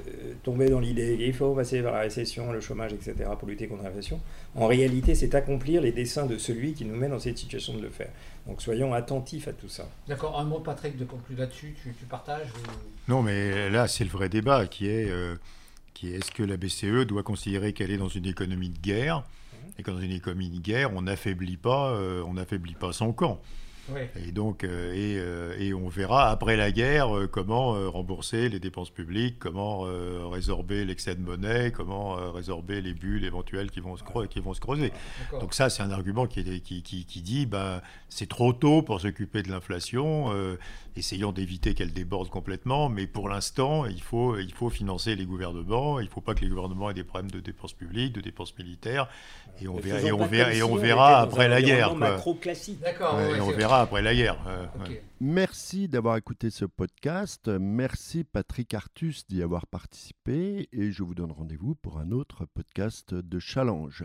euh, 0.00 0.32
tomber 0.42 0.68
dans 0.70 0.80
l'idée 0.80 1.16
qu'il 1.16 1.32
faut 1.32 1.54
passer 1.54 1.80
par 1.80 1.92
la 1.92 2.00
récession, 2.00 2.50
le 2.50 2.60
chômage, 2.60 2.92
etc., 2.92 3.30
pour 3.38 3.46
lutter 3.46 3.68
contre 3.68 3.84
l'inflation, 3.84 4.20
en 4.56 4.66
réalité, 4.66 5.14
c'est 5.14 5.36
accomplir 5.36 5.80
les 5.82 5.92
desseins 5.92 6.26
de 6.26 6.36
celui 6.36 6.74
qui 6.74 6.84
nous 6.84 6.96
met 6.96 7.08
dans 7.08 7.20
cette 7.20 7.38
situation 7.38 7.74
de 7.74 7.80
le 7.80 7.90
faire. 7.90 8.10
Donc 8.48 8.60
soyons 8.60 8.92
attentifs 8.92 9.46
à 9.46 9.52
tout 9.52 9.68
ça. 9.68 9.88
D'accord, 10.08 10.38
un 10.40 10.44
mot, 10.44 10.58
Patrick, 10.58 10.96
de 10.96 11.04
conclure 11.04 11.38
là-dessus, 11.38 11.76
tu, 11.80 12.04
partages 12.06 12.48
Non, 13.06 13.22
mais 13.22 13.70
là, 13.70 13.86
c'est 13.86 14.02
le 14.02 14.10
vrai 14.10 14.28
débat 14.28 14.66
qui 14.66 14.88
est, 14.88 15.08
euh, 15.08 15.36
qui 15.94 16.12
est 16.12 16.16
est-ce 16.16 16.32
que 16.32 16.42
la 16.42 16.56
BCE 16.56 17.06
doit 17.06 17.22
considérer 17.22 17.72
qu'elle 17.72 17.92
est 17.92 17.98
dans 17.98 18.08
une 18.08 18.26
économie 18.26 18.70
de 18.70 18.78
guerre 18.80 19.22
et 19.78 19.82
que 19.82 19.90
dans 19.90 20.00
une 20.00 20.12
économie 20.12 20.50
de 20.50 20.60
guerre, 20.60 20.92
on 20.94 21.02
n'affaiblit 21.02 21.56
pas, 21.56 21.90
euh, 21.90 22.22
on 22.26 22.34
n'affaiblit 22.34 22.74
pas 22.74 22.92
son 22.92 23.12
camp. 23.12 23.40
Et 24.16 24.32
donc, 24.32 24.64
et, 24.64 25.20
et, 25.58 25.74
on 25.74 25.88
verra 25.88 26.30
après 26.30 26.56
la 26.56 26.72
guerre 26.72 27.10
comment 27.30 27.72
rembourser 27.90 28.48
les 28.48 28.58
dépenses 28.58 28.88
publiques, 28.88 29.38
comment 29.38 29.80
résorber 30.30 30.86
l'excès 30.86 31.14
de 31.14 31.20
monnaie, 31.20 31.70
comment 31.70 32.14
résorber 32.32 32.80
les 32.80 32.94
bulles 32.94 33.26
éventuelles 33.26 33.70
qui 33.70 33.80
vont 33.80 33.98
se, 33.98 34.02
qui 34.30 34.40
vont 34.40 34.54
se 34.54 34.60
creuser. 34.60 34.90
Donc 35.38 35.52
ça, 35.52 35.68
c'est 35.68 35.82
un 35.82 35.90
argument 35.90 36.26
qui, 36.26 36.62
qui 36.62 37.20
dit, 37.22 37.44
ben, 37.44 37.82
c'est 38.08 38.26
trop 38.26 38.54
tôt 38.54 38.80
pour 38.80 39.02
s'occuper 39.02 39.42
de 39.42 39.50
l'inflation, 39.50 40.30
essayons 40.96 41.32
d'éviter 41.32 41.74
qu'elle 41.74 41.92
déborde 41.92 42.28
complètement, 42.28 42.88
mais 42.88 43.06
pour 43.06 43.28
l'instant, 43.28 43.86
il 43.86 44.00
faut, 44.02 44.38
il 44.38 44.52
faut 44.52 44.70
financer 44.70 45.16
les 45.16 45.26
gouvernements, 45.26 46.00
il 46.00 46.04
ne 46.04 46.10
faut 46.10 46.20
pas 46.20 46.34
que 46.34 46.40
les 46.40 46.48
gouvernements 46.48 46.90
aient 46.90 46.94
des 46.94 47.04
problèmes 47.04 47.30
de 47.30 47.40
dépenses 47.40 47.72
publiques, 47.72 48.12
de 48.12 48.20
dépenses 48.20 48.56
militaires, 48.56 49.08
et 49.60 49.68
on, 49.68 49.76
verra, 49.76 50.00
et 50.00 50.12
on, 50.12 50.26
verra, 50.26 50.54
et 50.54 50.62
on 50.62 50.76
verra 50.76 51.20
après 51.20 51.48
la 51.48 51.62
guerre. 51.62 51.94
Macro 51.94 52.34
classique. 52.34 52.80
D'accord. 52.80 53.20
et 53.20 53.40
on 53.40 53.50
verra 53.50 53.80
après 53.82 54.02
la 54.02 54.14
guerre. 54.14 54.38
Merci 55.20 55.88
d'avoir 55.88 56.16
écouté 56.16 56.50
ce 56.50 56.64
podcast. 56.64 57.48
Merci 57.48 58.24
Patrick 58.24 58.74
Artus 58.74 59.26
d'y 59.26 59.42
avoir 59.42 59.66
participé, 59.66 60.68
et 60.72 60.92
je 60.92 61.02
vous 61.02 61.14
donne 61.14 61.32
rendez-vous 61.32 61.74
pour 61.74 61.98
un 61.98 62.10
autre 62.10 62.46
podcast 62.46 63.14
de 63.14 63.38
Challenge. 63.38 64.04